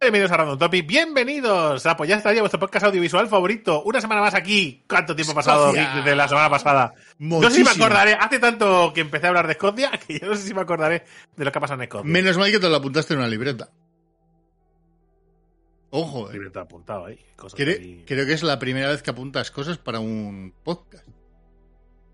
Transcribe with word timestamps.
Bienvenidos 0.00 0.30
a 0.30 0.36
Random 0.36 0.58
Topic, 0.58 0.86
bienvenidos 0.86 1.84
a 1.84 1.96
Pues 1.96 2.08
ya 2.08 2.16
estaría 2.16 2.40
vuestro 2.40 2.60
podcast 2.60 2.86
audiovisual 2.86 3.26
favorito. 3.28 3.82
Una 3.82 4.00
semana 4.00 4.20
más 4.20 4.32
aquí. 4.32 4.84
¿Cuánto 4.88 5.16
tiempo 5.16 5.32
ha 5.32 5.34
pasado 5.34 5.72
desde 5.72 6.14
la 6.14 6.28
semana 6.28 6.48
pasada? 6.48 6.94
No 7.18 7.42
sé 7.50 7.56
si 7.56 7.64
me 7.64 7.70
acordaré. 7.70 8.12
Hace 8.14 8.38
tanto 8.38 8.92
que 8.94 9.00
empecé 9.00 9.26
a 9.26 9.30
hablar 9.30 9.46
de 9.48 9.54
Escocia 9.54 9.90
que 10.06 10.20
yo 10.20 10.28
no 10.28 10.36
sé 10.36 10.42
si 10.46 10.54
me 10.54 10.60
acordaré 10.60 11.04
de 11.36 11.44
lo 11.44 11.50
que 11.50 11.58
ha 11.58 11.60
pasado 11.60 11.80
en 11.80 11.84
Escocia. 11.88 12.08
Menos 12.08 12.38
mal 12.38 12.48
que 12.52 12.60
te 12.60 12.68
lo 12.68 12.76
apuntaste 12.76 13.14
en 13.14 13.18
una 13.20 13.28
libreta. 13.28 13.70
Ojo, 15.90 16.30
eh. 16.30 16.34
Libreta 16.34 16.60
apuntado 16.60 17.06
ahí. 17.06 17.18
cosas 17.34 17.58
Cre- 17.58 17.80
ahí. 17.80 18.04
creo 18.06 18.24
que 18.24 18.34
es 18.34 18.44
la 18.44 18.60
primera 18.60 18.90
vez 18.90 19.02
que 19.02 19.10
apuntas 19.10 19.50
cosas 19.50 19.78
para 19.78 19.98
un 19.98 20.54
podcast. 20.62 21.08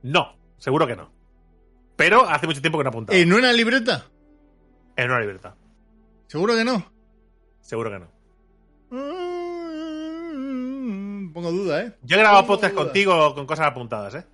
No, 0.02 0.38
seguro 0.56 0.86
que 0.86 0.96
no. 0.96 1.12
Pero 1.96 2.26
hace 2.26 2.46
mucho 2.46 2.62
tiempo 2.62 2.78
que 2.78 2.84
no 2.84 2.88
he 2.88 2.92
apuntado. 2.92 3.18
¿En 3.18 3.30
una 3.30 3.52
libreta? 3.52 4.06
En 4.96 5.10
una 5.10 5.20
libreta. 5.20 5.54
¿Seguro 6.28 6.54
que 6.56 6.64
no? 6.64 6.93
Seguro 7.64 7.90
que 7.90 7.98
no. 7.98 8.08
Mm, 10.04 11.32
Pongo 11.32 11.50
duda, 11.50 11.82
¿eh? 11.82 11.92
Yo 12.02 12.16
he 12.16 12.20
grabado 12.20 12.46
podcast 12.46 12.74
contigo 12.74 13.34
con 13.34 13.46
cosas 13.46 13.66
apuntadas, 13.66 14.14
¿eh? 14.14 14.24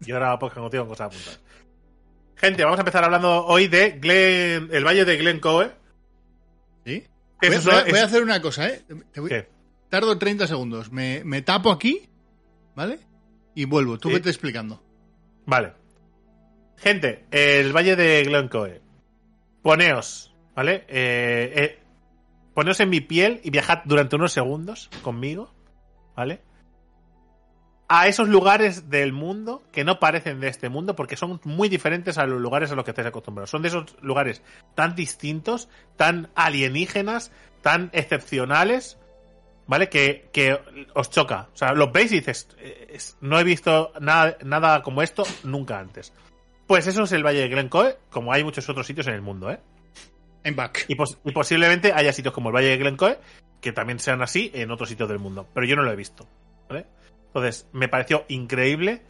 Yo 0.00 0.16
he 0.16 0.18
grabado 0.18 0.38
podcast 0.40 0.60
contigo 0.60 0.82
con 0.84 0.90
cosas 0.90 1.06
apuntadas. 1.08 1.40
Gente, 2.36 2.64
vamos 2.64 2.78
a 2.78 2.82
empezar 2.82 3.04
hablando 3.04 3.44
hoy 3.46 3.68
de 3.68 3.92
Glen, 4.00 4.68
el 4.72 4.84
Valle 4.84 5.04
de 5.04 5.16
Glencoe. 5.16 5.70
¿Sí? 6.84 7.04
Que 7.40 7.48
Voy, 7.48 7.56
a, 7.56 7.58
es- 7.58 7.90
voy 7.90 7.98
a 8.00 8.04
hacer 8.04 8.22
una 8.22 8.40
cosa, 8.42 8.68
¿eh? 8.68 8.82
Te 9.12 9.20
voy- 9.20 9.28
¿Qué? 9.28 9.48
Tardo 9.88 10.18
30 10.18 10.46
segundos. 10.46 10.90
Me, 10.90 11.22
me 11.24 11.42
tapo 11.42 11.70
aquí, 11.70 12.08
¿vale? 12.74 12.98
Y 13.54 13.66
vuelvo. 13.66 13.98
Tú 13.98 14.08
Sí. 14.08 14.14
vete 14.14 14.30
explicando. 14.30 14.82
Vale. 15.46 15.74
Gente, 16.78 17.26
el 17.30 17.72
Valle 17.76 17.94
de 17.94 18.24
Glencoe. 18.24 18.80
Poneos, 19.62 20.34
¿vale? 20.56 20.84
Eh, 20.88 21.52
eh, 21.54 21.78
poneos 22.54 22.80
en 22.80 22.90
mi 22.90 23.00
piel 23.00 23.40
y 23.42 23.50
viajad 23.50 23.80
durante 23.84 24.16
unos 24.16 24.32
segundos 24.32 24.90
conmigo, 25.02 25.52
¿vale? 26.16 26.42
A 27.88 28.08
esos 28.08 28.28
lugares 28.28 28.88
del 28.88 29.12
mundo 29.12 29.62
que 29.70 29.84
no 29.84 29.98
parecen 29.98 30.40
de 30.40 30.48
este 30.48 30.68
mundo 30.68 30.96
porque 30.96 31.16
son 31.16 31.40
muy 31.44 31.68
diferentes 31.68 32.16
a 32.16 32.26
los 32.26 32.40
lugares 32.40 32.72
a 32.72 32.74
los 32.74 32.84
que 32.84 32.92
estáis 32.92 33.08
acostumbrados. 33.08 33.50
Son 33.50 33.60
de 33.60 33.68
esos 33.68 33.96
lugares 34.00 34.42
tan 34.74 34.94
distintos, 34.94 35.68
tan 35.96 36.30
alienígenas, 36.34 37.32
tan 37.60 37.90
excepcionales, 37.92 38.98
¿vale? 39.66 39.90
Que, 39.90 40.30
que 40.32 40.58
os 40.94 41.10
choca. 41.10 41.48
O 41.52 41.56
sea, 41.56 41.72
los 41.72 41.92
veis 41.92 42.12
y 42.12 42.16
dices, 42.16 42.48
eh, 42.58 42.98
no 43.20 43.38
he 43.38 43.44
visto 43.44 43.92
nada, 44.00 44.38
nada 44.42 44.82
como 44.82 45.02
esto 45.02 45.24
nunca 45.44 45.78
antes. 45.78 46.14
Pues 46.66 46.86
eso 46.86 47.02
es 47.02 47.12
el 47.12 47.26
Valle 47.26 47.40
de 47.40 47.48
Glencoe, 47.48 47.98
como 48.10 48.32
hay 48.32 48.42
muchos 48.42 48.66
otros 48.70 48.86
sitios 48.86 49.06
en 49.06 49.14
el 49.14 49.22
mundo, 49.22 49.50
¿eh? 49.50 49.60
Back. 50.54 50.84
Y, 50.88 50.94
pos- 50.94 51.18
y 51.24 51.32
posiblemente 51.32 51.92
haya 51.92 52.12
sitios 52.12 52.34
como 52.34 52.48
el 52.50 52.54
Valle 52.54 52.68
de 52.68 52.76
Glencoe 52.78 53.18
que 53.60 53.72
también 53.72 54.00
sean 54.00 54.22
así 54.22 54.50
en 54.54 54.70
otros 54.72 54.88
sitios 54.88 55.08
del 55.08 55.18
mundo. 55.20 55.48
Pero 55.54 55.66
yo 55.66 55.76
no 55.76 55.82
lo 55.82 55.92
he 55.92 55.96
visto, 55.96 56.26
¿vale? 56.68 56.86
Entonces, 57.28 57.68
me 57.72 57.88
pareció 57.88 58.24
increíble 58.28 59.02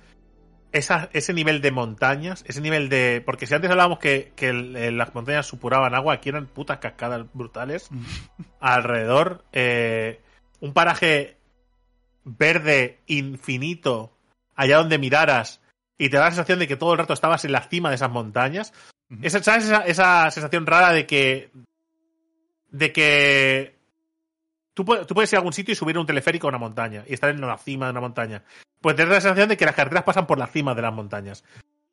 esa- 0.73 1.09
ese 1.15 1.33
nivel 1.33 1.61
de 1.63 1.71
montañas, 1.71 2.45
ese 2.47 2.61
nivel 2.61 2.89
de... 2.91 3.23
Porque 3.25 3.47
si 3.47 3.55
antes 3.55 3.71
hablábamos 3.71 3.99
que, 3.99 4.33
que 4.37 4.51
el- 4.51 4.97
las 4.99 5.15
montañas 5.15 5.47
supuraban 5.47 5.95
agua, 5.95 6.15
aquí 6.15 6.29
eran 6.29 6.47
putas 6.47 6.79
cascadas 6.79 7.27
brutales 7.33 7.89
alrededor. 8.61 9.45
eh, 9.53 10.21
un 10.61 10.73
paraje 10.75 11.37
verde 12.25 13.01
infinito 13.07 14.17
allá 14.55 14.77
donde 14.77 14.99
miraras 14.99 15.61
y 15.99 16.09
te 16.09 16.17
da 16.17 16.25
la 16.25 16.31
sensación 16.31 16.59
de 16.59 16.69
que 16.69 16.77
todo 16.77 16.93
el 16.93 16.99
rato 16.99 17.13
estabas 17.15 17.45
en 17.45 17.53
la 17.53 17.63
cima 17.63 17.89
de 17.89 17.97
esas 17.97 18.11
montañas. 18.11 18.73
Esa, 19.21 19.43
¿Sabes 19.43 19.65
esa, 19.65 19.85
esa 19.85 20.31
sensación 20.31 20.67
rara 20.67 20.93
de 20.93 21.07
que... 21.07 21.51
de 22.71 22.93
que... 22.93 23.77
Tú, 24.75 24.85
pu- 24.85 25.05
tú 25.05 25.15
puedes 25.15 25.31
ir 25.33 25.37
a 25.37 25.41
algún 25.41 25.53
sitio 25.53 25.73
y 25.73 25.77
subir 25.77 25.99
un 25.99 26.07
teleférico 26.07 26.47
a 26.47 26.51
una 26.51 26.59
montaña 26.59 27.05
y 27.07 27.13
estar 27.13 27.29
en 27.29 27.41
la 27.41 27.59
cima 27.59 27.87
de 27.87 27.91
una 27.91 28.01
montaña. 28.01 28.43
Pues 28.81 28.97
te 28.97 29.05
da 29.05 29.11
la 29.11 29.21
sensación 29.21 29.51
de 29.51 29.57
que 29.57 29.67
las 29.67 29.75
carreteras 29.75 30.05
pasan 30.05 30.27
por 30.27 30.39
la 30.39 30.47
cima 30.47 30.75
de 30.75 30.83
las 30.83 30.95
montañas. 30.95 31.45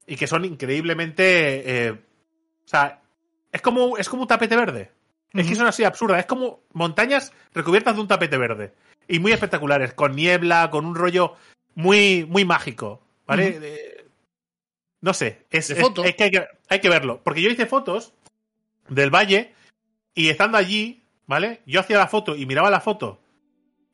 Y 0.08 0.16
que 0.16 0.28
son 0.28 0.46
increíblemente... 0.46 1.88
eh, 1.88 1.92
o 1.92 2.68
sea, 2.68 3.02
es 3.52 3.62
como, 3.62 3.98
es 3.98 4.08
como 4.08 4.22
un 4.22 4.28
tapete 4.28 4.56
verde. 4.56 4.92
Es 5.34 5.48
que 5.48 5.56
son 5.56 5.68
así 5.68 5.84
absurdas. 5.84 6.20
Es 6.20 6.26
como 6.26 6.62
montañas 6.74 7.34
recubiertas 7.54 7.96
de 7.96 8.02
un 8.02 8.08
tapete 8.08 8.38
verde. 8.38 8.74
Y 9.08 9.20
muy 9.20 9.32
espectaculares, 9.32 9.94
con 9.94 10.16
niebla, 10.16 10.70
con 10.72 10.86
un 10.86 10.96
rollo 10.96 11.36
muy, 11.76 12.26
muy 12.26 12.46
mágico. 12.46 13.02
¿Vale? 13.28 13.99
No 15.02 15.14
sé. 15.14 15.46
Es, 15.50 15.70
es- 15.70 15.80
que, 16.16 16.24
hay 16.24 16.32
que 16.32 16.48
hay 16.70 16.80
que 16.82 16.90
verlo. 16.90 17.22
Porque 17.24 17.42
yo 17.42 17.50
hice 17.50 17.66
fotos 17.66 18.14
del 18.90 19.10
valle 19.14 19.54
y 20.14 20.30
estando 20.30 20.58
allí, 20.58 21.04
¿vale? 21.26 21.62
Yo 21.66 21.80
hacía 21.80 21.98
la 21.98 22.08
foto 22.08 22.36
y 22.36 22.46
miraba 22.46 22.70
la 22.70 22.82
foto 22.82 23.20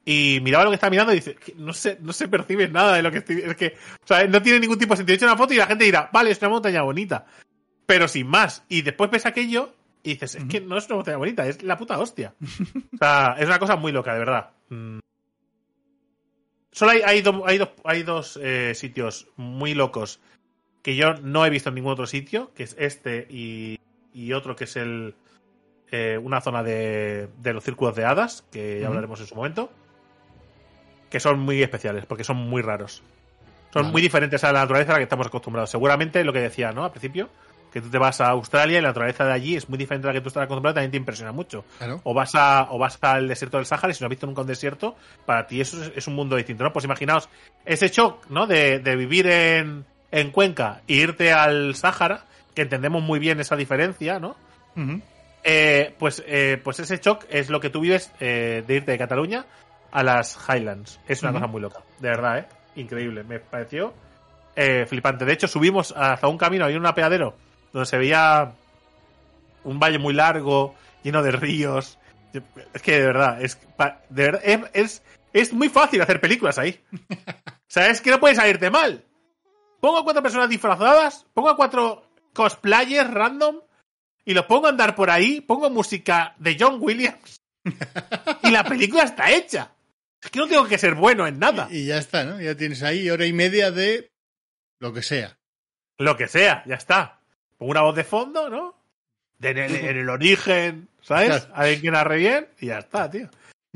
y 0.06 0.40
miraba 0.44 0.64
lo 0.66 0.70
que 0.70 0.76
estaba 0.76 0.92
mirando 0.92 1.12
y 1.14 1.16
dice, 1.16 1.36
"Que 1.36 1.54
no 1.56 1.74
se, 1.74 1.98
no 2.02 2.14
se 2.14 2.28
percibe 2.28 2.68
nada 2.68 2.96
de 2.96 3.02
lo 3.02 3.12
que 3.12 3.18
estoy. 3.20 3.42
Es 3.42 3.56
que, 3.56 3.76
o 4.04 4.08
sea, 4.08 4.26
no 4.28 4.42
tiene 4.42 4.60
ningún 4.60 4.78
tipo 4.78 4.94
de 4.94 4.98
sentido. 4.98 5.14
He 5.14 5.18
hecho 5.18 5.26
una 5.26 5.38
foto 5.38 5.54
y 5.54 5.58
la 5.58 5.66
gente 5.68 5.86
dirá, 5.86 6.10
vale, 6.14 6.32
es 6.32 6.40
una 6.42 6.50
montaña 6.50 6.82
bonita. 6.84 7.26
Pero 7.88 8.08
sin 8.08 8.28
más. 8.28 8.64
Y 8.70 8.82
después 8.84 9.10
ves 9.12 9.26
aquello 9.26 9.74
y 10.04 10.10
dices, 10.14 10.36
es 10.36 10.46
que 10.46 10.62
no 10.62 10.78
es 10.78 10.86
una 10.88 10.98
montaña 10.98 11.18
bonita, 11.18 11.48
es 11.48 11.64
la 11.64 11.78
puta 11.78 11.98
hostia. 12.00 12.36
o 12.94 12.98
sea, 12.98 13.36
es 13.40 13.46
una 13.48 13.58
cosa 13.60 13.76
muy 13.76 13.92
loca, 13.92 14.14
de 14.14 14.20
verdad. 14.20 14.52
Mm. 14.70 15.00
Solo 16.72 16.92
hay, 16.92 17.02
hay, 17.06 17.22
do- 17.22 17.44
hay 17.48 17.58
dos, 17.58 17.70
hay 17.84 18.04
dos 18.04 18.40
eh, 18.42 18.74
sitios 18.76 19.28
muy 19.38 19.74
locos 19.74 20.20
que 20.86 20.96
yo 20.96 21.16
no 21.16 21.44
he 21.44 21.50
visto 21.50 21.70
en 21.70 21.76
ningún 21.76 21.94
otro 21.94 22.06
sitio, 22.06 22.52
que 22.54 22.62
es 22.62 22.76
este 22.78 23.26
y, 23.28 23.80
y 24.14 24.34
otro 24.34 24.56
que 24.56 24.66
es 24.66 24.76
el 24.76 25.16
eh, 25.90 26.20
una 26.22 26.42
zona 26.42 26.62
de, 26.62 27.28
de 27.40 27.54
los 27.54 27.64
círculos 27.64 27.96
de 27.96 28.06
hadas, 28.06 28.46
que 28.52 28.82
ya 28.82 28.86
hablaremos 28.86 29.20
en 29.20 29.26
su 29.26 29.34
momento, 29.34 29.72
que 31.10 31.20
son 31.20 31.40
muy 31.40 31.64
especiales, 31.64 32.06
porque 32.06 32.24
son 32.24 32.38
muy 32.38 32.62
raros. 32.62 33.02
Son 33.74 33.82
Vale. 33.82 33.94
muy 33.94 34.02
diferentes 34.04 34.44
a 34.44 34.52
la 34.52 34.60
naturaleza 34.60 34.92
a 34.92 34.94
la 34.94 35.00
que 35.00 35.06
estamos 35.06 35.26
acostumbrados. 35.26 35.72
Seguramente 35.72 36.24
lo 36.24 36.32
que 36.32 36.40
decía, 36.42 36.72
¿no? 36.72 36.84
Al 36.84 36.92
principio, 36.92 37.32
que 37.74 37.82
tú 37.82 37.90
te 37.90 37.98
vas 37.98 38.22
a 38.22 38.28
Australia 38.28 38.78
y 38.78 38.82
la 38.84 38.90
naturaleza 38.90 39.26
de 39.26 39.34
allí 39.34 39.56
es 39.56 39.68
muy 39.68 39.80
diferente 39.80 40.08
a 40.08 40.12
la 40.12 40.14
que 40.14 40.22
tú 40.22 40.28
estás 40.28 40.44
acostumbrado, 40.44 40.76
también 40.76 40.92
te 40.92 40.98
impresiona 40.98 41.32
mucho. 41.32 41.66
Claro. 41.80 42.00
O 42.04 42.14
vas, 42.14 42.36
a, 42.36 42.68
o 42.70 42.78
vas 42.78 43.00
al 43.02 43.28
desierto 43.28 43.58
del 43.58 43.66
Sáhara 43.66 43.90
y 43.90 43.96
si 43.96 44.04
no 44.04 44.06
has 44.06 44.12
visto 44.12 44.28
nunca 44.28 44.42
un 44.42 44.48
desierto, 44.48 44.96
para 45.26 45.48
ti 45.48 45.62
eso 45.62 45.82
es, 45.84 45.94
es 45.96 46.08
un 46.08 46.14
mundo 46.14 46.36
distinto, 46.36 46.64
¿no? 46.64 46.72
Pues 46.72 46.86
imaginaos 46.86 47.28
ese 47.66 47.88
shock, 47.88 48.30
¿no? 48.30 48.46
De, 48.46 48.78
de 48.78 48.96
vivir 48.96 49.26
en, 49.26 49.84
en 50.16 50.32
Cuenca 50.32 50.82
e 50.88 50.94
irte 50.94 51.34
al 51.34 51.76
Sáhara, 51.76 52.24
que 52.54 52.62
entendemos 52.62 53.04
muy 53.04 53.20
bien 53.20 53.42
esa 53.42 53.58
diferencia, 53.58 54.18
¿no? 54.18 54.38
Eh, 55.44 55.94
pues, 56.00 56.24
eh, 56.26 56.60
pues 56.64 56.80
ese 56.80 56.98
shock 56.98 57.26
es 57.30 57.50
lo 57.50 57.60
que 57.60 57.70
tú 57.70 57.82
vives 57.82 58.14
eh, 58.22 58.64
de 58.66 58.76
irte 58.76 58.94
de 58.94 58.98
Cataluña 58.98 59.46
a 59.92 60.04
las 60.04 60.40
Highlands. 60.48 61.02
Es 61.06 61.22
una 61.22 61.34
cosa 61.34 61.48
muy 61.48 61.60
loca, 61.60 61.82
de 62.00 62.10
verdad, 62.10 62.38
¿eh? 62.40 62.46
Increíble, 62.78 63.24
me 63.24 63.40
pareció 63.40 63.94
flipante. 64.88 65.26
De 65.26 65.34
hecho, 65.34 65.50
subimos 65.50 65.94
hasta 65.98 66.30
un 66.30 66.38
camino, 66.38 66.64
había 66.64 66.78
un 66.78 66.86
apeadero 66.86 67.36
donde 67.74 67.86
se 67.86 67.98
veía 67.98 68.54
un 69.66 69.80
valle 69.82 70.00
muy 70.00 70.14
largo, 70.14 70.76
lleno 71.04 71.24
de 71.24 71.32
ríos. 71.32 72.00
Es 72.74 72.82
que 72.82 73.00
de 73.00 73.06
verdad, 73.06 73.42
es, 73.42 73.60
de 74.10 74.24
verdad, 74.24 74.42
es, 74.46 74.62
es, 74.72 75.04
es 75.34 75.54
muy 75.54 75.68
fácil 75.68 76.02
hacer 76.02 76.22
películas 76.22 76.58
ahí. 76.58 76.80
O 77.68 77.76
sea, 77.76 77.88
es 77.88 78.00
que 78.00 78.12
no 78.12 78.22
puedes 78.22 78.38
salirte 78.38 78.70
mal. 78.70 79.04
Pongo 79.80 80.00
a 80.00 80.04
cuatro 80.04 80.24
personas 80.24 80.50
disfrazadas, 80.50 81.26
pongo 81.34 81.50
a 81.50 81.56
cuatro 81.56 82.10
cosplayers 82.34 83.12
random 83.12 83.62
y 84.26 84.34
los 84.34 84.46
pongo 84.46 84.68
a 84.68 84.70
andar 84.70 84.96
por 84.96 85.10
ahí, 85.10 85.42
pongo 85.42 85.70
música 85.70 86.36
de 86.38 86.58
John 86.60 86.78
Williams 86.80 87.42
y 88.44 88.52
la 88.52 88.64
película 88.64 89.04
está 89.04 89.32
hecha. 89.32 89.72
Es 90.22 90.32
que 90.32 90.40
no 90.40 90.48
tengo 90.48 90.66
que 90.66 90.78
ser 90.78 90.96
bueno 90.96 91.28
en 91.28 91.40
nada. 91.40 91.68
Y 91.70 91.86
ya 91.86 91.98
está, 91.98 92.24
¿no? 92.24 92.40
Ya 92.42 92.56
tienes 92.56 92.82
ahí 92.84 93.10
hora 93.10 93.26
y 93.26 93.34
media 93.34 93.72
de 93.72 94.12
lo 94.80 94.94
que 94.94 95.04
sea. 95.04 95.38
Lo 95.98 96.18
que 96.18 96.28
sea, 96.28 96.64
ya 96.66 96.76
está. 96.76 97.22
Pongo 97.58 97.72
una 97.72 97.82
voz 97.82 97.96
de 97.96 98.04
fondo, 98.04 98.50
¿no? 98.50 98.76
De 99.38 99.50
en, 99.52 99.58
el, 99.58 99.76
en 99.76 99.98
el 99.98 100.10
origen, 100.10 100.90
¿sabes? 101.02 101.28
Claro. 101.28 101.54
Alguien 101.54 101.82
que 101.82 101.92
narre 101.92 102.18
bien 102.18 102.48
y 102.60 102.68
ya 102.68 102.80
está, 102.80 103.10
tío. 103.10 103.30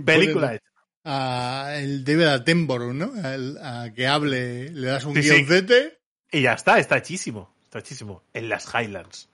Película 0.03 0.55
hecha. 0.55 0.68
A 1.05 1.75
el 1.77 2.03
David 2.03 2.25
Attenborough, 2.25 2.93
¿no? 2.93 3.11
A 3.63 3.89
que 3.93 4.07
hable, 4.07 4.69
le 4.71 4.87
das 4.87 5.05
un 5.05 5.15
Sí, 5.15 5.23
sí. 5.23 5.29
guioncete. 5.29 5.99
Y 6.31 6.41
ya 6.41 6.53
está, 6.53 6.77
está 6.79 6.97
hechísimo. 6.97 7.55
Está 7.63 7.79
hechísimo. 7.79 8.23
En 8.33 8.49
las 8.49 8.67
Highlands. 8.73 9.29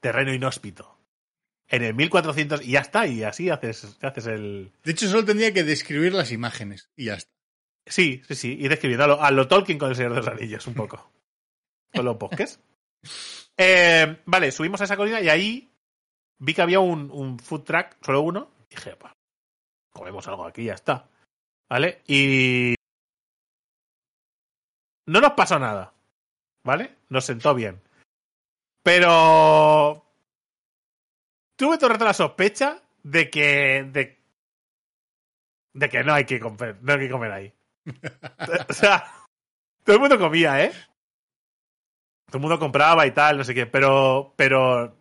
Terreno 0.00 0.32
inhóspito. 0.32 0.96
en 1.72 1.84
el 1.84 1.94
1400 1.94 2.62
y 2.66 2.72
ya 2.72 2.80
está, 2.80 3.06
y 3.06 3.22
así 3.22 3.48
haces, 3.48 3.96
haces 4.02 4.26
el... 4.26 4.72
De 4.82 4.90
hecho, 4.90 5.08
solo 5.08 5.24
tendría 5.24 5.52
que 5.54 5.62
describir 5.62 6.12
las 6.12 6.32
imágenes 6.32 6.90
y 6.96 7.04
ya 7.04 7.14
está. 7.14 7.30
Sí, 7.86 8.22
sí, 8.26 8.34
sí, 8.34 8.56
ir 8.60 8.72
escribiendo 8.72 9.04
a 9.04 9.06
lo, 9.06 9.22
a 9.22 9.30
lo 9.30 9.46
Tolkien 9.46 9.78
con 9.78 9.90
el 9.90 9.94
Señor 9.94 10.10
de 10.14 10.16
los 10.18 10.26
Anillos, 10.28 10.66
un 10.66 10.74
poco. 10.74 11.12
con 11.94 12.04
los 12.04 12.18
bosques. 12.18 12.58
Eh, 13.56 14.20
vale, 14.26 14.50
subimos 14.50 14.80
a 14.80 14.84
esa 14.84 14.96
colina 14.96 15.20
y 15.20 15.28
ahí 15.28 15.70
vi 16.38 16.54
que 16.54 16.62
había 16.62 16.80
un, 16.80 17.08
un 17.12 17.38
food 17.38 17.62
truck, 17.62 17.96
solo 18.04 18.22
uno. 18.22 18.50
Y 18.68 18.74
dije, 18.74 18.96
comemos 19.92 20.26
algo 20.28 20.44
aquí 20.44 20.62
y 20.62 20.66
ya 20.66 20.74
está. 20.74 21.08
¿Vale? 21.68 22.02
Y... 22.06 22.74
No 25.06 25.20
nos 25.20 25.32
pasó 25.32 25.58
nada. 25.58 25.92
¿Vale? 26.64 26.96
Nos 27.08 27.24
sentó 27.24 27.54
bien. 27.54 27.80
Pero... 28.82 30.04
Tuve 31.56 31.76
todo 31.76 31.86
el 31.86 31.92
rato 31.92 32.04
la 32.04 32.14
sospecha 32.14 32.82
de 33.02 33.30
que... 33.30 33.84
De, 33.90 34.20
de 35.72 35.88
que 35.88 36.02
no 36.02 36.14
hay 36.14 36.24
que 36.24 36.40
comer, 36.40 36.78
no 36.82 36.92
hay 36.92 36.98
que 36.98 37.10
comer 37.10 37.32
ahí. 37.32 37.54
o 38.68 38.72
sea, 38.72 39.04
todo 39.84 39.96
el 39.96 40.00
mundo 40.00 40.18
comía, 40.18 40.64
¿eh? 40.64 40.72
Todo 42.26 42.38
el 42.38 42.42
mundo 42.42 42.58
compraba 42.58 43.06
y 43.06 43.12
tal, 43.12 43.38
no 43.38 43.44
sé 43.44 43.54
qué, 43.54 43.66
pero. 43.66 44.34
Pero. 44.36 44.96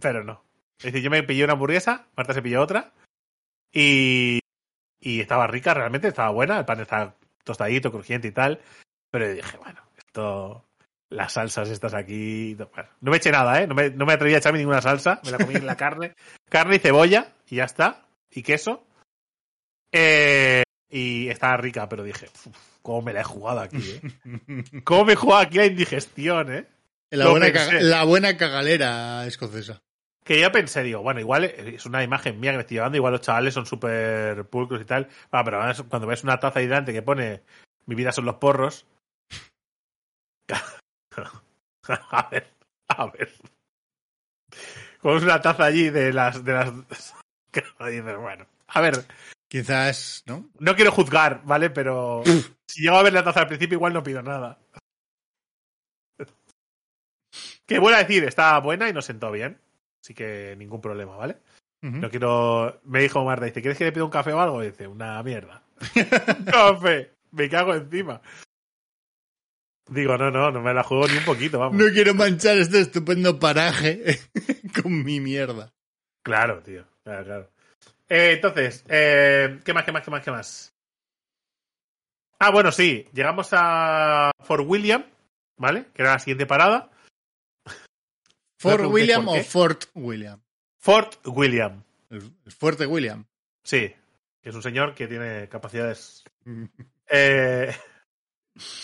Pero 0.00 0.24
no. 0.24 0.42
Es 0.78 0.86
decir, 0.86 1.02
yo 1.02 1.10
me 1.10 1.22
pillé 1.22 1.44
una 1.44 1.54
hamburguesa, 1.54 2.06
Marta 2.16 2.32
se 2.32 2.42
pilló 2.42 2.62
otra. 2.62 2.92
Y. 3.72 4.40
Y 5.00 5.20
estaba 5.20 5.46
rica, 5.46 5.74
realmente, 5.74 6.08
estaba 6.08 6.30
buena. 6.30 6.58
El 6.58 6.64
pan 6.64 6.80
estaba 6.80 7.14
tostadito, 7.44 7.92
crujiente 7.92 8.28
y 8.28 8.32
tal. 8.32 8.60
Pero 9.10 9.32
dije, 9.32 9.56
bueno, 9.58 9.80
esto. 9.96 10.62
Las 11.08 11.34
salsas 11.34 11.68
estas 11.68 11.94
aquí. 11.94 12.54
Bueno, 12.54 12.88
no 13.00 13.10
me 13.12 13.18
eché 13.18 13.30
nada, 13.30 13.62
¿eh? 13.62 13.66
No 13.68 13.74
me, 13.76 13.90
no 13.90 14.06
me 14.06 14.14
atreví 14.14 14.34
a 14.34 14.38
echarme 14.38 14.58
ninguna 14.58 14.82
salsa. 14.82 15.20
Me 15.24 15.30
la 15.30 15.38
comí 15.38 15.54
en 15.54 15.66
la 15.66 15.76
carne. 15.76 16.14
Carne 16.50 16.76
y 16.76 16.78
cebolla, 16.80 17.32
y 17.48 17.56
ya 17.56 17.64
está. 17.64 18.06
Y 18.30 18.42
queso. 18.42 18.84
Eh, 19.92 20.62
y 20.90 21.28
estaba 21.28 21.56
rica, 21.58 21.88
pero 21.88 22.02
dije, 22.02 22.26
"Uf, 22.46 22.56
¿cómo 22.82 23.02
me 23.02 23.12
la 23.12 23.20
he 23.20 23.24
jugado 23.24 23.60
aquí, 23.60 23.78
eh? 24.02 24.02
¿Cómo 24.84 25.04
me 25.04 25.12
he 25.12 25.16
jugado 25.16 25.42
aquí 25.42 25.58
la 25.58 25.66
indigestión, 25.66 26.52
eh? 26.52 26.66
La 27.10 27.28
buena, 27.30 27.52
caga- 27.52 27.80
la 27.80 28.04
buena 28.04 28.36
cagalera 28.36 29.26
escocesa. 29.26 29.80
Que 30.26 30.40
yo 30.40 30.50
pensé, 30.50 30.82
digo, 30.82 31.02
bueno, 31.02 31.20
igual 31.20 31.44
es 31.44 31.86
una 31.86 32.02
imagen 32.02 32.40
mía 32.40 32.50
que 32.50 32.56
me 32.56 32.62
estoy 32.62 32.78
llevando, 32.78 32.96
igual 32.96 33.12
los 33.12 33.20
chavales 33.20 33.54
son 33.54 33.64
súper 33.64 34.44
pulcros 34.46 34.82
y 34.82 34.84
tal. 34.84 35.08
Ah, 35.30 35.44
pero 35.44 35.60
cuando 35.88 36.08
ves 36.08 36.24
una 36.24 36.40
taza 36.40 36.58
ahí 36.58 36.66
delante 36.66 36.92
que 36.92 37.02
pone 37.02 37.42
mi 37.86 37.94
vida 37.94 38.10
son 38.10 38.24
los 38.24 38.34
porros. 38.34 38.86
a 41.88 42.28
ver, 42.28 42.52
a 42.88 43.06
ver. 43.06 43.32
Es 44.50 45.22
una 45.22 45.40
taza 45.40 45.64
allí 45.64 45.90
de 45.90 46.12
las. 46.12 46.44
De 46.44 46.52
las... 46.52 46.72
dices, 47.86 48.16
bueno, 48.18 48.46
a 48.66 48.80
ver, 48.80 49.06
Quizás, 49.48 50.24
¿no? 50.26 50.50
no 50.58 50.74
quiero 50.74 50.90
juzgar, 50.90 51.42
¿vale? 51.44 51.70
Pero 51.70 52.22
si 52.66 52.82
llego 52.82 52.96
a 52.96 53.02
ver 53.02 53.12
la 53.12 53.22
taza 53.22 53.40
al 53.40 53.46
principio, 53.46 53.76
igual 53.76 53.92
no 53.92 54.02
pido 54.02 54.22
nada. 54.22 54.58
Que 57.64 57.78
vuelvo 57.78 57.96
a 57.96 58.02
decir, 58.02 58.24
está 58.24 58.58
buena 58.58 58.88
y 58.88 58.92
nos 58.92 59.04
sentó 59.04 59.30
bien. 59.30 59.60
Así 60.06 60.14
que 60.14 60.54
ningún 60.56 60.80
problema, 60.80 61.16
¿vale? 61.16 61.38
No 61.82 62.08
quiero. 62.08 62.80
Me 62.84 63.00
dijo 63.00 63.24
Marta, 63.24 63.44
dice, 63.44 63.60
¿quieres 63.60 63.76
que 63.76 63.86
le 63.86 63.92
pida 63.92 64.04
un 64.04 64.10
café 64.10 64.32
o 64.32 64.40
algo? 64.40 64.62
Y 64.62 64.68
dice, 64.68 64.86
una 64.86 65.20
mierda. 65.24 65.64
Café. 66.46 67.10
Me 67.32 67.48
cago 67.48 67.74
encima. 67.74 68.22
Digo, 69.88 70.16
no, 70.16 70.30
no, 70.30 70.52
no 70.52 70.60
me 70.60 70.72
la 70.72 70.84
juego 70.84 71.08
ni 71.08 71.16
un 71.16 71.24
poquito, 71.24 71.58
vamos. 71.58 71.76
No 71.76 71.92
quiero 71.92 72.14
manchar 72.14 72.56
este 72.58 72.82
estupendo 72.82 73.40
paraje 73.40 74.20
con 74.80 75.02
mi 75.02 75.18
mierda. 75.18 75.72
Claro, 76.22 76.62
tío. 76.62 76.84
Claro, 77.02 77.24
claro. 77.24 77.50
Eh, 78.08 78.34
entonces, 78.34 78.84
eh, 78.88 79.58
¿qué 79.64 79.74
más, 79.74 79.84
qué 79.84 79.90
más, 79.90 80.04
qué 80.04 80.10
más, 80.12 80.22
qué 80.22 80.30
más? 80.30 80.72
Ah, 82.38 82.52
bueno, 82.52 82.70
sí. 82.70 83.08
Llegamos 83.12 83.48
a 83.50 84.30
Fort 84.44 84.64
William, 84.68 85.04
¿vale? 85.56 85.86
Que 85.92 86.02
era 86.02 86.12
la 86.12 86.20
siguiente 86.20 86.46
parada. 86.46 86.90
¿Fort 88.58 88.84
William 88.86 89.24
por 89.24 89.38
o. 89.38 89.42
Fort 89.44 89.84
William? 89.94 90.40
Fort 90.78 91.16
William. 91.26 91.82
El, 92.10 92.30
el 92.44 92.52
fuerte 92.52 92.86
William. 92.86 93.24
Sí. 93.64 93.92
Que 94.40 94.50
es 94.50 94.54
un 94.54 94.62
señor 94.62 94.94
que 94.94 95.08
tiene 95.08 95.48
capacidades. 95.48 96.24
Eh, 97.10 97.74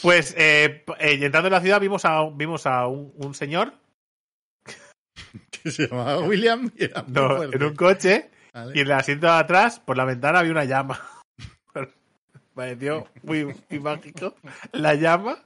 pues, 0.03 0.35
eh, 0.37 0.85
eh, 0.99 1.19
entrando 1.23 1.47
en 1.49 1.53
la 1.53 1.61
ciudad, 1.61 1.81
vimos 1.81 2.05
a, 2.05 2.21
un- 2.23 2.37
vimos 2.37 2.67
a 2.67 2.87
un, 2.89 3.13
un 3.17 3.35
señor 3.35 3.73
que 5.51 5.71
se 5.71 5.87
llamaba 5.89 6.19
William 6.21 6.71
y 6.77 6.85
era 6.85 7.03
muy 7.05 7.13
no, 7.13 7.37
fuerte. 7.37 7.57
en 7.57 7.63
un 7.63 7.75
coche 7.77 8.31
Vale. 8.53 8.73
y 8.75 8.81
en 8.81 8.87
el 8.87 8.93
asiento 8.93 9.27
de 9.27 9.33
atrás, 9.35 9.81
por 9.81 9.97
la 9.97 10.05
ventana, 10.05 10.41
había 10.41 10.53
una 10.53 10.65
llama. 10.65 11.01
Me 11.75 11.89
pareció 12.55 13.09
muy, 13.23 13.45
muy 13.47 13.81
mágico. 13.81 14.35
La 14.73 14.95
llama 14.95 15.39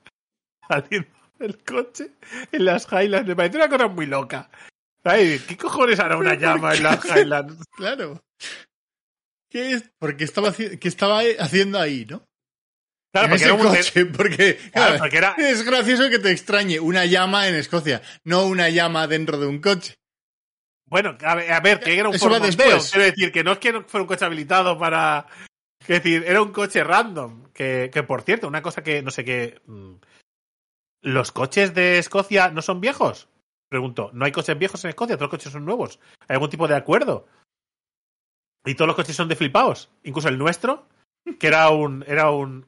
saliendo 0.68 1.08
del 1.38 1.62
coche 1.64 2.10
en 2.52 2.64
las 2.64 2.86
Highlands. 2.90 3.26
Me 3.28 3.36
pareció 3.36 3.58
una 3.60 3.68
cosa 3.68 3.88
muy 3.88 4.06
loca. 4.06 4.50
Ay, 5.04 5.40
¿Qué 5.46 5.56
cojones 5.56 6.00
hará 6.00 6.16
una 6.16 6.34
llama 6.34 6.74
en 6.74 6.82
las 6.82 7.04
Highlands? 7.04 7.62
Claro. 7.76 8.22
¿Qué 9.50 9.72
es? 9.72 9.90
Porque 9.98 10.24
estaba, 10.24 10.52
¿qué 10.52 10.78
estaba 10.88 11.20
haciendo 11.38 11.78
ahí, 11.78 12.04
no? 12.08 12.24
Claro, 13.12 13.26
en 13.26 13.30
porque 13.30 13.44
ese 13.44 13.44
era 13.44 13.54
un- 13.54 13.60
coche, 13.76 14.06
porque, 14.06 14.56
Claro, 14.56 14.70
claro, 14.72 14.98
porque 14.98 15.16
era- 15.16 15.34
es 15.38 15.62
gracioso 15.64 16.10
que 16.10 16.18
te 16.18 16.30
extrañe 16.32 16.80
una 16.80 17.06
llama 17.06 17.48
en 17.48 17.54
Escocia, 17.54 18.02
no 18.24 18.46
una 18.46 18.68
llama 18.68 19.06
dentro 19.06 19.38
de 19.38 19.46
un 19.46 19.60
coche. 19.60 19.94
Bueno, 20.88 21.16
a 21.22 21.34
ver, 21.34 21.52
a 21.52 21.60
ver, 21.60 21.80
que 21.80 21.98
era 21.98 22.08
un 22.08 22.14
Eso 22.14 22.28
va 22.28 22.38
después. 22.40 22.90
Quiero 22.90 23.06
decir, 23.06 23.32
que 23.32 23.42
no 23.44 23.52
es 23.52 23.58
que 23.58 23.72
no 23.72 23.82
fuera 23.84 24.02
un 24.02 24.08
coche 24.08 24.24
habilitado 24.24 24.78
para. 24.78 25.26
Quiero 25.84 26.02
decir, 26.02 26.24
era 26.26 26.42
un 26.42 26.52
coche 26.52 26.84
random. 26.84 27.50
Que, 27.52 27.90
que 27.92 28.02
por 28.02 28.22
cierto, 28.22 28.46
una 28.46 28.62
cosa 28.62 28.82
que 28.82 29.02
no 29.02 29.10
sé 29.10 29.24
qué. 29.24 29.60
¿Los 31.06 31.30
coches 31.30 31.72
de 31.72 31.98
Escocia 31.98 32.50
no 32.50 32.62
son 32.62 32.80
viejos? 32.80 33.28
Pregunto, 33.68 34.10
¿no 34.12 34.24
hay 34.24 34.32
coches 34.32 34.58
viejos 34.58 34.84
en 34.84 34.88
Escocia? 34.88 35.16
¿Todos 35.16 35.30
los 35.30 35.38
coches 35.38 35.52
son 35.52 35.64
nuevos? 35.64 36.00
¿Hay 36.26 36.34
algún 36.34 36.50
tipo 36.50 36.66
de 36.66 36.74
acuerdo? 36.74 37.28
¿Y 38.64 38.74
todos 38.74 38.88
los 38.88 38.96
coches 38.96 39.14
son 39.14 39.28
de 39.28 39.36
flipaos? 39.36 39.88
Incluso 40.02 40.28
el 40.28 40.36
nuestro, 40.36 40.88
que 41.38 41.46
era 41.46 41.70
un. 41.70 42.04
Era 42.08 42.32
un. 42.32 42.66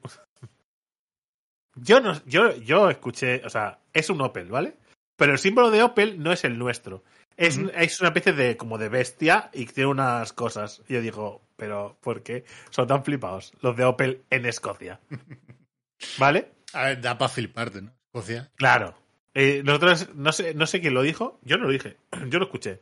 Yo 1.75 1.99
no, 1.99 2.13
yo, 2.27 2.55
yo 2.55 2.89
escuché, 2.89 3.41
o 3.43 3.49
sea, 3.49 3.81
es 3.91 4.09
un 4.09 4.21
Opel, 4.21 4.47
¿vale? 4.47 4.77
Pero 5.17 5.33
el 5.33 5.39
símbolo 5.39 5.69
de 5.69 5.83
Opel 5.83 6.23
no 6.23 6.31
es 6.31 6.45
el 6.45 6.57
nuestro. 6.57 7.03
Es, 7.35 7.57
es 7.57 7.99
una 7.99 8.07
especie 8.07 8.31
de 8.31 8.55
como 8.55 8.77
de 8.77 8.87
bestia 8.87 9.49
y 9.51 9.65
tiene 9.65 9.89
unas 9.89 10.31
cosas. 10.31 10.81
Y 10.87 10.93
yo 10.93 11.01
digo, 11.01 11.41
pero 11.57 11.97
¿por 11.99 12.23
qué 12.23 12.45
son 12.69 12.87
tan 12.87 13.03
flipados 13.03 13.51
los 13.59 13.75
de 13.75 13.83
Opel 13.83 14.23
en 14.29 14.45
Escocia? 14.45 15.01
¿Vale? 16.17 16.53
A 16.71 16.83
ver, 16.83 17.01
da 17.01 17.17
para 17.17 17.27
fliparte, 17.27 17.81
¿no? 17.81 17.98
Escocia. 18.13 18.51
Claro. 18.55 18.95
Eh, 19.33 19.61
nosotros, 19.63 20.09
no 20.15 20.31
sé, 20.31 20.53
no 20.53 20.65
sé 20.65 20.81
quién 20.81 20.93
lo 20.93 21.01
dijo. 21.01 21.39
Yo 21.43 21.57
no 21.57 21.65
lo 21.65 21.71
dije. 21.71 21.97
Yo 22.29 22.39
lo 22.39 22.45
escuché. 22.45 22.81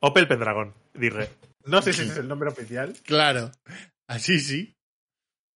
Opel 0.00 0.28
Pendragón. 0.28 0.74
Dije. 0.92 1.30
No 1.64 1.80
sé 1.80 1.92
si 1.92 2.02
ese 2.02 2.12
es 2.12 2.18
el 2.18 2.28
nombre 2.28 2.48
oficial. 2.50 2.94
Claro. 3.04 3.50
Así 4.08 4.38
sí. 4.40 4.74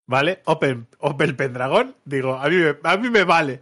¿Vale? 0.07 0.41
Opel, 0.45 0.85
Opel 0.99 1.35
Pendragón. 1.35 1.95
Digo, 2.05 2.35
a 2.35 2.47
mí, 2.49 2.55
me, 2.55 2.77
a 2.83 2.97
mí 2.97 3.09
me 3.09 3.23
vale. 3.23 3.61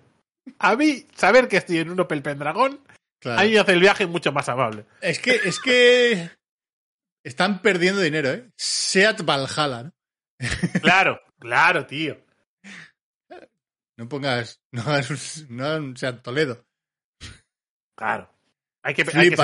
A 0.59 0.75
mí, 0.75 1.07
saber 1.15 1.47
que 1.47 1.57
estoy 1.57 1.79
en 1.79 1.89
un 1.89 1.99
Opel 1.99 2.21
Pendragón, 2.21 2.79
Claro. 3.19 3.39
a 3.41 3.43
mí 3.45 3.51
me 3.53 3.59
hace 3.59 3.71
el 3.71 3.79
viaje 3.79 4.05
mucho 4.05 4.31
más 4.31 4.47
amable. 4.49 4.85
Es 5.01 5.17
que, 5.17 5.31
es 5.43 5.59
que 5.59 6.29
están 7.23 7.63
perdiendo 7.63 8.01
dinero, 8.01 8.29
¿eh? 8.29 8.51
Seat 8.55 9.23
Valhalla, 9.25 9.83
¿no? 9.83 9.91
Claro, 10.81 11.19
claro, 11.39 11.87
tío. 11.87 12.17
No 13.97 14.09
pongas, 14.09 14.61
no 14.71 14.81
hagas 14.81 15.09
un, 15.09 15.57
no 15.57 15.65
hagas 15.65 15.79
un 15.79 15.97
Seat 15.97 16.21
Toledo. 16.21 16.65
Claro. 17.97 18.29
Hay 18.83 18.93
que, 18.93 19.03
hay 19.13 19.29
muy- 19.29 19.35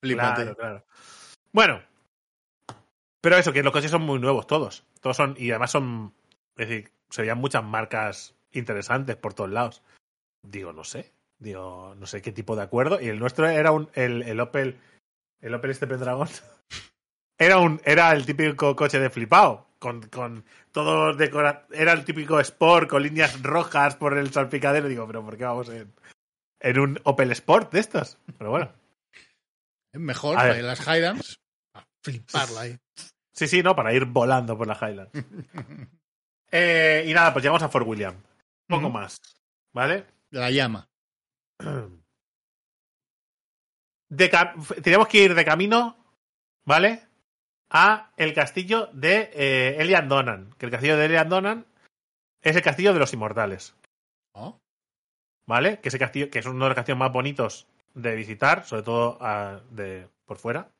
Flípate. 0.00 0.44
Claro, 0.44 0.56
claro. 0.56 0.86
Bueno. 1.52 1.82
Pero 3.20 3.36
eso, 3.38 3.52
que 3.52 3.62
los 3.62 3.72
coches 3.72 3.90
son 3.90 4.02
muy 4.02 4.18
nuevos, 4.18 4.46
todos. 4.46 4.84
Todos 5.00 5.16
son, 5.16 5.34
y 5.38 5.50
además 5.50 5.70
son, 5.72 6.14
es 6.56 6.68
decir, 6.68 6.92
se 7.10 7.22
veían 7.22 7.38
muchas 7.38 7.64
marcas 7.64 8.34
interesantes 8.52 9.16
por 9.16 9.34
todos 9.34 9.50
lados. 9.50 9.82
Digo, 10.42 10.72
no 10.72 10.84
sé. 10.84 11.12
Digo, 11.38 11.94
no 11.96 12.06
sé 12.06 12.22
qué 12.22 12.32
tipo 12.32 12.56
de 12.56 12.62
acuerdo. 12.62 13.00
Y 13.00 13.08
el 13.08 13.18
nuestro 13.18 13.48
era 13.48 13.72
un, 13.72 13.90
el, 13.94 14.22
el 14.22 14.40
Opel, 14.40 14.78
el 15.40 15.54
Opel 15.54 15.70
este 15.70 15.86
Pendragon. 15.86 16.28
Era 17.38 17.58
un, 17.58 17.80
era 17.84 18.12
el 18.12 18.24
típico 18.24 18.74
coche 18.76 18.98
de 18.98 19.10
flipado. 19.10 19.66
Con, 19.78 20.00
con 20.08 20.44
todo 20.72 21.14
decora, 21.14 21.66
era 21.70 21.92
el 21.92 22.04
típico 22.04 22.40
Sport 22.40 22.88
con 22.88 23.02
líneas 23.02 23.42
rojas 23.42 23.94
por 23.96 24.16
el 24.16 24.32
salpicadero. 24.32 24.88
Digo, 24.88 25.06
pero 25.06 25.22
¿por 25.22 25.36
qué 25.36 25.44
vamos 25.44 25.68
en, 25.68 25.92
en 26.60 26.78
un 26.78 27.00
Opel 27.04 27.30
Sport 27.32 27.72
de 27.72 27.80
estos? 27.80 28.18
Pero 28.38 28.50
bueno. 28.50 28.72
Es 29.92 30.00
mejor 30.00 30.36
para 30.36 30.54
las 30.62 30.80
Highlands. 30.80 31.38
A 31.74 31.84
fliparla 32.02 32.60
ahí. 32.62 32.78
Sí, 33.32 33.46
sí, 33.46 33.62
no, 33.62 33.76
para 33.76 33.92
ir 33.92 34.06
volando 34.06 34.56
por 34.56 34.66
la 34.66 34.74
Highlands. 34.80 35.12
Eh, 36.52 37.04
y 37.08 37.12
nada, 37.12 37.32
pues 37.32 37.42
llegamos 37.42 37.62
a 37.64 37.68
Fort 37.68 37.86
William. 37.88 38.14
Poco 38.68 38.86
Ujú. 38.86 38.92
más. 38.92 39.20
¿Vale? 39.72 40.06
La 40.30 40.48
llama. 40.48 40.88
de 44.08 44.30
teníamos 44.82 45.08
que 45.08 45.24
ir 45.24 45.34
de 45.34 45.44
camino, 45.44 45.96
¿vale? 46.64 47.02
A 47.70 48.12
el 48.16 48.32
castillo 48.34 48.88
de 48.92 49.30
eh, 49.34 49.76
Elian 49.78 50.08
Donan. 50.08 50.54
Que 50.58 50.66
el 50.66 50.72
castillo 50.72 50.96
de 50.96 51.06
Elian 51.06 51.28
Donan 51.28 51.66
es 52.42 52.56
el 52.56 52.62
castillo 52.62 52.92
de 52.92 53.00
los 53.00 53.12
inmortales, 53.12 53.74
¿no? 54.34 54.60
¿vale? 55.46 55.80
Que 55.80 55.88
ese 55.88 55.98
castillo, 55.98 56.30
que 56.30 56.40
es 56.40 56.46
uno 56.46 56.64
de 56.64 56.70
los 56.70 56.76
castillos 56.76 56.98
más 56.98 57.12
bonitos 57.12 57.66
de 57.94 58.14
visitar, 58.14 58.64
sobre 58.64 58.82
todo 58.82 59.18
ah, 59.20 59.60
de 59.70 60.08
por 60.26 60.38
fuera. 60.38 60.70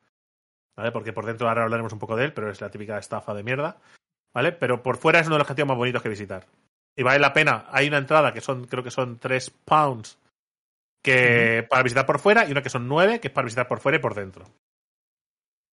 ¿Vale? 0.77 0.93
Porque 0.93 1.13
por 1.13 1.25
dentro 1.25 1.49
ahora 1.49 1.63
hablaremos 1.63 1.93
un 1.93 1.99
poco 1.99 2.17
de 2.17 2.27
él, 2.27 2.33
pero 2.35 2.51
es 2.51 2.61
la 2.61 2.71
típica 2.71 2.99
estafa 2.99 3.33
de 3.33 3.43
mierda. 3.43 3.79
¿Vale? 4.35 4.53
Pero 4.53 4.83
por 4.83 4.99
fuera 4.99 5.21
es 5.21 5.27
uno 5.27 5.37
de 5.37 5.39
los 5.39 5.49
castillos 5.49 5.69
más 5.69 5.79
bonitos 5.79 6.03
que 6.03 6.11
visitar. 6.11 6.47
Y 6.95 7.03
vale 7.03 7.19
la 7.19 7.33
pena. 7.33 7.67
Hay 7.71 7.89
una 7.89 7.99
entrada 7.99 8.33
que 8.33 8.43
son, 8.43 8.67
creo 8.67 8.85
que 8.85 8.91
son 8.91 9.19
3 9.19 9.51
pounds 9.65 10.19
que 11.03 11.65
para 11.71 11.83
visitar 11.83 12.05
por 12.05 12.19
fuera 12.19 12.47
y 12.47 12.51
una 12.51 12.63
que 12.63 12.71
son 12.71 12.89
9 12.89 13.21
que 13.21 13.29
es 13.29 13.33
para 13.33 13.45
visitar 13.45 13.69
por 13.69 13.81
fuera 13.81 13.97
y 13.97 14.01
por 14.01 14.15
dentro. 14.15 14.45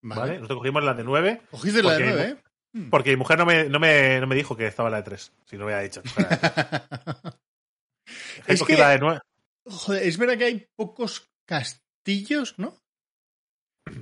¿Vale? 0.03 0.21
Vale. 0.21 0.33
Nosotros 0.35 0.59
cogimos 0.59 0.83
la 0.83 0.93
de 0.93 1.03
9 1.03 1.41
Cogiste 1.49 1.81
la 1.81 1.93
de 1.93 1.97
Porque- 1.97 2.11
nueve, 2.13 2.29
¿eh? 2.29 2.37
Mm. 2.75 2.89
porque 2.89 3.09
mi 3.11 3.17
mujer 3.17 3.37
no 3.37 3.45
me, 3.45 3.65
no 3.69 3.79
me, 3.79 4.19
no 4.19 4.27
me 4.27 4.35
dijo 4.35 4.55
que 4.57 4.67
estaba 4.67 4.89
la 4.89 4.97
de 4.97 5.03
3. 5.03 5.31
Si 5.45 5.57
no 5.57 5.65
me 5.65 5.73
había 5.73 5.83
dicho. 5.83 6.01
Es 8.47 8.63
que- 8.63 8.77
la 8.77 8.89
de 8.89 8.99
9. 8.99 9.19
Joder, 9.65 10.03
es 10.03 10.17
verdad 10.17 10.37
que 10.37 10.45
hay 10.45 10.67
pocos 10.75 11.29
castillos, 11.47 12.55
¿no? 12.57 12.75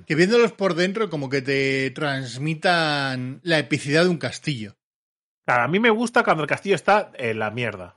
Que 0.07 0.15
viéndolos 0.15 0.53
por 0.53 0.73
dentro 0.73 1.09
como 1.09 1.29
que 1.29 1.41
te 1.41 1.91
transmitan 1.91 3.39
la 3.43 3.59
epicidad 3.59 4.03
de 4.03 4.09
un 4.09 4.17
castillo. 4.17 4.73
Claro, 5.45 5.63
a 5.63 5.67
mí 5.67 5.79
me 5.79 5.89
gusta 5.89 6.23
cuando 6.23 6.43
el 6.43 6.49
castillo 6.49 6.75
está 6.75 7.11
en 7.15 7.39
la 7.39 7.51
mierda. 7.51 7.95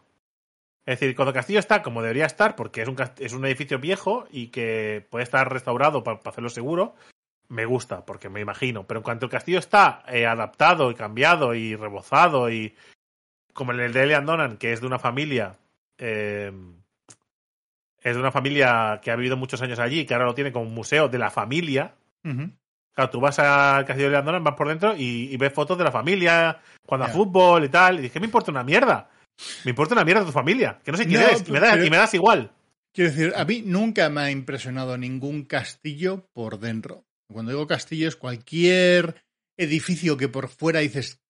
Es 0.86 1.00
decir, 1.00 1.16
cuando 1.16 1.30
el 1.30 1.34
castillo 1.36 1.58
está 1.58 1.82
como 1.82 2.02
debería 2.02 2.26
estar, 2.26 2.56
porque 2.56 2.82
es 2.82 2.88
un, 2.88 2.96
es 3.18 3.32
un 3.32 3.46
edificio 3.46 3.78
viejo 3.78 4.26
y 4.30 4.48
que 4.48 5.06
puede 5.10 5.24
estar 5.24 5.50
restaurado 5.50 6.02
para 6.04 6.20
hacerlo 6.24 6.50
seguro, 6.50 6.94
me 7.48 7.64
gusta, 7.66 8.04
porque 8.04 8.28
me 8.28 8.40
imagino. 8.40 8.86
Pero 8.86 9.00
en 9.00 9.04
cuanto 9.04 9.26
el 9.26 9.30
castillo 9.32 9.58
está 9.58 10.02
eh, 10.08 10.26
adaptado 10.26 10.90
y 10.90 10.94
cambiado 10.94 11.54
y 11.54 11.76
rebozado 11.76 12.50
y 12.50 12.74
como 13.52 13.72
en 13.72 13.80
el 13.80 13.92
de 13.92 14.02
Elian 14.02 14.26
Donan, 14.26 14.56
que 14.56 14.72
es 14.72 14.80
de 14.80 14.86
una 14.86 14.98
familia, 14.98 15.56
eh, 15.98 16.52
es 18.02 18.14
de 18.14 18.20
una 18.20 18.32
familia 18.32 19.00
que 19.02 19.10
ha 19.10 19.16
vivido 19.16 19.36
muchos 19.36 19.62
años 19.62 19.78
allí 19.78 20.00
y 20.00 20.04
que 20.06 20.14
ahora 20.14 20.26
lo 20.26 20.34
tiene 20.34 20.52
como 20.52 20.66
un 20.66 20.74
museo 20.74 21.08
de 21.08 21.18
la 21.18 21.30
familia, 21.30 21.94
Ujú. 22.24 22.50
Claro, 22.94 23.10
tú 23.10 23.18
vas 23.20 23.36
al 23.40 23.84
castillo 23.84 24.06
de 24.06 24.12
Leandona, 24.12 24.38
vas 24.38 24.54
por 24.54 24.68
dentro 24.68 24.94
y, 24.96 25.28
y 25.32 25.36
ves 25.36 25.52
fotos 25.52 25.76
de 25.76 25.82
la 25.82 25.90
familia, 25.90 26.60
cuando 26.86 27.04
a 27.06 27.08
Ya. 27.08 27.12
fútbol 27.14 27.64
y 27.64 27.68
tal. 27.68 27.98
Y 27.98 28.02
dije, 28.02 28.20
me 28.20 28.26
importa 28.26 28.52
una 28.52 28.62
mierda. 28.62 29.10
Me 29.64 29.70
importa 29.70 29.94
una 29.94 30.04
mierda 30.04 30.24
tu 30.24 30.30
familia. 30.30 30.78
Que 30.84 30.92
no 30.92 30.96
sé 30.98 31.04
quién 31.08 31.20
No, 31.20 31.26
eres. 31.26 31.48
Y 31.48 31.50
me, 31.50 31.58
das, 31.58 31.72
pero- 31.72 31.84
y 31.86 31.90
me 31.90 31.96
das 31.96 32.14
igual. 32.14 32.52
Quiero 32.92 33.10
decir, 33.10 33.32
a 33.36 33.44
mí 33.44 33.62
nunca 33.66 34.08
me 34.10 34.20
ha 34.20 34.30
impresionado 34.30 34.96
ningún 34.96 35.42
castillo 35.42 36.24
por 36.32 36.60
dentro. 36.60 37.02
Cuando 37.32 37.52
digo 37.52 37.66
castillo 37.66 38.08
es 38.08 38.16
cualquier 38.16 39.24
edificio 39.58 40.16
que 40.16 40.28
por 40.28 40.48
fuera 40.48 40.80
dices 40.80 41.22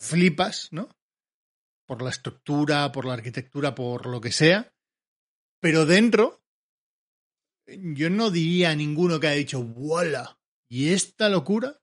flipas, 0.00 0.68
¿no? 0.72 0.88
Por 1.86 2.02
la 2.02 2.10
estructura, 2.10 2.90
por 2.92 3.04
la 3.06 3.14
arquitectura, 3.14 3.74
por 3.74 4.06
lo 4.06 4.20
que 4.20 4.32
sea. 4.32 4.72
Pero 5.60 5.86
dentro, 5.86 6.40
yo 7.66 8.10
no 8.10 8.30
diría 8.30 8.70
a 8.70 8.74
ninguno 8.74 9.18
que 9.20 9.28
haya 9.28 9.36
dicho, 9.38 9.60
¡Wala! 9.60 10.38
¿Y 10.70 10.92
esta 10.92 11.28
locura? 11.28 11.80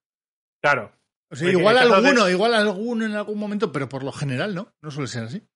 Claro. 0.61 0.91
O 1.31 1.35
sea, 1.35 1.49
igual 1.51 1.75
de- 1.75 1.81
alguno, 1.81 2.29
igual 2.29 2.53
alguno 2.53 3.05
en 3.05 3.13
algún 3.13 3.39
momento, 3.39 3.71
pero 3.71 3.89
por 3.89 4.03
lo 4.03 4.11
general 4.11 4.53
no. 4.53 4.73
No 4.81 4.91
suele 4.91 5.07
ser 5.07 5.23
así. 5.23 5.47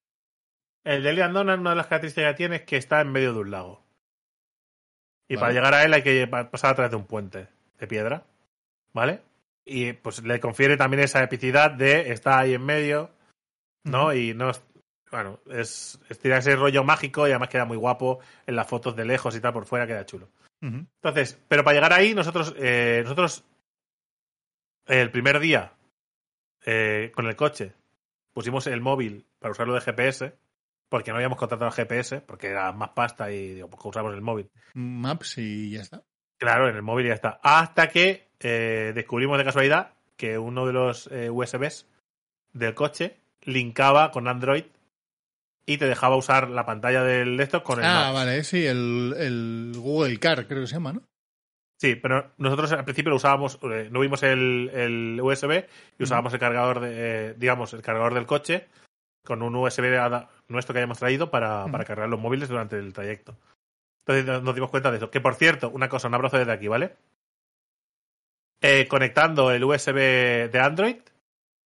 El 0.83 1.03
de 1.03 1.13
Leandona, 1.13 1.55
una 1.55 1.71
de 1.71 1.75
las 1.75 1.87
características 1.87 2.33
que 2.33 2.37
tiene 2.37 2.55
es 2.57 2.61
que 2.63 2.77
está 2.77 3.01
en 3.01 3.11
medio 3.11 3.33
de 3.33 3.39
un 3.39 3.51
lago. 3.51 3.85
Y 5.29 5.35
Vale. 5.35 5.39
para 5.41 5.53
llegar 5.53 5.73
a 5.75 5.83
él 5.83 5.93
hay 5.93 6.01
que 6.01 6.27
pa- 6.27 6.49
pasar 6.49 6.71
a 6.71 6.75
través 6.75 6.91
de 6.91 6.97
un 6.97 7.05
puente 7.05 7.47
de 7.79 7.87
piedra. 7.87 8.25
¿Vale? 8.93 9.21
Y 9.65 9.93
pues 9.93 10.23
le 10.23 10.39
confiere 10.39 10.77
también 10.77 11.03
esa 11.03 11.21
epicidad 11.23 11.71
de 11.71 12.11
estar 12.11 12.39
ahí 12.39 12.53
en 12.55 12.65
medio, 12.65 13.11
¿no? 13.83 14.13
Y 14.13 14.33
no. 14.33 14.49
es- 14.49 14.63
Bueno, 15.11 15.39
es, 15.49 15.99
es 16.09 16.19
tiene 16.19 16.37
ese 16.37 16.55
rollo 16.55 16.83
mágico 16.83 17.27
y 17.27 17.31
además 17.31 17.49
queda 17.49 17.65
muy 17.65 17.77
guapo 17.77 18.19
en 18.45 18.55
las 18.55 18.67
fotos 18.67 18.95
de 18.95 19.05
lejos 19.05 19.35
y 19.35 19.41
tal, 19.41 19.53
por 19.53 19.65
fuera 19.65 19.87
queda 19.87 20.05
chulo. 20.05 20.29
Entonces, 21.01 21.39
pero 21.47 21.63
para 21.63 21.75
llegar 21.75 21.93
ahí, 21.93 22.13
nosotros, 22.13 22.53
eh, 22.57 22.99
nosotros 23.03 23.43
el 24.87 25.11
primer 25.11 25.39
día 25.39 25.73
eh, 26.65 27.11
con 27.15 27.27
el 27.27 27.35
coche 27.35 27.73
pusimos 28.33 28.67
el 28.67 28.81
móvil 28.81 29.25
para 29.39 29.51
usarlo 29.51 29.73
de 29.73 29.81
GPS, 29.81 30.35
porque 30.89 31.11
no 31.11 31.17
habíamos 31.17 31.37
contratado 31.37 31.71
GPS, 31.71 32.21
porque 32.21 32.47
era 32.47 32.71
más 32.71 32.89
pasta 32.89 33.31
y 33.31 33.53
digo, 33.55 33.69
pues 33.69 33.83
usamos 33.85 34.13
el 34.13 34.21
móvil. 34.21 34.49
Maps 34.73 35.37
y 35.37 35.71
ya 35.71 35.81
está. 35.81 36.03
Claro, 36.39 36.69
en 36.69 36.75
el 36.75 36.81
móvil 36.81 37.07
ya 37.07 37.13
está. 37.13 37.39
Hasta 37.43 37.89
que 37.89 38.29
eh, 38.39 38.93
descubrimos 38.95 39.37
de 39.37 39.43
casualidad 39.43 39.93
que 40.15 40.37
uno 40.37 40.65
de 40.65 40.73
los 40.73 41.07
eh, 41.11 41.29
USBs 41.29 41.85
del 42.53 42.73
coche 42.73 43.17
linkaba 43.43 44.11
con 44.11 44.27
Android 44.27 44.65
y 45.65 45.77
te 45.77 45.85
dejaba 45.85 46.15
usar 46.15 46.49
la 46.49 46.65
pantalla 46.65 47.03
del 47.03 47.37
desktop 47.37 47.63
con 47.63 47.79
el 47.79 47.85
Ah, 47.85 48.11
vale, 48.11 48.43
sí, 48.43 48.65
el, 48.65 49.13
el 49.17 49.73
Google 49.75 50.17
Car 50.17 50.47
creo 50.47 50.61
que 50.61 50.67
se 50.67 50.73
llama, 50.73 50.93
¿no? 50.93 51.03
Sí, 51.79 51.95
pero 51.95 52.31
nosotros 52.37 52.71
al 52.73 52.83
principio 52.83 53.11
lo 53.11 53.15
usábamos, 53.15 53.59
eh, 53.63 53.87
no 53.89 54.01
vimos 54.01 54.21
el, 54.23 54.69
el 54.73 55.21
USB 55.21 55.65
y 55.97 56.03
usábamos 56.03 56.33
el 56.33 56.39
cargador, 56.39 56.81
de, 56.81 56.91
eh, 56.93 57.33
digamos, 57.37 57.73
el 57.73 57.81
cargador 57.81 58.13
del 58.13 58.25
coche 58.25 58.67
con 59.23 59.41
un 59.41 59.55
USB 59.55 59.83
nuestro 60.47 60.73
que 60.73 60.79
hayamos 60.79 60.99
traído 60.99 61.29
para, 61.29 61.67
para 61.67 61.85
cargar 61.85 62.09
los 62.09 62.19
móviles 62.19 62.49
durante 62.49 62.77
el 62.77 62.91
trayecto. 62.91 63.37
Entonces 64.05 64.43
nos- 64.43 64.55
dimos 64.55 64.69
cuenta 64.69 64.91
de 64.91 64.97
eso. 64.97 65.11
Que 65.11 65.21
por 65.21 65.35
cierto, 65.35 65.69
una 65.69 65.89
cosa, 65.89 66.07
un 66.07 66.15
abrazo 66.15 66.37
desde 66.37 66.51
aquí, 66.51 66.67
¿vale? 66.67 66.95
Eh, 68.61 68.87
conectando 68.89 69.51
el 69.51 69.63
USB 69.63 70.49
de 70.51 70.59
Android, 70.59 70.97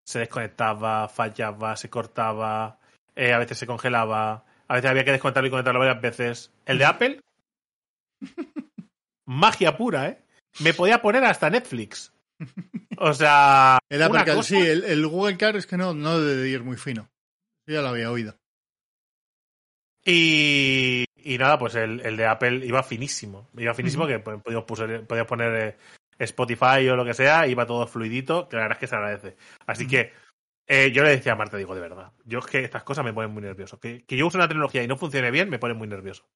se 0.06 0.20
desconectaba, 0.20 1.08
fallaba, 1.08 1.76
se 1.76 1.90
cortaba, 1.90 2.78
eh, 3.16 3.32
a 3.32 3.38
veces 3.38 3.58
se 3.58 3.66
congelaba, 3.66 4.44
a 4.68 4.74
veces 4.74 4.90
había 4.90 5.04
que 5.04 5.12
desconectarlo 5.12 5.48
y 5.48 5.50
conectarlo 5.50 5.80
varias 5.80 6.00
veces. 6.00 6.52
El 6.66 6.78
de 6.78 6.84
Apple, 6.84 7.20
magia 9.26 9.76
pura, 9.76 10.08
¿eh? 10.08 10.18
Me 10.60 10.72
podía 10.74 11.02
poner 11.02 11.24
hasta 11.24 11.50
Netflix. 11.50 12.12
O 12.98 13.12
sea, 13.12 13.78
una 13.90 14.08
porque 14.08 14.32
cosa- 14.34 14.48
sí, 14.48 14.56
el, 14.60 14.84
el 14.84 15.06
Google 15.06 15.36
Car 15.36 15.56
es 15.56 15.66
que 15.66 15.76
no, 15.76 15.94
no 15.94 16.20
debe 16.20 16.42
de 16.42 16.48
ir 16.48 16.62
muy 16.62 16.76
fino. 16.76 17.08
Yo 17.66 17.74
ya 17.74 17.82
lo 17.82 17.88
había 17.88 18.10
oído. 18.10 18.36
Y, 20.04 21.04
y 21.16 21.38
nada, 21.38 21.58
pues 21.58 21.74
el, 21.76 22.00
el 22.00 22.16
de 22.16 22.26
Apple 22.26 22.64
iba 22.66 22.82
finísimo. 22.82 23.48
Iba 23.56 23.74
finísimo 23.74 24.06
que 24.06 24.18
podíamos, 24.18 24.66
poner- 24.66 25.06
podías 25.06 25.26
poner 25.26 25.54
eh, 25.54 25.76
Spotify 26.18 26.86
o 26.90 26.96
lo 26.96 27.04
que 27.04 27.14
sea, 27.14 27.46
iba 27.46 27.66
todo 27.66 27.86
fluidito, 27.86 28.48
que 28.48 28.56
la 28.56 28.62
verdad 28.62 28.76
es 28.76 28.80
que 28.80 28.86
se 28.86 28.96
agradece. 28.96 29.36
Así 29.66 29.86
que 29.86 30.12
eh, 30.66 30.92
yo 30.92 31.02
le 31.02 31.10
decía 31.10 31.32
a 31.32 31.36
Marta, 31.36 31.56
digo, 31.56 31.74
de 31.74 31.80
verdad, 31.80 32.12
yo 32.24 32.38
es 32.38 32.46
que 32.46 32.60
estas 32.64 32.84
cosas 32.84 33.04
me 33.04 33.12
ponen 33.12 33.30
muy 33.30 33.42
nervioso. 33.42 33.80
Que, 33.80 34.04
que 34.04 34.16
yo 34.16 34.26
use 34.26 34.36
una 34.36 34.48
tecnología 34.48 34.82
y 34.82 34.88
no 34.88 34.96
funcione 34.96 35.30
bien, 35.30 35.48
me 35.50 35.58
pone 35.58 35.74
muy 35.74 35.88
nervioso. 35.88 36.26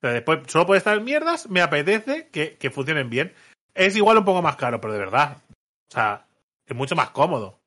Pero 0.00 0.12
después, 0.14 0.40
solo 0.46 0.66
por 0.66 0.76
estar 0.76 0.96
en 0.96 1.04
mierdas, 1.04 1.48
me 1.50 1.60
apetece 1.60 2.28
que, 2.30 2.56
que 2.56 2.70
funcionen 2.70 3.10
bien. 3.10 3.34
Es 3.74 3.96
igual 3.96 4.18
un 4.18 4.24
poco 4.24 4.42
más 4.42 4.56
caro, 4.56 4.80
pero 4.80 4.92
de 4.94 4.98
verdad. 4.98 5.36
O 5.90 5.92
sea, 5.92 6.26
es 6.66 6.74
mucho 6.74 6.96
más 6.96 7.10
cómodo. 7.10 7.60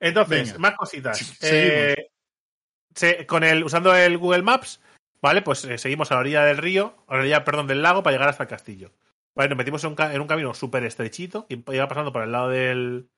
Entonces, 0.00 0.46
Venga. 0.46 0.58
más 0.58 0.74
cositas. 0.76 1.18
Sí, 1.18 1.36
Eh, 1.42 2.09
con 3.26 3.44
el, 3.44 3.64
usando 3.64 3.94
el 3.94 4.18
Google 4.18 4.42
Maps, 4.42 4.80
¿vale? 5.22 5.42
Pues 5.42 5.64
eh, 5.64 5.78
seguimos 5.78 6.10
a 6.10 6.14
la 6.14 6.20
orilla 6.20 6.44
del 6.44 6.58
río, 6.58 6.96
a 7.06 7.14
la 7.14 7.20
orilla, 7.20 7.44
perdón, 7.44 7.66
del 7.66 7.82
lago 7.82 8.02
para 8.02 8.14
llegar 8.14 8.28
hasta 8.28 8.44
el 8.44 8.48
castillo. 8.48 8.92
Vale, 9.34 9.48
nos 9.48 9.58
metimos 9.58 9.82
en 9.84 9.90
un, 9.90 9.96
ca- 9.96 10.12
en 10.12 10.20
un 10.20 10.26
camino 10.26 10.52
súper 10.54 10.84
estrechito 10.84 11.46
y 11.48 11.62
iba 11.72 11.88
pasando 11.88 12.12
por 12.12 12.22
el 12.22 12.32
lado 12.32 12.48
del. 12.48 13.08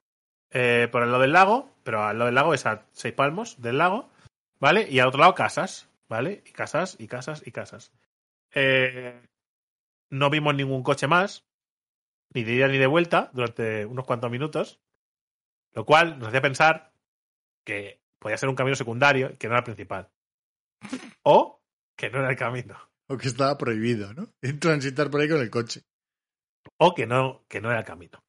eh, 0.50 0.88
por 0.92 1.02
el 1.02 1.08
lado 1.10 1.22
del 1.22 1.32
lago, 1.32 1.70
pero 1.82 2.02
al 2.04 2.18
lado 2.18 2.26
del 2.26 2.34
lago 2.34 2.54
es 2.54 2.66
a 2.66 2.86
seis 2.92 3.14
palmos 3.14 3.60
del 3.62 3.78
lago, 3.78 4.10
¿vale? 4.60 4.86
Y 4.90 4.98
al 4.98 5.08
otro 5.08 5.20
lado 5.20 5.34
casas, 5.34 5.88
¿vale? 6.08 6.42
Y 6.46 6.52
casas, 6.52 6.96
y 6.98 7.08
casas, 7.08 7.42
y 7.46 7.50
casas. 7.50 7.92
Eh, 8.54 9.18
no 10.10 10.28
vimos 10.28 10.54
ningún 10.54 10.82
coche 10.82 11.06
más, 11.06 11.46
ni 12.34 12.44
de 12.44 12.52
ida 12.52 12.68
ni 12.68 12.76
de 12.76 12.86
vuelta, 12.86 13.30
durante 13.32 13.86
unos 13.86 14.04
cuantos 14.04 14.30
minutos. 14.30 14.78
Lo 15.72 15.86
cual 15.86 16.18
nos 16.18 16.28
hacía 16.28 16.42
pensar 16.42 16.92
que 17.64 18.01
podía 18.22 18.36
ser 18.36 18.48
un 18.48 18.54
camino 18.54 18.76
secundario 18.76 19.36
que 19.36 19.48
no 19.48 19.54
era 19.54 19.60
el 19.60 19.64
principal. 19.64 20.08
O 21.24 21.60
que 21.96 22.10
no 22.10 22.20
era 22.20 22.30
el 22.30 22.36
camino. 22.36 22.76
O 23.08 23.16
que 23.16 23.28
estaba 23.28 23.58
prohibido, 23.58 24.14
¿no? 24.14 24.28
Transitar 24.60 25.10
por 25.10 25.20
ahí 25.20 25.28
con 25.28 25.40
el 25.40 25.50
coche. 25.50 25.82
O 26.78 26.94
que 26.94 27.06
no, 27.06 27.44
que 27.48 27.60
no 27.60 27.70
era 27.70 27.80
el 27.80 27.84
camino. 27.84 28.22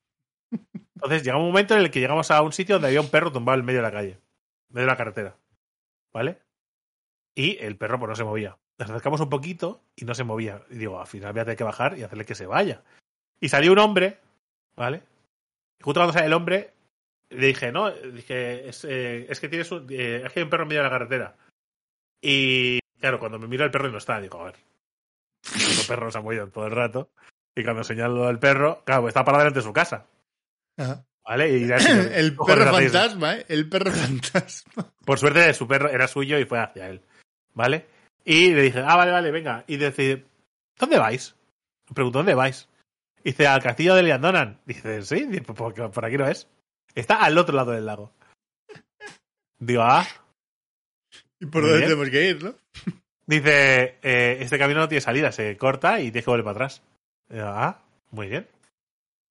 Entonces 0.95 1.23
llegó 1.23 1.39
un 1.39 1.47
momento 1.47 1.73
en 1.75 1.81
el 1.81 1.91
que 1.91 1.99
llegamos 1.99 2.31
a 2.31 2.41
un 2.41 2.51
sitio 2.51 2.75
donde 2.75 2.89
había 2.89 3.01
un 3.01 3.09
perro 3.09 3.31
tumbado 3.31 3.59
en 3.59 3.65
medio 3.65 3.79
de 3.79 3.87
la 3.87 3.91
calle, 3.91 4.11
en 4.11 4.73
medio 4.73 4.85
de 4.85 4.91
la 4.91 4.97
carretera. 4.97 5.37
¿Vale? 6.11 6.39
Y 7.35 7.57
el 7.63 7.77
perro 7.77 7.99
pues 7.99 8.09
no 8.09 8.15
se 8.15 8.23
movía. 8.23 8.57
Nos 8.77 8.89
acercamos 8.89 9.21
un 9.21 9.29
poquito 9.29 9.83
y 9.95 10.05
no 10.05 10.15
se 10.15 10.23
movía. 10.23 10.63
Y 10.69 10.75
digo, 10.75 10.99
al 10.99 11.07
final 11.07 11.33
voy 11.33 11.41
a 11.41 11.45
tener 11.45 11.57
que 11.57 11.63
bajar 11.63 11.97
y 11.97 12.03
hacerle 12.03 12.25
que 12.25 12.35
se 12.35 12.45
vaya. 12.45 12.83
Y 13.39 13.49
salió 13.49 13.71
un 13.71 13.79
hombre, 13.79 14.19
¿vale? 14.75 15.03
Y 15.79 15.83
justo 15.83 15.99
cuando 15.99 16.13
sale 16.13 16.27
el 16.27 16.33
hombre, 16.33 16.73
le 17.33 17.47
dije, 17.47 17.71
no, 17.71 17.91
dije, 17.91 18.69
es, 18.69 18.85
eh, 18.85 19.25
es 19.29 19.39
que 19.39 19.49
tienes 19.49 19.71
un, 19.71 19.87
eh, 19.89 20.23
es 20.25 20.31
que 20.31 20.39
hay 20.39 20.43
un 20.43 20.49
perro 20.49 20.63
en 20.63 20.69
medio 20.69 20.81
de 20.81 20.89
la 20.89 20.93
carretera. 20.95 21.35
Y 22.21 22.79
claro, 22.99 23.19
cuando 23.19 23.39
me 23.39 23.47
miro 23.47 23.65
el 23.65 23.71
perro 23.71 23.89
y 23.89 23.91
no 23.91 23.97
está, 23.97 24.19
digo, 24.21 24.39
a 24.41 24.45
ver, 24.45 24.55
Los 25.53 25.85
perros 25.87 26.13
se 26.13 26.19
han 26.19 26.23
movido 26.23 26.47
todo 26.49 26.65
el 26.65 26.71
rato. 26.71 27.09
Y 27.55 27.63
cuando 27.63 27.83
señalo 27.83 28.25
al 28.27 28.39
perro, 28.39 28.81
claro, 28.85 29.01
pues 29.03 29.11
está 29.11 29.23
parado 29.23 29.43
delante 29.43 29.59
de 29.59 29.65
su 29.65 29.73
casa. 29.73 30.07
Ajá. 30.77 31.05
¿Vale? 31.25 31.49
Y 31.57 31.67
ya- 31.67 31.75
El 32.15 32.35
perro 32.35 32.71
fantasma, 32.71 33.35
¿eh? 33.37 33.45
El 33.47 33.69
perro 33.69 33.91
fantasma. 33.91 34.91
Por 35.05 35.19
suerte, 35.19 35.53
su 35.53 35.67
perro 35.67 35.89
era 35.89 36.07
suyo 36.07 36.39
y 36.39 36.45
fue 36.45 36.59
hacia 36.59 36.89
él. 36.89 37.01
¿Vale? 37.53 37.85
Y 38.25 38.51
le 38.53 38.61
dije, 38.63 38.79
ah, 38.79 38.95
vale, 38.95 39.11
vale, 39.11 39.31
venga. 39.31 39.63
Y 39.67 39.77
dice, 39.77 40.23
¿dónde 40.79 40.97
vais? 40.97 41.35
Me 41.89 41.93
preguntó, 41.93 42.19
¿dónde 42.19 42.33
vais? 42.35 42.67
Dice, 43.23 43.45
al 43.47 43.61
castillo 43.61 43.95
de 43.95 44.03
Liandonan. 44.03 44.59
Dice, 44.65 45.01
sí, 45.03 45.25
Dice, 45.27 45.43
"Pues 45.43 45.57
por, 45.57 45.91
por 45.91 46.05
aquí 46.05 46.17
no 46.17 46.27
es. 46.27 46.47
Está 46.95 47.23
al 47.23 47.37
otro 47.37 47.55
lado 47.55 47.71
del 47.71 47.85
lago. 47.85 48.11
Digo, 49.59 49.83
ah. 49.83 50.07
¿Y 51.39 51.45
por 51.45 51.61
dónde 51.61 51.77
bien. 51.77 51.89
tenemos 51.89 52.09
que 52.09 52.29
ir, 52.29 52.43
no? 52.43 52.55
Dice, 53.25 53.99
eh, 54.01 54.37
este 54.41 54.59
camino 54.59 54.81
no 54.81 54.89
tiene 54.89 55.01
salida, 55.01 55.31
se 55.31 55.55
corta 55.57 55.99
y 55.99 56.11
tienes 56.11 56.25
que 56.25 56.31
volver 56.31 56.43
para 56.43 56.55
atrás. 56.55 56.81
Digo, 57.29 57.47
ah, 57.47 57.79
muy 58.11 58.27
bien. 58.27 58.47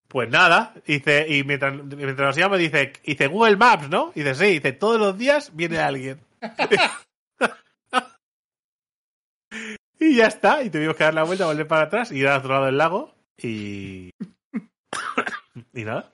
Pues 0.08 0.28
nada, 0.28 0.74
dice, 0.86 1.26
y 1.28 1.44
mientras, 1.44 1.74
mientras 1.74 2.18
nos 2.18 2.36
llama, 2.36 2.56
dice, 2.56 2.92
dice 3.04 3.26
Google 3.28 3.56
Maps, 3.56 3.88
¿no? 3.88 4.12
Dice, 4.14 4.34
sí, 4.34 4.44
dice, 4.44 4.72
todos 4.72 5.00
los 5.00 5.16
días 5.16 5.54
viene 5.54 5.78
alguien. 5.78 6.20
y 9.98 10.16
ya 10.16 10.26
está, 10.26 10.62
y 10.62 10.70
tuvimos 10.70 10.96
que 10.96 11.04
dar 11.04 11.14
la 11.14 11.24
vuelta, 11.24 11.46
volver 11.46 11.66
para 11.66 11.84
atrás, 11.84 12.12
ir 12.12 12.28
al 12.28 12.40
otro 12.40 12.52
lado 12.52 12.66
del 12.66 12.76
lago 12.76 13.14
y. 13.38 14.10
y 15.74 15.84
nada. 15.84 16.12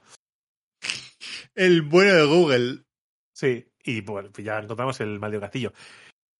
El 1.59 1.83
bueno 1.83 2.15
de 2.15 2.25
Google. 2.25 2.79
Sí, 3.35 3.67
y 3.83 4.03
pues 4.03 4.31
ya 4.39 4.59
encontramos 4.59 5.01
el 5.01 5.19
maldito 5.19 5.41
castillo. 5.41 5.73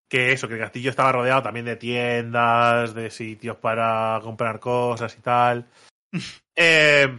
Que 0.09 0.31
eso, 0.31 0.47
que 0.47 0.55
el 0.55 0.59
castillo 0.61 0.89
estaba 0.89 1.11
rodeado 1.11 1.43
también 1.43 1.65
de 1.65 1.75
tiendas, 1.75 2.93
de 2.93 3.09
sitios 3.11 3.57
para 3.57 4.19
comprar 4.23 4.59
cosas 4.59 5.15
y 5.17 5.21
tal. 5.21 5.67
Eh, 6.61 7.17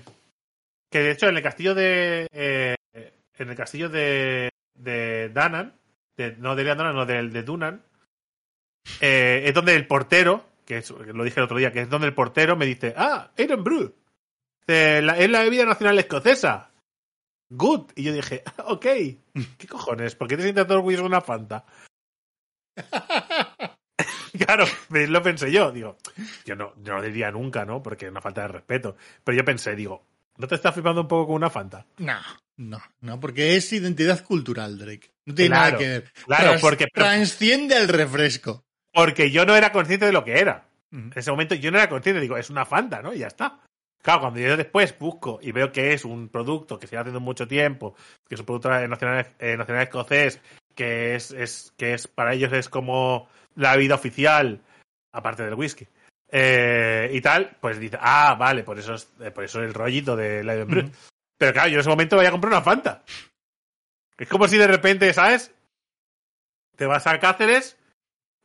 que 0.93 0.99
de 0.99 1.13
hecho 1.13 1.27
en 1.29 1.37
el 1.37 1.43
castillo 1.43 1.75
de. 1.75 2.27
eh, 2.31 2.75
en 3.39 3.49
el 3.49 3.57
castillo 3.57 3.89
de. 3.89 4.51
de 4.75 5.31
Danan, 5.31 5.75
de- 6.17 6.37
no 6.37 6.55
de 6.57 6.65
Danan, 6.65 6.95
no 6.95 7.07
del 7.07 7.33
de 7.33 7.43
Dunan, 7.43 7.83
eh, 9.01 9.45
es 9.47 9.55
donde 9.55 9.77
el 9.77 9.87
portero, 9.87 10.45
que, 10.67 10.79
es- 10.79 10.91
lo 10.91 11.25
dije 11.25 11.41
el 11.41 11.45
otro 11.45 11.57
día, 11.57 11.73
que 11.73 11.81
es 11.83 11.89
donde 11.89 12.09
el 12.09 12.15
portero 12.15 12.55
me 12.57 12.67
dice: 12.67 12.93
Ah, 12.97 13.31
Aaron 13.39 13.65
Brew. 13.65 13.95
la- 14.67 15.17
es 15.19 15.31
la 15.31 15.43
bebida 15.43 15.65
nacional 15.65 15.99
escocesa. 15.99 16.70
Good. 17.51 17.93
Y 17.97 18.05
yo 18.05 18.13
dije, 18.13 18.43
ok, 18.67 18.83
¿qué 19.59 19.67
cojones? 19.69 20.15
¿Por 20.15 20.29
qué 20.29 20.37
te 20.37 20.43
sientes 20.45 20.67
todo 20.67 20.79
orgulloso 20.79 21.03
de 21.03 21.09
una 21.09 21.21
Fanta? 21.21 21.65
claro, 24.47 24.65
lo 24.91 25.23
pensé 25.23 25.51
yo. 25.53 25.71
Digo, 25.73 25.97
yo 26.45 26.57
no, 26.57 26.73
yo 26.83 26.95
no 26.95 27.03
diría 27.03 27.31
nunca, 27.31 27.65
¿no? 27.65 27.83
Porque 27.83 28.07
es 28.07 28.11
una 28.11 28.21
falta 28.21 28.43
de 28.43 28.49
respeto. 28.49 28.97
Pero 29.25 29.37
yo 29.39 29.45
pensé, 29.45 29.75
digo, 29.75 30.05
¿no 30.39 30.47
te 30.47 30.55
estás 30.55 30.75
flipando 30.75 31.03
un 31.03 31.09
poco 31.09 31.27
con 31.29 31.37
una 31.37 31.51
Fanta? 31.51 31.87
No, 31.99 32.19
no, 32.57 32.81
no, 33.01 33.21
porque 33.21 33.57
es 33.57 33.73
identidad 33.73 34.25
cultural, 34.25 34.79
Drake. 34.79 35.11
No 35.27 35.35
tiene 35.35 35.51
Claro, 35.51 35.65
nada 35.73 35.79
que 35.79 35.89
ver. 35.89 36.13
claro, 36.27 36.45
Trans- 36.45 36.61
porque- 36.61 36.87
Transciende 36.93 37.77
el 37.77 37.89
refresco. 37.89 38.65
Porque 38.93 39.31
yo 39.31 39.47
no 39.47 39.55
era 39.55 39.71
consciente 39.73 40.07
de 40.07 40.13
lo 40.13 40.25
que 40.25 40.39
era. 40.39 40.67
En 40.93 41.13
ese 41.15 41.31
momento 41.31 41.55
yo 41.55 41.71
no 41.71 41.79
era 41.79 41.89
consciente, 41.89 42.21
digo, 42.21 42.37
es 42.37 42.51
una 42.51 42.65
Fanta, 42.67 43.01
¿no? 43.01 43.15
Y 43.15 43.19
ya 43.19 43.29
está. 43.29 43.61
Claro, 44.03 44.21
cuando 44.21 44.41
yo 44.41 44.57
después 44.57 44.99
busco 44.99 45.39
y 45.43 45.53
veo 45.53 45.71
que 45.71 45.93
es 45.93 46.05
un 46.05 46.29
producto 46.29 46.79
que 46.79 46.87
se 46.87 46.93
lleva 46.93 47.03
haciendo 47.03 47.21
mucho 47.21 47.47
tiempo, 47.47 47.95
que 48.27 48.35
es 48.35 48.41
un 48.41 48.47
producto 48.47 48.71
nacional, 48.71 49.35
eh, 49.39 49.57
nacional 49.57 49.83
escocés, 49.83 50.41
que 50.75 51.15
es, 51.15 51.31
es, 51.33 51.75
que 51.77 51.93
es 51.95 52.07
para 52.07 52.33
ellos 52.33 52.53
es 52.53 52.69
como 52.69 53.29
la 53.57 53.77
bebida 53.77 53.97
oficial, 53.97 54.61
aparte 55.13 55.45
del 55.45 55.55
whisky, 55.55 55.87
eh, 56.33 57.11
y 57.13 57.21
tal, 57.21 57.57
pues 57.61 57.79
dice, 57.79 57.99
ah, 58.01 58.37
vale, 58.39 58.63
por 58.63 58.79
eso 58.79 58.95
es, 58.95 59.13
eh, 59.21 59.31
por 59.31 59.45
eso 59.45 59.61
el 59.61 59.75
rollito 59.75 60.17
de 60.17 60.45
la 60.45 60.57
Ujú. 60.65 60.91
Pero 61.39 61.53
claro, 61.53 61.69
yo 61.69 61.75
en 61.75 61.81
ese 61.81 61.89
momento 61.89 62.17
voy 62.17 62.27
a 62.27 62.31
comprar 62.31 62.53
una 62.53 62.63
Fanta. 62.63 63.03
Es 64.19 64.29
como 64.29 64.47
si 64.47 64.59
de 64.59 64.67
repente, 64.67 65.13
¿sabes? 65.15 65.55
Te 66.77 66.85
vas 66.85 67.07
a 67.07 67.19
Cáceres, 67.19 67.79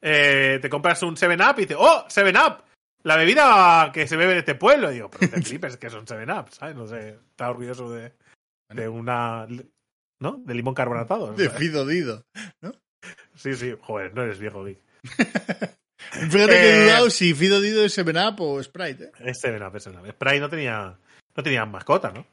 eh, 0.02 0.60
te 0.62 0.70
compras 0.70 1.04
un 1.04 1.18
7-Up 1.18 1.60
y 1.60 1.62
dices, 1.62 1.78
¡oh, 1.78 2.06
7-Up! 2.08 2.64
La 3.06 3.16
bebida 3.18 3.92
que 3.94 4.08
se 4.08 4.16
bebe 4.18 4.32
en 4.34 4.40
este 4.40 4.56
pueblo. 4.56 4.92
Y 4.92 4.96
digo, 4.96 5.10
pero 5.12 5.30
te 5.32 5.42
flipes 5.42 5.78
que 5.78 5.90
son 5.90 6.06
7-Up, 6.06 6.52
¿sabes? 6.52 6.76
No 6.76 6.88
sé, 6.88 7.20
está 7.30 7.50
orgulloso 7.50 7.90
de, 7.92 8.14
de 8.70 8.88
una... 8.90 9.48
¿No? 10.22 10.38
De 10.46 10.54
limón 10.56 10.74
carbonatado. 10.74 11.34
De. 11.34 11.50
Fido 11.50 11.86
Dido. 11.86 12.24
Sí, 13.36 13.54
sí, 13.54 13.76
joder, 13.82 14.14
no 14.16 14.24
eres 14.24 14.40
viejo, 14.40 14.64
Vic. 14.64 14.80
Fíjate 15.04 16.48
que 16.48 16.70
he 16.70 16.80
Eh, 16.80 16.84
dudado 16.86 17.10
si 17.10 17.34
Fido 17.34 17.60
Dido 17.62 17.84
es 17.84 17.98
7-Up 17.98 18.40
o 18.42 18.64
Sprite. 18.64 19.06
¿eh? 19.06 19.12
Es 19.20 19.44
7-Up, 19.44 19.76
es 19.76 19.88
7-Up. 19.88 20.08
Sprite 20.12 20.40
no 20.40 20.50
tenía, 20.50 20.98
no 21.36 21.44
tenía 21.44 21.66
mascota, 21.66 22.12
¿no? 22.12 22.26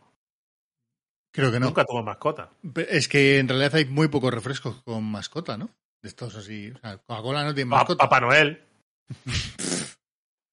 Creo 1.34 1.50
que 1.50 1.58
no. 1.58 1.66
Nunca 1.66 1.84
tuvo 1.84 2.02
mascota. 2.02 2.50
Es 2.88 3.08
que 3.08 3.38
en 3.38 3.48
realidad 3.48 3.74
hay 3.74 3.86
muy 3.86 4.08
pocos 4.08 4.32
refrescos 4.32 4.80
con 4.84 5.02
mascota, 5.04 5.56
¿no? 5.58 5.70
De 6.02 6.08
estos 6.08 6.36
así. 6.36 6.70
O 6.70 6.78
sea, 6.78 6.98
Coca-Cola 6.98 7.44
no 7.44 7.54
tiene 7.54 7.70
Pa- 7.70 7.78
mascota. 7.78 8.04
Papá 8.04 8.20
Noel. 8.20 8.62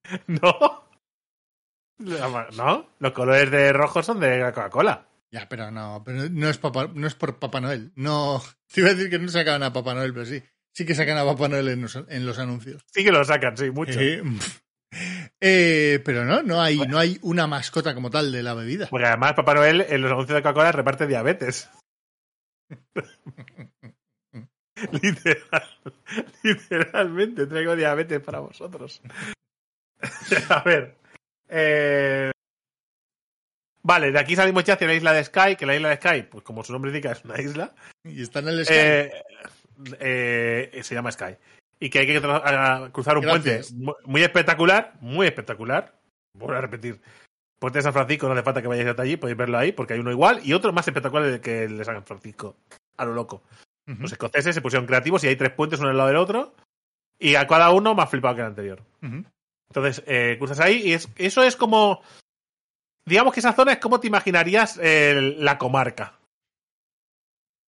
¿No? 0.28 0.90
¿No? 2.56 2.90
Los 3.00 3.12
colores 3.12 3.52
de 3.52 3.74
rojo 3.74 4.02
son 4.04 4.20
de 4.20 4.40
la 4.40 4.52
Coca-Cola. 4.54 5.06
Ya, 5.32 5.48
pero 5.48 5.70
no, 5.70 6.02
pero 6.04 6.30
no 6.30 6.50
es, 6.50 6.58
papá, 6.58 6.90
no 6.94 7.06
es 7.06 7.14
por 7.14 7.38
Papá 7.38 7.62
Noel. 7.62 7.92
No, 7.96 8.42
te 8.74 8.82
iba 8.82 8.90
a 8.90 8.94
decir 8.94 9.10
que 9.10 9.20
no 9.20 9.28
sacaban 9.30 9.64
a 9.64 9.74
Papá 9.74 9.94
Noel, 9.94 10.14
pero 10.14 10.26
sí. 10.26 10.42
Sí 10.74 10.86
que 10.86 10.96
sacan 10.96 11.18
a 11.18 11.26
Papá 11.26 11.48
Noel 11.50 11.68
en 11.68 11.82
los, 11.82 11.96
en 11.96 12.26
los 12.26 12.40
anuncios. 12.40 12.84
Sí 12.94 13.04
que 13.04 13.12
lo 13.12 13.24
sacan, 13.26 13.58
sí, 13.58 13.70
mucho. 13.70 14.00
Eh, 14.00 14.24
eh, 15.42 16.02
pero 16.06 16.26
no, 16.26 16.42
no 16.42 16.62
hay, 16.62 16.80
no 16.80 16.98
hay 16.98 17.20
una 17.22 17.48
mascota 17.48 17.94
como 17.94 18.10
tal 18.10 18.32
de 18.32 18.42
la 18.44 18.54
bebida. 18.54 18.88
Porque 18.90 19.06
además 19.08 19.34
Papá 19.34 19.54
Noel 19.54 19.86
en 19.90 20.02
los 20.02 20.12
anuncios 20.12 20.36
de 20.36 20.42
Coca-Cola 20.42 20.72
reparte 20.72 21.06
diabetes. 21.06 21.70
Literal- 25.02 25.94
literalmente 26.44 27.46
traigo 27.48 27.76
diabetes 27.76 28.22
para 28.22 28.40
vosotros. 28.40 29.02
A 30.50 30.62
ver. 30.64 30.96
eh, 31.50 32.32
Vale, 33.82 34.12
de 34.12 34.20
aquí 34.20 34.36
salimos 34.36 34.64
ya 34.66 34.74
hacia 34.74 34.88
la 34.88 34.94
isla 34.94 35.14
de 35.14 35.24
Sky, 35.24 35.56
que 35.58 35.66
la 35.66 35.76
isla 35.76 35.90
de 35.90 35.96
Sky, 35.96 36.24
pues 36.24 36.44
como 36.44 36.64
su 36.64 36.74
nombre 36.74 36.92
indica, 36.92 37.12
es 37.12 37.24
una 37.24 37.40
isla. 37.42 37.74
Y 38.04 38.22
está 38.22 38.40
en 38.40 38.50
el 38.50 38.66
Sky. 38.66 38.74
Eh, 38.76 39.12
eh, 40.00 40.80
se 40.84 40.94
llama 40.96 41.12
Sky. 41.12 41.36
Y 41.80 41.90
que 41.90 42.00
hay 42.00 42.08
que 42.08 42.20
cruzar 42.92 43.18
un 43.18 43.24
Gracias. 43.24 43.72
puente 43.72 43.86
mu- 43.86 43.96
muy 44.04 44.22
espectacular, 44.22 44.94
muy 45.00 45.28
espectacular. 45.28 45.96
Voy 46.38 46.56
a 46.56 46.62
repetir. 46.62 47.02
Puente 47.58 47.80
de 47.80 47.84
San 47.84 47.94
Francisco, 47.94 48.28
no 48.28 48.34
hace 48.34 48.44
falta 48.44 48.62
que 48.62 48.68
vayáis 48.68 48.90
hasta 48.90 49.02
allí, 49.04 49.18
podéis 49.18 49.38
verlo 49.38 49.58
ahí, 49.58 49.72
porque 49.72 49.94
hay 49.94 50.00
uno 50.00 50.12
igual 50.12 50.42
y 50.44 50.54
otro 50.54 50.72
más 50.74 50.88
espectacular 50.88 51.40
que 51.42 51.64
el 51.64 51.78
de 51.78 51.86
San 51.86 52.04
Francisco. 52.06 52.58
A 52.98 53.06
lo 53.06 53.14
loco. 53.14 53.44
Los 53.86 54.12
escoceses 54.12 54.54
se 54.54 54.62
pusieron 54.62 54.86
creativos 54.86 55.24
y 55.24 55.28
hay 55.28 55.36
tres 55.36 55.52
puentes 55.52 55.80
uno 55.80 55.90
al 55.90 55.98
lado 55.98 56.10
del 56.10 56.18
otro. 56.18 56.54
Y 57.18 57.36
a 57.36 57.48
cada 57.48 57.72
uno 57.72 57.96
más 57.96 58.10
flipado 58.10 58.36
que 58.36 58.42
el 58.42 58.48
anterior. 58.48 58.84
Entonces, 59.70 60.04
eh, 60.08 60.36
cruzas 60.40 60.60
ahí 60.60 60.82
y 60.88 60.94
es, 60.94 61.10
eso 61.16 61.44
es 61.44 61.56
como. 61.56 62.02
Digamos 63.06 63.34
que 63.34 63.40
esa 63.40 63.54
zona 63.54 63.74
es 63.74 63.80
como 63.80 64.00
te 64.00 64.08
imaginarías 64.08 64.80
eh, 64.82 65.36
la 65.38 65.58
comarca. 65.58 66.14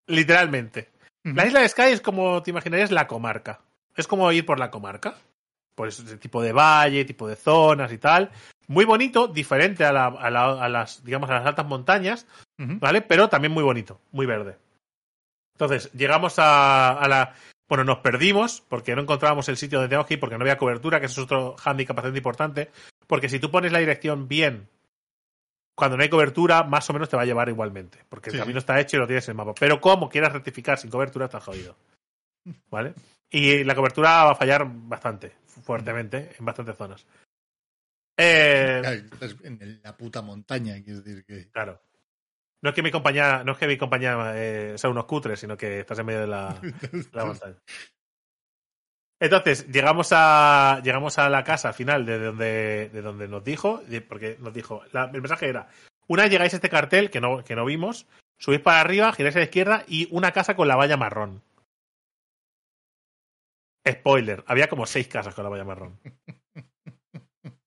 Literalmente. 0.07 0.89
La 1.23 1.45
isla 1.45 1.59
de 1.61 1.69
Sky 1.69 1.81
es 1.83 2.01
como 2.01 2.41
te 2.41 2.49
imaginarías 2.49 2.91
la 2.91 3.07
comarca. 3.07 3.61
Es 3.95 4.07
como 4.07 4.31
ir 4.31 4.45
por 4.45 4.59
la 4.59 4.71
comarca. 4.71 5.15
Pues 5.75 5.99
ese 5.99 6.17
tipo 6.17 6.41
de 6.41 6.51
valle, 6.53 7.05
tipo 7.05 7.27
de 7.27 7.35
zonas 7.35 7.91
y 7.91 7.97
tal. 7.97 8.31
Muy 8.67 8.85
bonito, 8.85 9.27
diferente 9.27 9.85
a, 9.85 9.91
la- 9.91 10.07
a 10.07 10.29
la- 10.29 10.63
a 10.63 10.69
las, 10.69 11.03
digamos, 11.03 11.29
a 11.29 11.33
las 11.35 11.45
altas 11.45 11.65
montañas. 11.65 12.25
¿vale? 12.79 13.01
Pero 13.01 13.29
también 13.29 13.51
muy 13.51 13.63
bonito, 13.63 13.99
muy 14.11 14.25
verde. 14.25 14.57
Entonces, 15.55 15.91
llegamos 15.93 16.39
a, 16.39 16.91
a 16.99 17.07
la. 17.07 17.35
Bueno, 17.71 17.85
nos 17.85 17.99
perdimos 17.99 18.59
porque 18.67 18.93
no 18.97 19.03
encontrábamos 19.03 19.47
el 19.47 19.55
sitio 19.55 19.87
que 19.87 20.13
ir 20.15 20.19
porque 20.19 20.37
no 20.37 20.43
había 20.43 20.57
cobertura, 20.57 20.99
que 20.99 21.05
eso 21.05 21.21
es 21.21 21.25
otro 21.25 21.55
hándicap 21.55 21.95
bastante 21.95 22.17
importante. 22.19 22.69
Porque 23.07 23.29
si 23.29 23.39
tú 23.39 23.49
pones 23.49 23.71
la 23.71 23.79
dirección 23.79 24.27
bien, 24.27 24.67
cuando 25.73 25.95
no 25.95 26.03
hay 26.03 26.09
cobertura, 26.09 26.63
más 26.63 26.89
o 26.89 26.91
menos 26.91 27.07
te 27.07 27.15
va 27.15 27.21
a 27.21 27.25
llevar 27.25 27.47
igualmente. 27.47 27.99
Porque 28.09 28.29
el 28.29 28.33
Sí, 28.33 28.39
camino 28.39 28.59
está 28.59 28.77
hecho 28.77 28.97
y 28.97 28.99
lo 28.99 29.07
tienes 29.07 29.25
en 29.29 29.31
el 29.31 29.37
mapa. 29.37 29.53
Pero 29.57 29.79
como 29.79 30.09
quieras 30.09 30.33
rectificar 30.33 30.77
sin 30.79 30.89
cobertura, 30.89 31.27
estás 31.27 31.45
jodido. 31.45 31.77
¿Vale? 32.69 32.93
Y 33.29 33.63
la 33.63 33.73
cobertura 33.73 34.25
va 34.25 34.31
a 34.31 34.35
fallar 34.35 34.67
bastante, 34.69 35.31
fuertemente, 35.45 36.35
en 36.37 36.43
bastantes 36.43 36.75
zonas. 36.75 37.05
Eh, 38.17 38.79
Claro, 38.81 38.97
estás 38.97 39.35
en 39.45 39.79
la 39.81 39.95
puta 39.95 40.21
montaña, 40.21 40.73
quiero 40.83 40.99
decir 40.99 41.23
que. 41.23 41.47
Claro. 41.51 41.79
No 42.63 42.69
es 42.69 42.75
que 42.75 42.83
mi 42.83 42.91
compañía, 42.91 43.43
no 43.43 43.53
es 43.53 43.57
que 43.57 43.67
mi 43.67 43.77
compañía 43.77 44.33
eh, 44.35 44.77
sea 44.77 44.89
unos 44.89 45.05
cutres, 45.05 45.39
sino 45.39 45.57
que 45.57 45.79
estás 45.79 45.97
en 45.99 46.05
medio 46.05 46.21
de 46.21 46.27
la, 46.27 46.53
de 46.61 46.71
la 47.13 47.25
montaña. 47.25 47.55
Entonces, 49.19 49.67
llegamos 49.67 50.09
a 50.11 50.81
llegamos 50.83 51.17
a 51.19 51.29
la 51.29 51.43
casa 51.43 51.73
final 51.73 52.05
de 52.05 52.17
donde, 52.19 52.89
de 52.89 53.01
donde 53.01 53.27
nos 53.27 53.43
dijo, 53.43 53.81
porque 54.07 54.37
nos 54.39 54.53
dijo, 54.53 54.83
la- 54.91 55.05
el 55.05 55.21
mensaje 55.21 55.47
era, 55.47 55.67
una 56.07 56.23
vez 56.23 56.31
llegáis 56.31 56.53
a 56.53 56.57
este 56.57 56.69
cartel 56.69 57.09
que 57.11 57.21
no, 57.21 57.43
que 57.43 57.55
no 57.55 57.65
vimos, 57.65 58.07
subís 58.39 58.59
para 58.61 58.79
arriba, 58.81 59.11
giráis 59.13 59.35
a 59.35 59.39
la 59.39 59.45
izquierda 59.45 59.83
y 59.87 60.07
una 60.11 60.31
casa 60.31 60.55
con 60.55 60.67
la 60.67 60.75
valla 60.75 60.97
marrón. 60.97 61.43
Spoiler, 63.87 64.43
había 64.47 64.69
como 64.69 64.85
seis 64.85 65.07
casas 65.07 65.33
con 65.33 65.43
la 65.43 65.49
valla 65.49 65.63
marrón. 65.65 65.99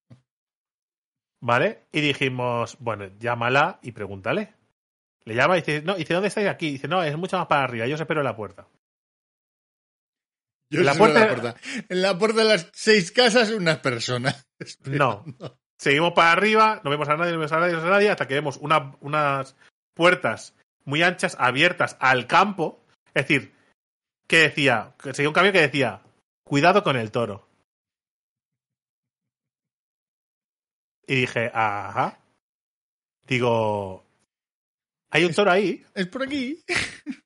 ¿Vale? 1.41 1.87
Y 1.93 2.01
dijimos, 2.01 2.77
bueno, 2.81 3.07
llámala 3.19 3.79
y 3.83 3.93
pregúntale. 3.93 4.55
Le 5.27 5.35
llama 5.35 5.57
y 5.57 5.61
dice, 5.63 5.83
no, 5.83 5.95
y 5.97 6.01
dice, 6.01 6.15
¿dónde 6.15 6.29
estáis 6.29 6.49
aquí? 6.49 6.73
dice, 6.73 6.89
no, 6.89 7.03
es 7.03 7.17
mucho 7.17 7.39
más 7.39 7.47
para 7.47 7.65
arriba, 7.65 7.87
yo 7.87 7.95
os 7.95 8.01
espero 8.01 8.21
en 8.21 8.25
la 8.25 8.37
puerta. 8.37 8.69
Yo 10.71 10.81
En 10.81 10.87
la 10.87 10.95
puerta- 10.95 11.21
la 11.21 11.29
puerta. 11.29 11.57
En 11.89 12.03
la 12.03 12.19
puerta 12.19 12.39
de 12.43 12.49
las 12.49 12.71
seis 12.75 13.11
casas, 13.13 13.51
unas 13.51 13.79
personas. 13.79 14.47
No. 14.87 15.25
Seguimos 15.79 16.13
para 16.13 16.33
arriba, 16.33 16.81
no 16.85 16.91
vemos 16.91 17.09
a 17.09 17.17
nadie, 17.17 17.33
no 17.33 17.39
vemos 17.39 17.53
a 17.53 17.59
nadie, 17.61 17.73
no 17.73 17.79
vemos 17.79 17.91
a 17.91 17.95
nadie, 17.97 18.11
hasta 18.11 18.27
que 18.29 18.35
vemos 18.35 18.57
una- 18.59 18.97
unas 19.01 19.57
puertas 19.95 20.55
muy 20.85 21.03
anchas 21.03 21.37
abiertas 21.39 21.97
al 22.01 22.27
campo. 22.27 22.85
Es 23.13 23.27
decir, 23.27 23.53
que 24.27 24.39
decía, 24.39 24.95
que 25.03 25.13
seguía 25.15 25.29
un 25.29 25.35
cambio 25.35 25.53
que 25.53 25.61
decía, 25.61 26.03
cuidado 26.45 26.83
con 26.83 26.97
el 26.97 27.11
toro. 27.11 27.47
Y 31.07 31.17
dije, 31.17 31.51
ajá. 31.53 32.19
Digo, 33.27 34.04
hay 35.15 35.25
un 35.25 35.33
toro 35.33 35.53
ahí, 35.53 35.85
Es 35.95 36.09
por 36.09 36.25
aquí. 36.25 36.65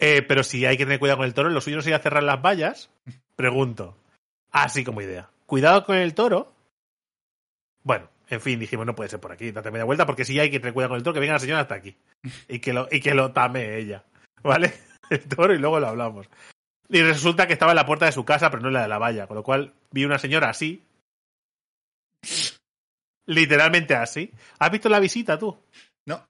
eh, 0.00 0.22
pero 0.22 0.42
si 0.42 0.66
hay 0.66 0.76
que 0.76 0.84
tener 0.84 0.98
cuidado 0.98 1.18
con 1.18 1.26
el 1.26 1.34
toro, 1.34 1.48
lo 1.48 1.60
suyo 1.60 1.76
no 1.76 1.82
sería 1.82 2.00
cerrar 2.00 2.24
las 2.24 2.42
vallas. 2.42 2.90
Pregunto, 3.36 3.96
así 4.50 4.82
como 4.82 5.00
idea. 5.00 5.30
Cuidado 5.46 5.84
con 5.84 5.96
el 5.96 6.12
toro. 6.12 6.52
Bueno, 7.84 8.10
en 8.28 8.40
fin, 8.40 8.58
dijimos, 8.58 8.84
no 8.84 8.96
puede 8.96 9.10
ser 9.10 9.20
por 9.20 9.30
aquí, 9.30 9.52
date 9.52 9.70
media 9.70 9.84
vuelta, 9.84 10.06
porque 10.06 10.24
si 10.24 10.40
hay 10.40 10.50
que 10.50 10.58
tener 10.58 10.74
cuidado 10.74 10.90
con 10.90 10.96
el 10.96 11.04
toro, 11.04 11.14
que 11.14 11.20
venga 11.20 11.34
la 11.34 11.38
señora 11.38 11.60
hasta 11.60 11.76
aquí. 11.76 11.96
Y 12.48 12.58
que 12.58 12.72
lo, 12.72 12.88
y 12.90 13.00
que 13.00 13.14
lo 13.14 13.30
tame 13.30 13.78
ella. 13.78 14.04
¿Vale? 14.42 14.74
El 15.10 15.26
toro 15.26 15.54
y 15.54 15.58
luego 15.58 15.80
lo 15.80 15.86
hablamos. 15.86 16.28
Y 16.88 17.00
resulta 17.00 17.46
que 17.46 17.52
estaba 17.52 17.72
en 17.72 17.76
la 17.76 17.86
puerta 17.86 18.06
de 18.06 18.12
su 18.12 18.24
casa, 18.24 18.50
pero 18.50 18.60
no 18.60 18.68
en 18.68 18.74
la 18.74 18.82
de 18.82 18.88
la 18.88 18.98
valla. 18.98 19.26
Con 19.26 19.36
lo 19.36 19.42
cual 19.42 19.72
vi 19.90 20.04
una 20.04 20.18
señora 20.18 20.50
así. 20.50 20.84
Literalmente 23.26 23.94
así. 23.94 24.30
¿Has 24.58 24.70
visto 24.70 24.88
la 24.88 25.00
visita 25.00 25.38
tú? 25.38 25.56
No. 26.06 26.26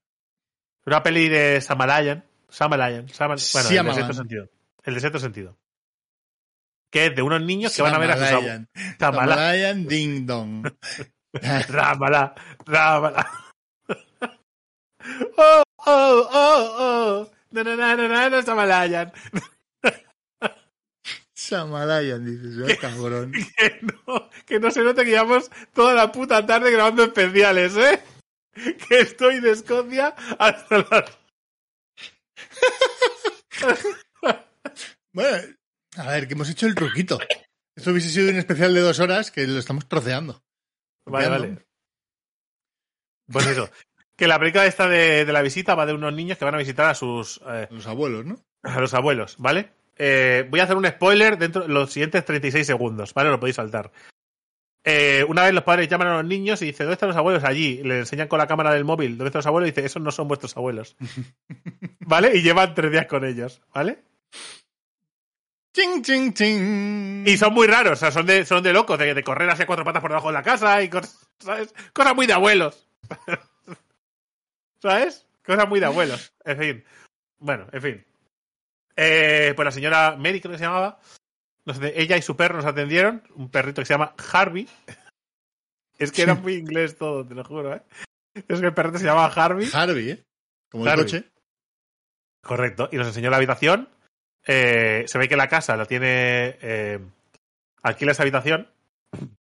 Una 0.88 1.02
peli 1.02 1.28
de 1.28 1.60
Samalayan. 1.60 2.24
Samalayan. 2.48 3.06
Samal- 3.08 3.38
bueno, 3.52 3.68
el 3.68 3.86
de 3.86 3.92
sexto 3.94 4.14
sentido. 4.14 4.48
El 4.84 4.94
de 4.94 5.00
sexto 5.00 5.18
sentido. 5.18 5.58
Que 6.90 7.06
es 7.06 7.14
de 7.14 7.20
unos 7.20 7.42
niños 7.42 7.76
que 7.76 7.82
van 7.82 7.94
a 7.94 7.98
ver 7.98 8.10
a 8.12 8.16
sus 8.16 8.26
abuelos. 8.26 8.66
Samalayan. 8.98 8.98
Samala- 8.98 9.34
Samalayan 9.34 9.86
Ding 9.86 10.26
Dong. 10.26 10.66
Rámala, 11.68 12.34
rámala. 12.66 13.30
Oh, 15.36 15.62
oh, 15.86 16.28
oh, 16.32 16.76
oh. 16.80 17.30
Na, 17.52 17.62
na, 17.62 17.76
na, 17.76 17.96
na, 17.96 18.28
na, 18.28 18.42
Samalayan. 18.42 19.12
Samalayan, 21.34 22.24
dices, 22.24 22.58
oh, 22.64 22.66
cabrón. 22.80 23.32
Que 23.32 23.78
no, 23.82 24.28
que 24.44 24.58
no 24.60 24.70
se 24.70 24.82
note 24.82 25.04
que 25.04 25.10
llevamos 25.10 25.50
toda 25.72 25.94
la 25.94 26.10
puta 26.12 26.44
tarde 26.44 26.70
grabando 26.70 27.04
especiales, 27.04 27.76
¿eh? 27.76 28.02
Que 28.88 29.00
estoy 29.00 29.40
de 29.40 29.50
Escocia 29.52 30.14
hasta 30.38 30.78
las... 30.78 31.18
Bueno, 35.12 35.56
a 35.96 36.10
ver, 36.10 36.28
que 36.28 36.34
hemos 36.34 36.48
hecho 36.50 36.66
el 36.66 36.74
truquito. 36.74 37.18
Esto 37.74 37.90
hubiese 37.90 38.10
sido 38.10 38.30
un 38.30 38.36
especial 38.36 38.74
de 38.74 38.80
dos 38.80 39.00
horas 39.00 39.30
que 39.30 39.46
lo 39.46 39.58
estamos 39.58 39.88
troceando. 39.88 40.42
Vale, 41.06 41.26
Troceando. 41.26 41.48
vale. 41.56 41.66
Pues 43.32 43.46
eso. 43.46 43.70
Que 44.16 44.28
la 44.28 44.38
película 44.38 44.66
esta 44.66 44.88
de, 44.88 45.24
de 45.24 45.32
la 45.32 45.42
visita 45.42 45.74
va 45.74 45.86
de 45.86 45.94
unos 45.94 46.12
niños 46.12 46.38
que 46.38 46.44
van 46.44 46.54
a 46.54 46.58
visitar 46.58 46.86
a 46.86 46.94
sus 46.94 47.40
eh, 47.48 47.66
Los 47.70 47.86
abuelos, 47.86 48.26
¿no? 48.26 48.44
a 48.62 48.80
los 48.80 48.94
abuelos, 48.94 49.36
¿vale? 49.38 49.72
Eh, 49.96 50.46
voy 50.50 50.60
a 50.60 50.64
hacer 50.64 50.76
un 50.76 50.86
spoiler 50.86 51.38
dentro 51.38 51.62
de 51.62 51.68
los 51.68 51.92
siguientes 51.92 52.24
36 52.24 52.66
segundos, 52.66 53.14
¿vale? 53.14 53.30
Lo 53.30 53.40
podéis 53.40 53.56
saltar. 53.56 53.90
Eh, 54.90 55.22
una 55.28 55.42
vez 55.42 55.52
los 55.52 55.64
padres 55.64 55.86
llaman 55.86 56.08
a 56.08 56.16
los 56.16 56.24
niños 56.24 56.62
y 56.62 56.64
dicen, 56.64 56.86
¿dónde 56.86 56.94
están 56.94 57.10
los 57.10 57.18
abuelos? 57.18 57.44
Allí. 57.44 57.82
Le 57.82 57.98
enseñan 57.98 58.26
con 58.26 58.38
la 58.38 58.46
cámara 58.46 58.72
del 58.72 58.86
móvil, 58.86 59.18
¿dónde 59.18 59.26
están 59.26 59.40
los 59.40 59.46
abuelos? 59.46 59.68
Y 59.68 59.72
dice, 59.72 59.84
esos 59.84 60.00
no 60.00 60.10
son 60.10 60.28
vuestros 60.28 60.56
abuelos. 60.56 60.96
¿Vale? 62.00 62.34
Y 62.34 62.40
llevan 62.40 62.74
tres 62.74 62.90
días 62.90 63.04
con 63.04 63.22
ellos, 63.26 63.60
¿vale? 63.74 63.98
Ching, 65.74 66.00
ching, 66.00 66.32
ching. 66.32 67.24
Y 67.28 67.36
son 67.36 67.52
muy 67.52 67.66
raros, 67.66 67.92
o 67.92 67.96
sea, 67.96 68.10
son 68.10 68.24
de, 68.24 68.46
son 68.46 68.62
de 68.62 68.72
locos, 68.72 68.98
de, 68.98 69.12
de 69.12 69.22
correr 69.22 69.50
hacia 69.50 69.66
cuatro 69.66 69.84
patas 69.84 70.00
por 70.00 70.10
debajo 70.10 70.28
de 70.28 70.32
la 70.32 70.42
casa 70.42 70.82
y 70.82 70.88
cosas, 70.88 71.28
¿sabes? 71.38 71.74
Cosas 71.92 72.14
muy 72.14 72.26
de 72.26 72.32
abuelos. 72.32 72.88
¿Sabes? 74.80 75.26
Cosas 75.44 75.68
muy 75.68 75.80
de 75.80 75.86
abuelos. 75.86 76.32
En 76.46 76.58
fin. 76.58 76.84
Bueno, 77.38 77.66
en 77.72 77.82
fin. 77.82 78.06
Eh, 78.96 79.52
pues 79.54 79.66
la 79.66 79.70
señora 79.70 80.16
Mary, 80.16 80.40
creo 80.40 80.52
que 80.52 80.58
se 80.58 80.64
llamaba. 80.64 80.98
Ella 81.94 82.16
y 82.16 82.22
su 82.22 82.36
perro 82.36 82.56
nos 82.56 82.64
atendieron. 82.64 83.22
Un 83.34 83.50
perrito 83.50 83.82
que 83.82 83.86
se 83.86 83.94
llama 83.94 84.14
Harvey. 84.32 84.68
Es 85.98 86.12
que 86.12 86.22
era 86.22 86.34
muy 86.34 86.54
inglés 86.54 86.96
todo, 86.96 87.26
te 87.26 87.34
lo 87.34 87.44
juro, 87.44 87.74
¿eh? 87.74 87.82
Es 88.34 88.60
que 88.60 88.66
el 88.66 88.74
perrito 88.74 88.98
se 88.98 89.04
llamaba 89.04 89.26
Harvey. 89.26 89.68
Harvey, 89.72 90.10
¿eh? 90.10 90.24
Como 90.70 90.86
el 90.86 90.94
coche. 90.94 91.24
Correcto. 92.42 92.88
Y 92.92 92.96
nos 92.96 93.08
enseñó 93.08 93.30
la 93.30 93.36
habitación. 93.36 93.88
Eh, 94.46 95.04
se 95.06 95.18
ve 95.18 95.28
que 95.28 95.36
la 95.36 95.48
casa 95.48 95.76
la 95.76 95.86
tiene. 95.86 96.56
Eh, 96.62 97.00
alquila 97.82 98.12
esa 98.12 98.22
habitación 98.22 98.68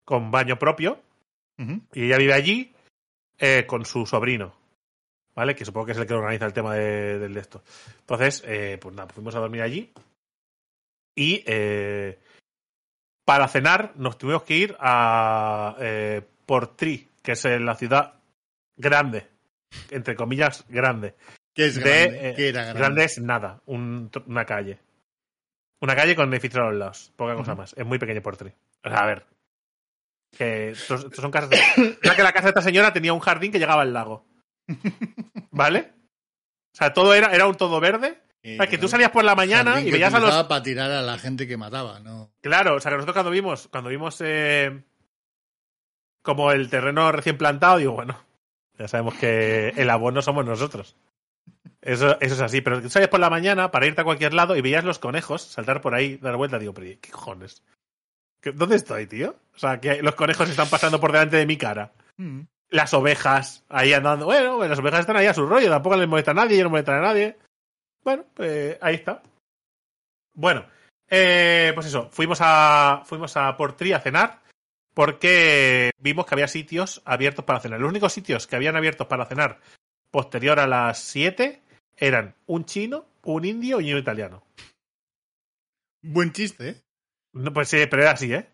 con 0.04 0.30
baño 0.30 0.58
propio. 0.58 1.00
Y 1.92 2.04
ella 2.04 2.18
vive 2.18 2.34
allí 2.34 2.74
eh, 3.38 3.64
con 3.66 3.84
su 3.84 4.06
sobrino. 4.06 4.54
¿Vale? 5.34 5.54
Que 5.54 5.66
supongo 5.66 5.86
que 5.86 5.92
es 5.92 5.98
el 5.98 6.06
que 6.06 6.14
organiza 6.14 6.46
el 6.46 6.54
tema 6.54 6.74
del 6.74 7.34
de 7.34 7.40
esto. 7.40 7.62
Entonces, 8.00 8.42
eh, 8.46 8.78
pues 8.80 8.94
nada, 8.94 9.12
fuimos 9.12 9.34
a 9.34 9.40
dormir 9.40 9.62
allí. 9.62 9.92
Y 11.16 11.42
eh, 11.46 12.18
para 13.24 13.48
cenar 13.48 13.94
nos 13.96 14.18
tuvimos 14.18 14.42
que 14.44 14.54
ir 14.56 14.76
a 14.78 15.74
eh, 15.80 16.22
Portree, 16.44 17.08
que 17.22 17.32
es 17.32 17.44
eh, 17.46 17.58
la 17.58 17.74
ciudad 17.74 18.20
grande. 18.76 19.26
Entre 19.90 20.14
comillas, 20.14 20.64
grande. 20.68 21.14
¿Qué 21.54 21.66
es 21.66 21.74
De, 21.76 21.80
grande? 21.82 22.30
eh, 22.30 22.34
¿Qué 22.36 22.48
era 22.50 22.62
grande? 22.64 22.78
grande 22.80 23.04
es 23.04 23.18
nada, 23.20 23.62
un- 23.66 24.10
una 24.26 24.44
calle. 24.44 24.78
Una 25.80 25.96
calle 25.96 26.14
con 26.14 26.32
edificios 26.32 26.62
a 26.62 26.66
los 26.70 26.74
lados, 26.76 27.12
poca 27.16 27.34
cosa 27.34 27.54
más. 27.54 27.74
Es 27.76 27.84
muy 27.84 27.98
pequeño. 27.98 28.22
O 28.24 28.88
sea, 28.88 28.98
a 28.98 29.06
ver. 29.06 29.26
Que 30.36 30.70
estos, 30.70 31.04
estos 31.04 31.20
son 31.20 31.30
casas 31.30 31.50
de... 31.50 31.58
Que 32.14 32.22
la 32.22 32.32
casa 32.32 32.44
de 32.46 32.48
esta 32.50 32.62
señora 32.62 32.92
tenía 32.92 33.12
un 33.12 33.20
jardín 33.20 33.52
que 33.52 33.58
llegaba 33.58 33.82
al 33.82 33.92
lago. 33.92 34.26
¿Vale? 35.50 35.92
O 36.74 36.76
sea, 36.76 36.92
todo 36.92 37.14
era, 37.14 37.32
era 37.34 37.46
un 37.46 37.54
todo 37.56 37.80
verde. 37.80 38.20
Eh, 38.48 38.56
sea, 38.56 38.66
que 38.68 38.78
tú 38.78 38.86
salías 38.86 39.10
por 39.10 39.24
la 39.24 39.34
mañana 39.34 39.80
y 39.80 39.90
veías 39.90 40.14
a 40.14 40.20
los... 40.20 40.44
para 40.44 40.62
tirar 40.62 40.90
a 40.90 41.02
la 41.02 41.18
gente 41.18 41.46
que 41.48 41.56
mataba, 41.56 41.98
¿no? 42.00 42.30
Claro, 42.40 42.76
o 42.76 42.80
sea, 42.80 42.90
que 42.90 42.96
nosotros 42.96 43.14
cuando 43.14 43.30
vimos, 43.32 43.68
cuando 43.72 43.90
vimos 43.90 44.16
eh, 44.20 44.82
como 46.22 46.52
el 46.52 46.68
terreno 46.70 47.10
recién 47.12 47.38
plantado, 47.38 47.78
digo, 47.78 47.92
bueno, 47.92 48.18
ya 48.78 48.88
sabemos 48.88 49.14
que 49.14 49.70
el 49.76 49.90
abono 49.90 50.22
somos 50.22 50.44
nosotros. 50.44 50.96
Eso, 51.80 52.20
eso 52.20 52.34
es 52.34 52.40
así, 52.40 52.60
pero 52.60 52.82
tú 52.82 52.90
salías 52.90 53.10
por 53.10 53.20
la 53.20 53.30
mañana 53.30 53.70
para 53.70 53.86
irte 53.86 54.00
a 54.00 54.04
cualquier 54.04 54.34
lado 54.34 54.56
y 54.56 54.60
veías 54.60 54.84
los 54.84 54.98
conejos 54.98 55.42
saltar 55.42 55.80
por 55.80 55.94
ahí, 55.94 56.16
dar 56.16 56.36
vuelta, 56.36 56.58
digo, 56.58 56.74
pero 56.74 56.86
¿qué 57.00 57.10
cojones? 57.10 57.62
¿Qué- 58.40 58.52
¿Dónde 58.52 58.76
estoy, 58.76 59.06
tío? 59.06 59.36
O 59.54 59.58
sea, 59.58 59.80
que 59.80 60.02
los 60.02 60.14
conejos 60.16 60.48
están 60.50 60.68
pasando 60.68 61.00
por 61.00 61.12
delante 61.12 61.36
de 61.36 61.46
mi 61.46 61.56
cara. 61.56 61.92
Mm. 62.16 62.40
Las 62.70 62.92
ovejas 62.92 63.64
ahí 63.68 63.92
andando. 63.92 64.26
Bueno, 64.26 64.62
las 64.64 64.78
ovejas 64.80 65.00
están 65.00 65.16
ahí 65.16 65.26
a 65.26 65.34
su 65.34 65.46
rollo, 65.46 65.70
tampoco 65.70 65.96
les 65.96 66.08
molesta 66.08 66.32
a 66.32 66.34
nadie, 66.34 66.58
yo 66.58 66.64
no 66.64 66.70
molesta 66.70 66.96
a 66.96 67.00
nadie. 67.00 67.36
Bueno, 68.06 68.24
pues 68.34 68.78
ahí 68.82 68.94
está. 68.94 69.20
Bueno, 70.32 70.64
eh, 71.10 71.72
pues 71.74 71.86
eso, 71.86 72.08
fuimos 72.12 72.38
a, 72.40 73.02
fuimos 73.04 73.36
a 73.36 73.56
Portree 73.56 73.94
a 73.94 74.00
cenar 74.00 74.42
porque 74.94 75.90
vimos 75.98 76.24
que 76.24 76.36
había 76.36 76.46
sitios 76.46 77.02
abiertos 77.04 77.44
para 77.44 77.58
cenar. 77.58 77.80
Los 77.80 77.90
únicos 77.90 78.12
sitios 78.12 78.46
que 78.46 78.54
habían 78.54 78.76
abiertos 78.76 79.08
para 79.08 79.26
cenar 79.26 79.58
posterior 80.12 80.60
a 80.60 80.68
las 80.68 81.00
7 81.00 81.60
eran 81.96 82.36
un 82.46 82.64
chino, 82.64 83.06
un 83.24 83.44
indio 83.44 83.80
y 83.80 83.92
un 83.92 83.98
italiano. 83.98 84.44
Buen 86.00 86.30
chiste, 86.30 86.68
¿eh? 86.68 86.82
No, 87.32 87.52
pues 87.52 87.66
sí, 87.70 87.78
pero 87.90 88.02
era 88.02 88.12
así, 88.12 88.32
¿eh? 88.32 88.46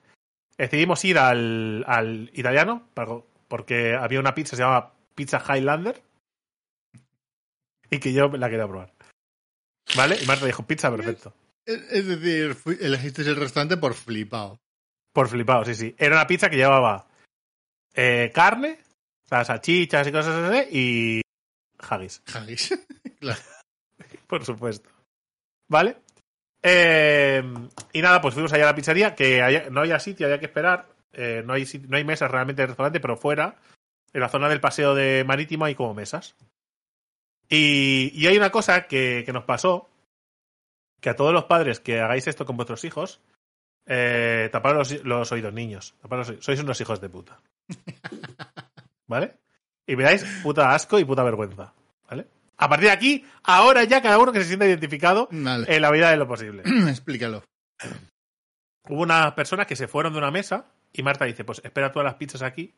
Decidimos 0.56 1.04
ir 1.04 1.18
al, 1.18 1.84
al 1.86 2.30
italiano 2.32 2.88
porque 3.48 3.96
había 3.96 4.18
una 4.18 4.34
pizza 4.34 4.52
que 4.52 4.56
se 4.56 4.62
llamaba 4.62 4.94
Pizza 5.14 5.44
Highlander 5.46 6.00
y 7.90 7.98
que 7.98 8.14
yo 8.14 8.28
la 8.28 8.48
quería 8.48 8.66
probar. 8.66 8.94
¿Vale? 9.96 10.16
Y 10.22 10.26
Marta 10.26 10.46
dijo, 10.46 10.66
pizza, 10.66 10.90
perfecto. 10.90 11.34
Es 11.64 12.06
decir, 12.06 12.56
elegiste 12.80 13.22
el 13.22 13.36
restaurante 13.36 13.76
por 13.76 13.94
flipado. 13.94 14.58
Por 15.12 15.28
flipado, 15.28 15.64
sí, 15.64 15.74
sí. 15.74 15.94
Era 15.98 16.16
una 16.16 16.26
pizza 16.26 16.48
que 16.50 16.56
llevaba 16.56 17.06
eh, 17.94 18.30
carne, 18.34 18.78
o 19.24 19.28
sea, 19.28 19.44
salchichas 19.44 20.06
y 20.06 20.12
cosas 20.12 20.50
así, 20.50 20.68
y 20.72 21.20
haggis, 21.78 22.22
Haggis. 22.34 22.78
claro. 23.20 23.40
por 24.26 24.44
supuesto. 24.44 24.88
¿Vale? 25.68 25.98
Eh, 26.62 27.42
y 27.92 28.02
nada, 28.02 28.20
pues 28.20 28.34
fuimos 28.34 28.52
allá 28.52 28.64
a 28.64 28.66
la 28.68 28.74
pizzería, 28.74 29.14
que 29.14 29.68
no 29.70 29.80
había 29.80 29.98
sitio, 29.98 30.26
había 30.26 30.38
que 30.40 30.46
esperar. 30.46 30.86
eh, 31.12 31.42
no, 31.44 31.52
hay, 31.52 31.66
no 31.88 31.96
hay 31.96 32.04
mesas 32.04 32.30
realmente 32.30 32.62
en 32.62 32.64
el 32.64 32.68
restaurante, 32.68 33.00
pero 33.00 33.16
fuera, 33.16 33.56
en 34.12 34.20
la 34.20 34.28
zona 34.28 34.48
del 34.48 34.60
paseo 34.60 34.94
de 34.94 35.24
marítimo, 35.24 35.64
hay 35.64 35.74
como 35.74 35.94
mesas. 35.94 36.34
Y, 37.52 38.12
y 38.14 38.26
hay 38.26 38.36
una 38.36 38.50
cosa 38.50 38.86
que, 38.86 39.22
que 39.26 39.32
nos 39.32 39.44
pasó, 39.44 39.90
que 41.00 41.10
a 41.10 41.16
todos 41.16 41.34
los 41.34 41.44
padres 41.44 41.80
que 41.80 42.00
hagáis 42.00 42.26
esto 42.26 42.46
con 42.46 42.56
vuestros 42.56 42.84
hijos, 42.84 43.20
eh, 43.84 44.48
tapar 44.50 44.74
los, 44.74 45.04
los 45.04 45.30
oídos, 45.32 45.52
niños. 45.52 45.94
Tapar 46.00 46.20
los 46.20 46.28
oídos. 46.30 46.44
Sois 46.44 46.60
unos 46.60 46.80
hijos 46.80 47.00
de 47.00 47.08
puta. 47.10 47.40
¿vale? 49.12 49.34
Y 49.86 49.96
me 49.96 50.04
dais 50.04 50.24
puta 50.42 50.74
asco 50.74 50.98
y 50.98 51.04
puta 51.04 51.22
vergüenza, 51.22 51.74
¿vale? 52.08 52.26
A 52.56 52.68
partir 52.68 52.86
de 52.86 52.92
aquí, 52.92 53.26
ahora 53.42 53.84
ya 53.84 54.00
cada 54.00 54.18
uno 54.18 54.32
que 54.32 54.40
se 54.40 54.46
sienta 54.46 54.66
identificado 54.66 55.28
en 55.30 55.82
la 55.82 55.90
vida 55.90 56.10
de 56.10 56.16
lo 56.16 56.26
posible. 56.26 56.62
Explícalo. 56.88 57.44
Hubo 58.88 59.02
unas 59.02 59.32
personas 59.32 59.66
que 59.66 59.76
se 59.76 59.88
fueron 59.88 60.12
de 60.12 60.18
una 60.18 60.30
mesa 60.30 60.66
y 60.92 61.02
Marta 61.02 61.26
dice, 61.26 61.44
pues 61.44 61.60
espera 61.64 61.92
todas 61.92 62.04
las 62.06 62.14
pizzas 62.14 62.42
aquí, 62.42 62.74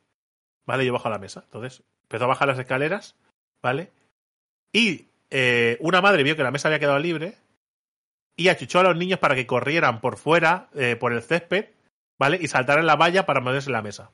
¿vale? 0.66 0.84
Yo 0.84 0.92
bajo 0.92 1.08
a 1.08 1.12
la 1.12 1.18
mesa. 1.18 1.42
Entonces 1.44 1.84
empezó 2.02 2.24
a 2.24 2.28
bajar 2.28 2.48
las 2.48 2.58
escaleras, 2.58 3.14
¿vale? 3.62 3.92
Y 4.74 5.06
eh, 5.30 5.78
una 5.80 6.00
madre 6.00 6.24
vio 6.24 6.34
que 6.34 6.42
la 6.42 6.50
mesa 6.50 6.66
había 6.66 6.80
quedado 6.80 6.98
libre 6.98 7.36
y 8.36 8.48
achuchó 8.48 8.80
a 8.80 8.82
los 8.82 8.96
niños 8.96 9.20
para 9.20 9.36
que 9.36 9.46
corrieran 9.46 10.00
por 10.00 10.16
fuera, 10.16 10.68
eh, 10.74 10.96
por 10.96 11.12
el 11.12 11.22
césped, 11.22 11.66
¿vale? 12.18 12.38
Y 12.42 12.48
saltaran 12.48 12.84
la 12.84 12.96
valla 12.96 13.24
para 13.24 13.40
ponerse 13.40 13.68
en 13.68 13.74
la 13.74 13.82
mesa. 13.82 14.10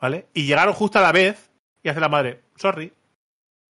¿Vale? 0.00 0.28
Y 0.32 0.46
llegaron 0.46 0.74
justo 0.74 1.00
a 1.00 1.02
la 1.02 1.10
vez 1.10 1.50
y 1.82 1.88
hace 1.88 1.98
la 1.98 2.08
madre, 2.08 2.44
sorry. 2.54 2.92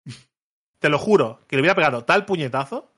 Te 0.79 0.89
lo 0.89 0.99
juro, 0.99 1.41
que 1.47 1.55
le 1.55 1.63
hubiera 1.63 1.75
pegado 1.75 2.05
tal 2.05 2.25
puñetazo 2.25 2.91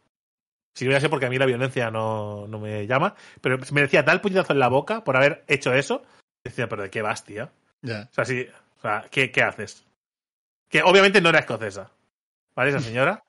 si 0.76 0.86
hubiera 0.86 1.00
sido 1.00 1.10
porque 1.10 1.26
a 1.26 1.30
mí 1.30 1.38
la 1.38 1.45
violencia 1.45 1.89
no, 1.89 2.47
no 2.47 2.60
me 2.60 2.86
llama, 2.86 3.15
pero 3.39 3.58
me 3.71 3.82
decía 3.82 4.04
tal 4.04 4.19
puñetazo 4.19 4.52
en 4.52 4.60
la 4.60 4.67
boca 4.67 5.06
por 5.06 5.15
haber 5.15 5.45
hecho 5.47 5.73
eso. 5.73 6.04
Decía, 6.43 6.67
pero 6.67 6.84
¿de 6.84 6.89
qué 6.89 7.02
vas, 7.02 7.23
tía? 7.23 7.50
O 7.84 8.13
sea, 8.13 8.26
sí, 8.26 8.45
o 8.78 8.82
sea, 8.82 9.08
¿qué, 9.10 9.32
qué 9.32 9.41
haces? 9.41 9.87
Que 10.69 10.82
obviamente 10.84 11.21
no 11.21 11.30
era 11.30 11.39
escocesa, 11.39 11.91
¿vale? 12.56 12.69
Esa 12.71 12.80
señora. 12.80 13.23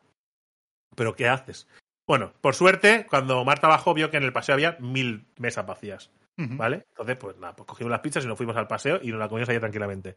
Pero 0.95 1.15
¿qué 1.15 1.29
haces? 1.29 1.69
Bueno, 2.07 2.33
por 2.41 2.55
suerte, 2.55 3.07
cuando 3.09 3.45
Marta 3.45 3.69
bajó, 3.69 3.95
vio 3.95 4.11
que 4.11 4.17
en 4.17 4.23
el 4.25 4.33
paseo 4.33 4.55
había 4.55 4.77
mil 4.81 5.27
mesas 5.37 5.67
vacías. 5.67 6.11
¿vale? 6.57 6.87
Entonces, 6.91 7.17
pues 7.19 7.37
nada, 7.37 7.55
pues 7.57 7.67
cogimos 7.67 7.91
las 7.91 8.01
pizzas 8.01 8.25
y 8.25 8.29
nos 8.29 8.37
fuimos 8.37 8.57
al 8.57 8.69
paseo 8.69 9.01
y 9.03 9.11
nos 9.11 9.19
la 9.19 9.29
comimos 9.29 9.49
allá 9.49 9.59
tranquilamente. 9.61 10.17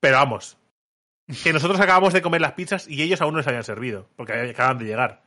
Pero 0.00 0.16
vamos, 0.16 0.56
que 1.42 1.52
nosotros 1.52 1.78
acabamos 1.80 2.12
de 2.14 2.22
comer 2.22 2.40
las 2.40 2.52
pizzas 2.52 2.88
y 2.88 3.02
ellos 3.02 3.20
aún 3.20 3.32
no 3.34 3.38
les 3.38 3.46
habían 3.46 3.62
servido, 3.64 4.08
porque 4.16 4.32
acaban 4.32 4.78
de 4.78 4.86
llegar. 4.86 5.22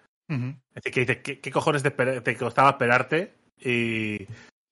Es 0.75 0.83
decir, 0.83 0.93
que 0.93 0.99
dices, 1.01 1.17
¿qué, 1.23 1.39
qué 1.39 1.51
cojones 1.51 1.83
te, 1.83 1.95
esper- 1.95 2.21
te 2.23 2.35
costaba 2.35 2.71
esperarte? 2.71 3.33
Y... 3.59 4.17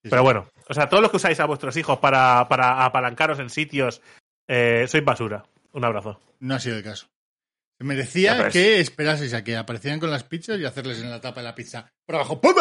Sí, 0.02 0.10
Pero 0.10 0.22
bueno, 0.22 0.46
o 0.68 0.74
sea, 0.74 0.88
todos 0.88 1.00
los 1.02 1.10
que 1.10 1.16
usáis 1.16 1.40
a 1.40 1.46
vuestros 1.46 1.76
hijos 1.76 1.98
para, 1.98 2.46
para 2.48 2.84
apalancaros 2.84 3.38
en 3.40 3.48
sitios, 3.50 4.02
eh, 4.46 4.86
sois 4.86 5.04
basura. 5.04 5.44
Un 5.76 5.84
abrazo. 5.84 6.20
No 6.40 6.54
ha 6.54 6.58
sido 6.58 6.76
el 6.78 6.82
caso. 6.82 7.06
Se 7.78 7.84
merecía 7.84 8.38
Ya, 8.38 8.48
que 8.48 8.80
esperaseis 8.80 9.34
a 9.34 9.44
que 9.44 9.56
aparecieran 9.56 10.00
con 10.00 10.10
las 10.10 10.24
pizzas 10.24 10.58
y 10.58 10.64
hacerles 10.64 11.00
en 11.02 11.10
la 11.10 11.20
tapa 11.20 11.40
de 11.40 11.44
la 11.44 11.54
pizza. 11.54 11.92
Por 12.06 12.14
abajo, 12.16 12.40
¡pum! 12.40 12.54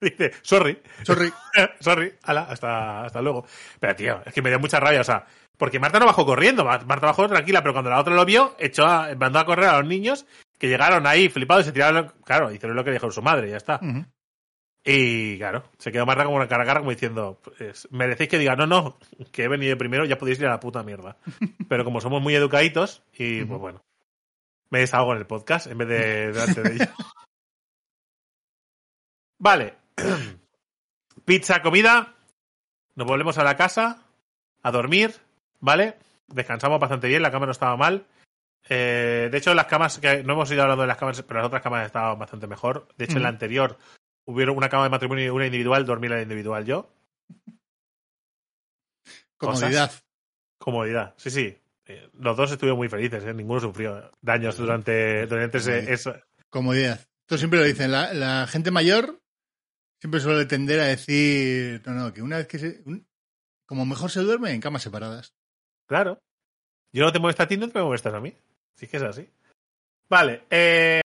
Dice, 0.00 0.32
sorry, 0.42 0.82
Sorry. 1.02 1.32
sorry, 1.80 2.12
ala, 2.24 2.42
hasta, 2.42 3.04
hasta 3.06 3.22
luego. 3.22 3.46
Pero 3.80 3.96
tío, 3.96 4.22
es 4.26 4.34
que 4.34 4.42
me 4.42 4.50
dio 4.50 4.58
mucha 4.58 4.78
rabia, 4.78 5.00
o 5.00 5.04
sea, 5.04 5.24
porque 5.56 5.78
Marta 5.78 5.98
no 5.98 6.04
bajó 6.04 6.26
corriendo, 6.26 6.62
Mar- 6.64 6.84
Marta 6.84 7.06
bajó 7.06 7.26
tranquila, 7.26 7.62
pero 7.62 7.72
cuando 7.72 7.88
la 7.90 8.00
otra 8.00 8.14
lo 8.14 8.24
vio, 8.26 8.54
echó 8.58 8.84
a- 8.84 9.14
mandó 9.14 9.38
a 9.38 9.46
correr 9.46 9.66
a 9.70 9.78
los 9.78 9.88
niños 9.88 10.26
que 10.58 10.68
llegaron 10.68 11.06
ahí 11.06 11.30
flipados 11.30 11.64
y 11.64 11.68
se 11.68 11.72
tiraron, 11.72 12.12
claro, 12.24 12.52
hicieron 12.52 12.76
lo 12.76 12.84
que 12.84 12.90
dijo 12.90 13.10
su 13.10 13.22
madre, 13.22 13.48
y 13.48 13.50
ya 13.52 13.56
está. 13.56 13.80
Y 14.86 15.38
claro, 15.38 15.64
se 15.78 15.90
quedó 15.90 16.04
Marta 16.04 16.24
como 16.24 16.36
una 16.36 16.46
cara 16.46 16.64
a 16.64 16.66
cara 16.66 16.80
como 16.80 16.90
diciendo, 16.90 17.40
pues, 17.42 17.88
merecéis 17.90 18.28
que 18.28 18.38
diga, 18.38 18.54
no, 18.54 18.66
no, 18.66 18.98
que 19.32 19.44
he 19.44 19.48
venido 19.48 19.78
primero, 19.78 20.04
ya 20.04 20.18
podéis 20.18 20.38
ir 20.38 20.46
a 20.46 20.50
la 20.50 20.60
puta 20.60 20.82
mierda. 20.82 21.16
Pero 21.70 21.84
como 21.84 22.02
somos 22.02 22.20
muy 22.20 22.34
educaditos, 22.34 23.02
y 23.14 23.44
pues 23.44 23.58
bueno, 23.58 23.82
me 24.68 24.80
desahogo 24.80 25.12
en 25.12 25.18
el 25.18 25.26
podcast 25.26 25.68
en 25.68 25.78
vez 25.78 25.88
de 25.88 26.32
delante 26.32 26.62
de 26.62 26.74
ella. 26.74 26.94
Vale. 29.38 29.74
Pizza, 31.24 31.62
comida. 31.62 32.14
Nos 32.94 33.06
volvemos 33.06 33.38
a 33.38 33.44
la 33.44 33.56
casa, 33.56 34.02
a 34.62 34.70
dormir, 34.70 35.14
¿vale? 35.60 35.96
Descansamos 36.28 36.78
bastante 36.78 37.08
bien, 37.08 37.22
la 37.22 37.30
cama 37.30 37.46
no 37.46 37.52
estaba 37.52 37.76
mal. 37.76 38.06
Eh, 38.68 39.28
de 39.32 39.38
hecho, 39.38 39.52
las 39.54 39.66
camas, 39.66 39.98
que 39.98 40.22
no 40.22 40.34
hemos 40.34 40.50
ido 40.52 40.62
hablando 40.62 40.82
de 40.82 40.88
las 40.88 40.98
camas, 40.98 41.20
pero 41.22 41.40
las 41.40 41.46
otras 41.46 41.62
camas 41.62 41.86
estaban 41.86 42.18
bastante 42.18 42.46
mejor. 42.46 42.86
De 42.96 43.06
hecho, 43.06 43.16
en 43.16 43.24
la 43.24 43.30
anterior 43.30 43.78
hubieron 44.26 44.56
una 44.56 44.68
cama 44.68 44.84
de 44.84 44.90
matrimonio 44.90 45.24
y 45.26 45.28
una 45.28 45.46
individual, 45.46 45.84
dormí 45.86 46.06
en 46.06 46.12
la 46.12 46.22
individual 46.22 46.64
yo. 46.64 46.90
Comodidad. 49.36 49.92
Comodidad, 50.58 51.14
sí, 51.16 51.30
sí. 51.30 51.58
Eh, 51.86 52.08
los 52.14 52.36
dos 52.36 52.50
estuvieron 52.50 52.78
muy 52.78 52.88
felices, 52.88 53.22
¿eh? 53.24 53.34
ninguno 53.34 53.60
sufrió 53.60 54.10
daños 54.22 54.56
durante, 54.56 55.26
durante 55.26 55.58
ese, 55.58 55.92
eso. 55.92 56.14
Comodidad. 56.48 57.00
Esto 57.20 57.36
siempre 57.36 57.58
lo 57.58 57.64
dicen. 57.66 57.90
La, 57.92 58.14
la 58.14 58.46
gente 58.46 58.70
mayor 58.70 59.20
siempre 60.00 60.20
suele 60.20 60.46
tender 60.46 60.80
a 60.80 60.84
decir, 60.84 61.82
no, 61.84 61.92
no, 61.92 62.12
que 62.14 62.22
una 62.22 62.38
vez 62.38 62.46
que 62.46 62.58
se... 62.58 62.82
un- 62.86 63.06
como 63.66 63.84
mejor 63.86 64.10
se 64.10 64.20
duerme 64.20 64.52
en 64.52 64.60
camas 64.60 64.82
separadas. 64.82 65.34
Claro. 65.86 66.18
Yo 66.92 67.02
no 67.04 67.12
te 67.12 67.18
molesta 67.18 67.42
a 67.44 67.48
ti, 67.48 67.56
no 67.56 67.68
te 67.68 67.80
molestas 67.80 68.14
a 68.14 68.20
mí. 68.20 68.34
Sí 68.76 68.86
que 68.86 68.98
es 68.98 69.02
así. 69.02 69.28
Vale. 70.08 70.44
eh, 70.50 71.00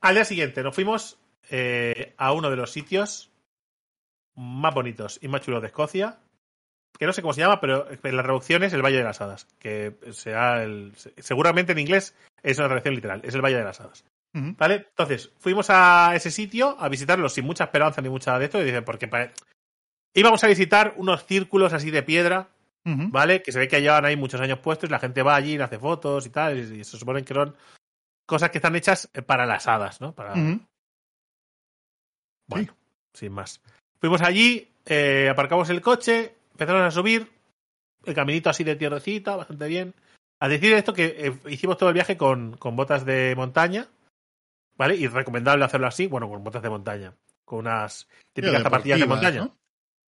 al 0.00 0.14
día 0.14 0.24
siguiente 0.24 0.62
nos 0.62 0.74
fuimos 0.74 1.18
eh, 1.50 2.14
a 2.16 2.32
uno 2.32 2.50
de 2.50 2.56
los 2.56 2.70
sitios 2.70 3.30
más 4.34 4.74
bonitos 4.74 5.18
y 5.22 5.28
más 5.28 5.40
chulos 5.40 5.60
de 5.62 5.68
Escocia. 5.68 6.18
Que 6.98 7.06
no 7.06 7.12
sé 7.12 7.22
cómo 7.22 7.32
se 7.32 7.42
llama, 7.42 7.60
pero 7.60 7.86
en 7.90 8.16
la 8.16 8.22
traducción 8.22 8.62
es 8.64 8.72
el 8.72 8.82
Valle 8.82 8.98
de 8.98 9.04
las 9.04 9.20
Hadas. 9.20 9.46
Que 9.58 9.94
será 10.12 10.62
el. 10.62 10.92
Seguramente 11.18 11.72
en 11.72 11.78
inglés 11.78 12.16
es 12.42 12.58
una 12.58 12.68
traducción 12.68 12.94
literal. 12.94 13.20
Es 13.24 13.34
el 13.34 13.42
Valle 13.42 13.58
de 13.58 13.64
las 13.64 13.80
Hadas. 13.80 14.04
¿Vale? 14.32 14.86
Entonces, 14.90 15.32
fuimos 15.38 15.68
a 15.70 16.12
ese 16.14 16.30
sitio 16.30 16.76
a 16.78 16.88
visitarlo 16.88 17.28
sin 17.28 17.44
mucha 17.44 17.64
esperanza 17.64 18.00
ni 18.00 18.08
mucha 18.08 18.38
de 18.38 18.44
esto. 18.44 18.60
Y 18.60 18.64
dicen, 18.64 18.84
porque 18.84 19.08
íbamos 20.14 20.44
a 20.44 20.48
visitar 20.48 20.94
unos 20.96 21.24
círculos 21.24 21.72
así 21.72 21.90
de 21.90 22.02
piedra. 22.02 22.48
¿vale? 22.84 23.42
Que 23.42 23.52
se 23.52 23.58
ve 23.58 23.68
que 23.68 23.80
llevan 23.80 24.04
ahí 24.04 24.16
muchos 24.16 24.40
años 24.40 24.60
puestos 24.60 24.88
y 24.88 24.92
la 24.92 24.98
gente 24.98 25.22
va 25.22 25.36
allí 25.36 25.54
y 25.56 25.60
hace 25.60 25.78
fotos 25.78 26.26
y 26.26 26.30
tal, 26.30 26.58
y, 26.58 26.80
y 26.80 26.84
se 26.84 26.96
suponen 26.96 27.24
que 27.24 27.34
son 27.34 27.54
cosas 28.28 28.50
que 28.50 28.58
están 28.58 28.76
hechas 28.76 29.10
eh, 29.14 29.22
para 29.22 29.46
las 29.46 29.66
hadas, 29.66 30.00
¿no? 30.00 30.14
Para. 30.14 30.34
Bueno, 32.48 32.74
sin 33.12 33.32
más. 33.32 33.60
Fuimos 34.00 34.22
allí, 34.22 34.68
eh, 34.86 35.28
aparcamos 35.30 35.70
el 35.70 35.80
coche, 35.80 36.34
empezaron 36.52 36.82
a 36.82 36.90
subir, 36.90 37.30
el 38.04 38.14
caminito 38.14 38.50
así 38.50 38.64
de 38.64 38.76
tierrecita, 38.76 39.36
bastante 39.36 39.68
bien. 39.68 39.94
A 40.40 40.48
decir 40.48 40.72
esto 40.72 40.92
que 40.92 41.14
eh, 41.18 41.50
hicimos 41.50 41.76
todo 41.76 41.88
el 41.90 41.94
viaje 41.94 42.16
con, 42.16 42.56
con 42.56 42.76
botas 42.76 43.04
de 43.04 43.34
montaña, 43.36 43.88
¿vale? 44.76 44.96
Y 44.96 45.06
recomendable 45.08 45.64
hacerlo 45.64 45.86
así, 45.86 46.06
bueno, 46.06 46.28
con 46.28 46.42
botas 46.42 46.62
de 46.62 46.70
montaña, 46.70 47.12
con 47.44 47.60
unas 47.60 48.08
típicas 48.32 48.62
zapatillas 48.62 49.00
de 49.00 49.06
montaña. 49.06 49.40
¿no? 49.42 49.56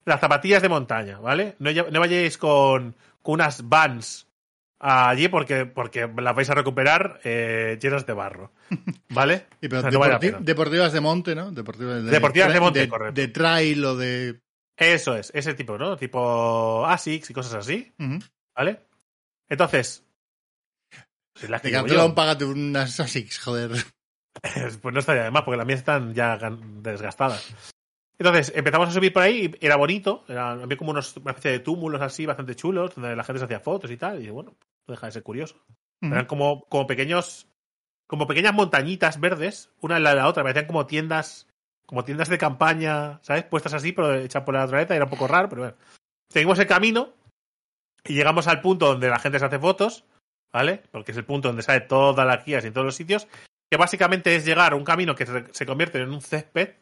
Las 0.05 0.21
zapatillas 0.21 0.63
de 0.63 0.69
montaña, 0.69 1.19
¿vale? 1.19 1.57
No, 1.59 1.71
no 1.71 2.01
vayáis 2.01 2.39
con, 2.39 2.95
con 3.23 3.35
unas 3.35 3.69
vans 3.69 4.30
allí 4.81 5.29
porque, 5.29 5.67
porque 5.67 6.11
las 6.17 6.35
vais 6.35 6.51
a 6.51 6.55
recuperar 6.55 7.21
eh, 7.25 7.79
llenas 7.81 8.07
de 8.07 8.13
barro, 8.15 8.53
¿vale? 9.11 9.47
Sí, 9.61 9.69
pero 9.69 9.79
O 9.79 9.81
sea, 9.83 9.91
no 9.91 9.99
vale 10.01 10.13
la 10.15 10.19
deporti- 10.21 10.33
pena. 10.33 10.39
deportivas 10.41 10.93
de 10.93 11.01
monte, 11.01 11.35
¿no? 11.35 11.53
Deportivas 11.53 12.03
de, 12.05 12.11
Deportivas 12.11 12.53
de 12.53 12.61
monte, 12.61 12.79
de, 12.81 12.89
correcto. 12.89 13.21
de 13.21 13.29
trail 13.29 13.85
o 13.85 13.97
de... 13.97 14.41
Eso 14.77 15.15
es, 15.15 15.31
ese 15.35 15.53
tipo, 15.55 15.77
¿no? 15.77 15.97
Tipo 15.97 16.87
Asics 16.87 17.29
y 17.31 17.35
cosas 17.35 17.55
así, 17.55 17.93
Ujú. 17.99 18.19
¿vale? 18.57 18.81
Entonces, 19.49 20.05
si 21.35 21.49
las 21.49 21.63
Decathlon, 21.63 22.15
págate 22.15 22.45
unas 22.47 22.99
Asics, 23.01 23.39
joder. 23.39 23.71
pues 24.81 24.95
no 24.95 25.01
estaría 25.01 25.25
de 25.25 25.31
más 25.31 25.43
porque 25.43 25.59
las 25.59 25.67
mías 25.67 25.81
están 25.81 26.15
ya 26.15 26.39
desgastadas. 26.83 27.55
Entonces, 28.19 28.53
empezamos 28.55 28.89
a 28.89 28.93
subir 28.93 29.13
por 29.13 29.23
ahí 29.23 29.51
y 29.61 29.65
era 29.67 29.77
bonito, 29.77 30.25
era, 30.29 30.53
había 30.53 30.77
como 30.77 30.91
unos, 30.91 31.17
una 31.17 31.31
especie 31.33 31.53
de 31.53 31.59
túmulos 31.61 32.01
así 32.03 32.27
bastante 32.27 32.55
chulos, 32.55 32.95
donde 32.95 33.17
la 33.17 33.25
gente 33.25 33.39
se 33.39 33.47
hacía 33.47 33.61
fotos 33.61 33.91
y 33.91 33.97
tal, 33.97 34.23
y 34.23 34.29
bueno, 34.31 34.55
no 34.91 34.97
deja 34.97 35.07
de 35.07 35.13
ser 35.13 35.23
curioso. 35.23 35.57
Eran 36.03 36.27
como, 36.27 36.65
como 36.69 36.87
pequeños, 36.87 37.47
como 38.07 38.27
pequeñas 38.27 38.55
montañitas 38.55 39.21
verdes, 39.21 39.71
una 39.81 39.99
en 39.99 40.03
la 40.03 40.11
de 40.11 40.17
la 40.17 40.29
otra, 40.29 40.43
parecían 40.43 40.67
como 40.67 40.87
tiendas, 40.87 41.47
como 41.87 42.05
tiendas 42.05 42.31
de 42.31 42.39
campaña, 42.39 43.21
¿sabes? 43.23 43.45
Puestas 43.45 43.75
así, 43.75 43.93
pero 43.93 44.15
hechas 44.15 44.43
por 44.43 44.55
la 44.55 44.61
naturaleza, 44.61 44.97
era 44.97 45.05
un 45.05 45.11
poco 45.11 45.29
raro, 45.29 45.49
pero 45.49 45.63
bueno. 45.63 45.77
Seguimos 46.31 46.59
el 46.59 46.67
camino 46.67 47.13
y 48.05 48.15
llegamos 48.15 48.49
al 48.49 48.63
punto 48.63 48.87
donde 48.87 49.09
la 49.09 49.19
gente 49.19 49.39
se 49.39 49.45
hace 49.45 49.59
fotos, 49.59 50.05
¿vale? 50.53 50.83
Porque 50.91 51.13
es 51.13 51.19
el 51.19 51.25
punto 51.25 51.49
donde 51.49 51.63
sale 51.63 51.83
todas 51.83 52.27
las 52.27 52.45
guías 52.45 52.65
y 52.65 52.71
todos 52.71 52.87
los 52.87 52.97
sitios, 52.97 53.29
que 53.71 53.77
básicamente 53.77 54.35
es 54.35 54.47
llegar 54.47 54.73
a 54.73 54.77
un 54.77 54.85
camino 54.85 55.15
que 55.15 55.27
se, 55.27 55.67
convierte 55.67 56.01
en 56.01 56.11
un 56.11 56.23
césped 56.23 56.77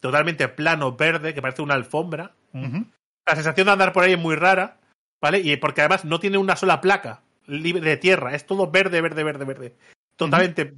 totalmente 0.00 0.48
plano, 0.48 0.96
verde, 0.96 1.34
que 1.34 1.42
parece 1.42 1.62
una 1.62 1.74
alfombra. 1.74 2.34
La 2.52 3.34
sensación 3.34 3.66
de 3.66 3.72
andar 3.72 3.92
por 3.92 4.04
ahí 4.04 4.14
es 4.14 4.18
muy 4.18 4.36
rara, 4.36 4.78
¿vale? 5.20 5.40
Y 5.40 5.56
porque 5.58 5.82
además 5.82 6.04
no 6.06 6.18
tiene 6.18 6.38
una 6.38 6.56
sola 6.56 6.80
placa 6.80 7.22
libre 7.46 7.88
de 7.88 7.96
tierra, 7.96 8.34
es 8.34 8.46
todo 8.46 8.70
verde, 8.70 9.00
verde, 9.00 9.24
verde, 9.24 9.44
verde. 9.44 9.76
Totalmente. 10.16 10.74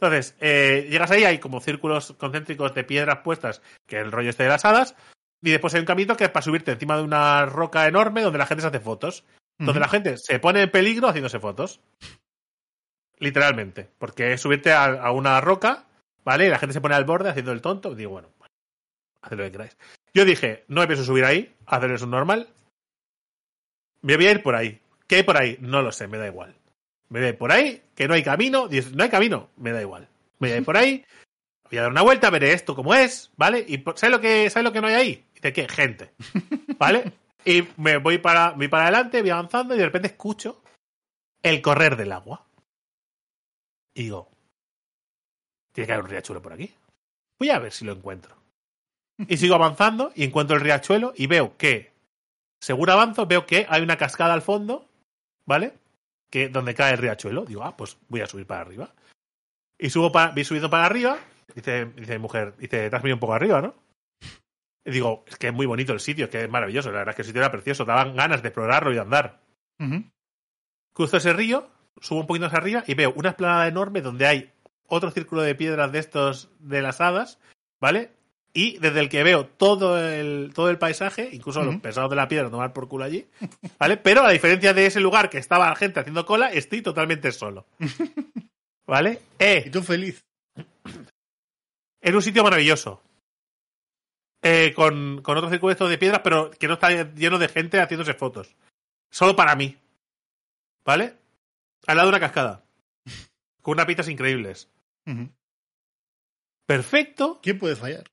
Entonces, 0.00 0.36
eh, 0.40 0.86
llegas 0.90 1.10
ahí, 1.10 1.24
hay 1.24 1.38
como 1.38 1.60
círculos 1.60 2.12
concéntricos 2.18 2.74
de 2.74 2.84
piedras 2.84 3.18
puestas, 3.18 3.62
que 3.86 3.98
el 3.98 4.12
rollo 4.12 4.30
este 4.30 4.44
de 4.44 4.48
las 4.48 4.64
hadas, 4.64 4.94
y 5.42 5.50
después 5.50 5.74
hay 5.74 5.80
un 5.80 5.86
camino 5.86 6.16
que 6.16 6.24
es 6.24 6.30
para 6.30 6.42
subirte 6.42 6.72
encima 6.72 6.96
de 6.96 7.02
una 7.02 7.46
roca 7.46 7.86
enorme 7.86 8.22
donde 8.22 8.38
la 8.38 8.46
gente 8.46 8.62
se 8.62 8.68
hace 8.68 8.80
fotos. 8.80 9.24
Donde 9.60 9.80
la 9.80 9.88
gente 9.88 10.16
se 10.18 10.38
pone 10.38 10.62
en 10.62 10.70
peligro 10.70 11.08
haciéndose 11.08 11.40
fotos. 11.40 11.80
Literalmente. 13.18 13.90
Porque 13.98 14.32
es 14.32 14.40
subirte 14.40 14.72
a, 14.72 14.84
a 14.84 15.10
una 15.10 15.40
roca, 15.40 15.86
¿vale? 16.24 16.46
Y 16.46 16.48
la 16.48 16.60
gente 16.60 16.74
se 16.74 16.80
pone 16.80 16.94
al 16.94 17.04
borde 17.04 17.30
haciendo 17.30 17.50
el 17.50 17.60
tonto. 17.60 17.96
Digo, 17.96 18.12
bueno, 18.12 18.28
bueno, 18.38 18.54
haced 19.20 19.36
lo 19.36 19.42
que 19.44 19.52
queráis. 19.52 19.76
Yo 20.14 20.24
dije, 20.24 20.64
no 20.68 20.80
me 20.80 20.86
pienso 20.86 21.04
subir 21.04 21.24
ahí, 21.24 21.52
hacer 21.66 21.90
eso 21.90 22.06
normal. 22.06 22.48
Me 24.02 24.16
voy 24.16 24.26
a 24.26 24.30
ir 24.30 24.42
por 24.44 24.54
ahí. 24.54 24.80
¿Qué 25.08 25.16
hay 25.16 25.22
por 25.24 25.36
ahí? 25.36 25.56
No 25.60 25.82
lo 25.82 25.90
sé, 25.90 26.06
me 26.06 26.18
da 26.18 26.26
igual. 26.26 26.54
Me 27.08 27.26
ir 27.26 27.38
por 27.38 27.50
ahí, 27.50 27.82
que 27.94 28.06
no 28.06 28.14
hay 28.14 28.22
camino. 28.22 28.68
Dices, 28.68 28.94
no 28.94 29.02
hay 29.02 29.08
camino, 29.08 29.48
me 29.56 29.72
da 29.72 29.80
igual. 29.80 30.08
Me 30.38 30.52
voy 30.52 30.60
por 30.60 30.76
ahí, 30.76 31.04
voy 31.68 31.78
a 31.78 31.82
dar 31.82 31.90
una 31.90 32.02
vuelta, 32.02 32.30
veré 32.30 32.52
esto 32.52 32.76
como 32.76 32.94
es, 32.94 33.32
¿vale? 33.36 33.64
Y 33.66 33.82
¿sabes 33.96 34.10
lo 34.10 34.20
que, 34.20 34.48
¿sabes 34.50 34.64
lo 34.64 34.72
que 34.72 34.80
no 34.80 34.86
hay 34.86 34.94
ahí? 34.94 35.24
Dice, 35.34 35.52
¿qué? 35.52 35.68
Gente. 35.68 36.12
¿Vale? 36.78 37.12
Y 37.44 37.66
me 37.78 37.96
voy 37.96 38.18
para, 38.18 38.50
voy 38.50 38.68
para 38.68 38.84
adelante, 38.84 39.22
voy 39.22 39.30
avanzando 39.30 39.74
y 39.74 39.78
de 39.78 39.84
repente 39.86 40.08
escucho 40.08 40.62
el 41.42 41.62
correr 41.62 41.96
del 41.96 42.12
agua. 42.12 42.46
Y 43.94 44.04
digo, 44.04 44.30
tiene 45.72 45.86
que 45.86 45.92
haber 45.92 46.04
un 46.04 46.10
riachuelo 46.10 46.42
por 46.42 46.52
aquí. 46.52 46.72
Voy 47.38 47.50
a 47.50 47.58
ver 47.58 47.72
si 47.72 47.84
lo 47.84 47.92
encuentro. 47.92 48.36
Y 49.26 49.36
sigo 49.36 49.54
avanzando 49.54 50.12
y 50.14 50.24
encuentro 50.24 50.56
el 50.56 50.62
riachuelo 50.62 51.12
y 51.16 51.26
veo 51.26 51.56
que, 51.56 51.92
según 52.60 52.90
avanzo, 52.90 53.26
veo 53.26 53.46
que 53.46 53.66
hay 53.68 53.82
una 53.82 53.96
cascada 53.96 54.34
al 54.34 54.42
fondo, 54.42 54.87
¿vale? 55.48 55.72
Que 56.30 56.50
donde 56.50 56.74
cae 56.74 56.92
el 56.92 56.98
riachuelo. 56.98 57.46
Digo, 57.46 57.64
ah, 57.64 57.74
pues 57.76 57.96
voy 58.08 58.20
a 58.20 58.26
subir 58.26 58.46
para 58.46 58.60
arriba. 58.60 58.92
Y 59.78 59.88
subo 59.88 60.12
para, 60.12 60.32
voy 60.32 60.44
subiendo 60.44 60.68
para 60.68 60.84
arriba. 60.84 61.18
Dice, 61.54 61.86
dice 61.86 62.12
mi 62.12 62.18
mujer, 62.18 62.54
dice, 62.58 62.90
te 62.90 62.94
has 62.94 63.02
venido 63.02 63.16
un 63.16 63.20
poco 63.20 63.32
arriba, 63.32 63.62
¿no? 63.62 63.74
Y 64.84 64.90
digo, 64.90 65.24
es 65.26 65.36
que 65.36 65.48
es 65.48 65.54
muy 65.54 65.64
bonito 65.64 65.94
el 65.94 66.00
sitio, 66.00 66.26
es 66.26 66.30
que 66.30 66.44
es 66.44 66.50
maravilloso. 66.50 66.92
La 66.92 66.98
verdad 66.98 67.12
es 67.12 67.16
que 67.16 67.22
el 67.22 67.26
sitio 67.26 67.40
era 67.40 67.50
precioso. 67.50 67.86
Daban 67.86 68.14
ganas 68.14 68.42
de 68.42 68.48
explorarlo 68.48 68.92
y 68.92 68.94
de 68.94 69.00
andar. 69.00 69.40
Cruzo 70.92 71.16
ese 71.16 71.32
río, 71.32 71.70
subo 72.00 72.20
un 72.20 72.26
poquito 72.26 72.46
hacia 72.46 72.58
arriba 72.58 72.84
y 72.86 72.94
veo 72.94 73.12
una 73.16 73.30
esplanada 73.30 73.66
enorme 73.66 74.02
donde 74.02 74.26
hay 74.26 74.52
otro 74.86 75.10
círculo 75.10 75.42
de 75.42 75.54
piedras 75.54 75.90
de 75.92 75.98
estos 75.98 76.50
de 76.58 76.82
las 76.82 77.00
hadas, 77.00 77.38
¿vale? 77.80 78.17
Y 78.54 78.78
desde 78.78 79.00
el 79.00 79.08
que 79.08 79.22
veo 79.22 79.46
todo 79.46 80.02
el, 80.02 80.52
todo 80.54 80.70
el 80.70 80.78
paisaje, 80.78 81.28
incluso 81.32 81.62
los 81.62 81.76
pesados 81.76 82.10
de 82.10 82.16
la 82.16 82.28
piedra 82.28 82.50
tomar 82.50 82.72
por 82.72 82.88
culo 82.88 83.04
allí, 83.04 83.26
¿vale? 83.78 83.96
Pero 83.98 84.22
a 84.24 84.30
diferencia 84.30 84.72
de 84.74 84.86
ese 84.86 85.00
lugar 85.00 85.30
que 85.30 85.38
estaba 85.38 85.68
la 85.68 85.76
gente 85.76 86.00
haciendo 86.00 86.24
cola, 86.26 86.50
estoy 86.50 86.82
totalmente 86.82 87.30
solo. 87.32 87.66
¿Vale? 88.86 89.20
Y 89.38 89.44
Eh, 89.44 89.70
tú 89.70 89.82
feliz. 89.82 90.24
en 92.00 92.14
un 92.14 92.22
sitio 92.22 92.42
maravilloso. 92.42 93.02
Eh, 94.40 94.72
con, 94.74 95.20
con 95.22 95.36
otro 95.36 95.50
círculo 95.50 95.74
de 95.74 95.98
piedras, 95.98 96.20
pero 96.24 96.50
que 96.50 96.68
no 96.68 96.74
está 96.74 96.90
lleno 97.12 97.38
de 97.38 97.48
gente 97.48 97.80
haciéndose 97.80 98.14
fotos. 98.14 98.54
Solo 99.10 99.36
para 99.36 99.54
mí. 99.56 99.76
¿Vale? 100.84 101.16
Al 101.86 101.96
lado 101.96 102.08
de 102.08 102.16
una 102.16 102.20
cascada. 102.20 102.64
Con 103.62 103.72
unas 103.74 103.86
pistas 103.86 104.08
increíbles. 104.08 104.68
Perfecto. 106.66 107.40
¿Quién 107.42 107.58
puede 107.58 107.76
fallar? 107.76 108.04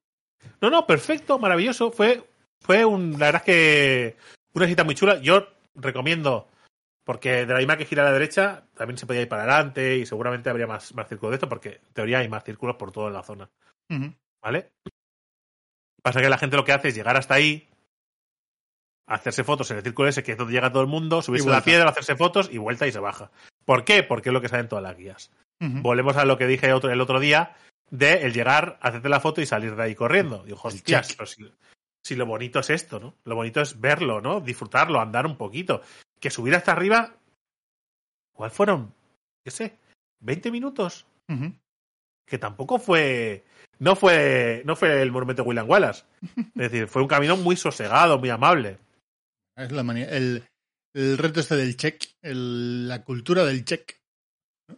No, 0.62 0.70
no, 0.70 0.86
perfecto, 0.88 1.40
maravilloso. 1.40 1.92
Fue, 1.92 2.24
fue 2.60 2.86
un, 2.86 3.14
la 3.14 3.28
verdad 3.28 3.42
es 3.42 3.46
que 3.46 4.18
una 4.54 4.68
cita 4.68 4.84
muy 4.84 4.96
chula. 4.96 5.20
Yo 5.20 5.48
recomiendo, 5.76 6.48
porque 7.04 7.46
de 7.46 7.54
la 7.54 7.60
misma 7.60 7.78
que 7.78 7.86
gira 7.86 8.04
a 8.04 8.06
la 8.06 8.14
derecha, 8.14 8.64
también 8.74 8.98
se 8.98 9.06
podía 9.06 9.22
ir 9.22 9.30
para 9.30 9.44
adelante 9.44 9.98
y 9.98 10.06
seguramente 10.06 10.50
habría 10.50 10.68
más, 10.68 10.94
más 10.96 11.08
círculos 11.08 11.32
de 11.32 11.36
esto, 11.36 11.50
porque 11.50 11.82
en 11.86 11.94
teoría 11.94 12.20
hay 12.20 12.30
más 12.30 12.44
círculos 12.44 12.76
por 12.76 12.92
toda 12.92 13.10
la 13.10 13.24
zona. 13.24 13.50
¿Vale? 14.42 14.72
Pasa 16.02 16.22
que 16.22 16.30
la 16.30 16.38
gente 16.38 16.58
lo 16.58 16.66
que 16.66 16.72
hace 16.72 16.90
es 16.90 16.96
llegar 16.96 17.18
hasta 17.18 17.34
ahí, 17.34 17.68
hacerse 19.08 19.44
fotos 19.44 19.70
en 19.72 19.78
el 19.78 19.84
círculo 19.84 20.10
ese, 20.10 20.24
que 20.24 20.34
es 20.34 20.38
donde 20.38 20.54
llega 20.54 20.72
todo 20.72 20.84
el 20.84 20.88
mundo, 20.88 21.22
subirse 21.22 21.50
a 21.50 21.54
la 21.54 21.64
piedra, 21.64 21.90
hacerse 21.90 22.16
fotos 22.16 22.50
y 22.52 22.58
vuelta 22.58 22.88
y 22.88 22.92
se 22.92 23.00
baja. 23.00 23.32
¿Por 23.66 23.84
qué? 23.84 24.04
Porque 24.04 24.30
es 24.30 24.34
lo 24.34 24.42
que 24.42 24.50
salen 24.50 24.68
todas 24.68 24.84
las 24.84 24.98
guías. 24.98 25.32
Volvemos 25.60 26.18
a 26.18 26.26
lo 26.26 26.38
que 26.38 26.48
dije 26.48 26.74
otro, 26.74 26.92
el 26.92 27.02
otro 27.02 27.20
día 27.20 27.56
de 27.90 28.24
el 28.26 28.34
llegar, 28.34 28.78
hacerte 28.82 29.10
la 29.10 29.20
foto 29.20 29.42
y 29.42 29.46
salir 29.46 29.76
de 29.76 29.84
ahí 29.84 29.96
corriendo. 29.96 30.44
Digo, 30.44 30.60
hostias, 30.64 31.14
pero 31.16 31.26
si, 31.28 31.52
si 32.04 32.16
lo 32.16 32.26
bonito 32.26 32.60
es 32.60 32.70
esto, 32.70 33.00
¿no? 33.00 33.16
Lo 33.26 33.36
bonito 33.36 33.62
es 33.62 33.80
verlo, 33.80 34.22
¿no? 34.22 34.42
Disfrutarlo, 34.42 35.00
andar 35.00 35.26
un 35.26 35.38
poquito. 35.38 35.82
Que 36.20 36.30
subir 36.30 36.56
hasta 36.56 36.72
arriba, 36.72 37.16
¿cuál 38.34 38.52
fueron? 38.52 38.94
¿Qué 39.44 39.52
sé? 39.52 39.78
¿20 40.24 40.52
minutos? 40.52 41.06
Que 42.28 42.38
tampoco 42.38 42.80
fue. 42.80 43.46
No 43.78 43.96
fue, 43.96 44.64
no 44.66 44.76
fue 44.76 45.02
el 45.02 45.12
monumento 45.12 45.44
de 45.44 45.48
William 45.50 45.70
Wallace. 45.70 46.06
Es 46.56 46.72
decir, 46.72 46.88
fue 46.88 47.02
un 47.02 47.08
camino 47.08 47.38
muy 47.38 47.56
sosegado, 47.56 48.18
muy 48.18 48.30
amable. 48.30 48.80
Es 49.58 49.72
la 49.72 49.84
manía. 49.84 50.10
El, 50.10 50.44
el 50.96 51.18
reto 51.18 51.40
este 51.42 51.56
del 51.56 51.78
check. 51.78 52.04
el- 52.24 52.88
la 52.88 53.04
cultura 53.04 53.44
del 53.46 53.64
check. 53.66 53.98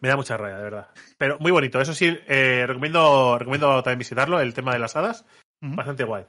Me 0.01 0.09
da 0.09 0.15
mucha 0.15 0.37
rabia, 0.37 0.57
de 0.57 0.63
verdad. 0.63 0.87
Pero 1.17 1.37
muy 1.39 1.51
bonito. 1.51 1.79
Eso 1.79 1.93
sí, 1.93 2.17
eh, 2.27 2.65
recomiendo, 2.67 3.37
recomiendo 3.37 3.81
también 3.83 3.99
visitarlo, 3.99 4.39
el 4.39 4.53
tema 4.53 4.73
de 4.73 4.79
las 4.79 4.95
hadas. 4.95 5.25
Bastante 5.61 6.03
guay. 6.03 6.25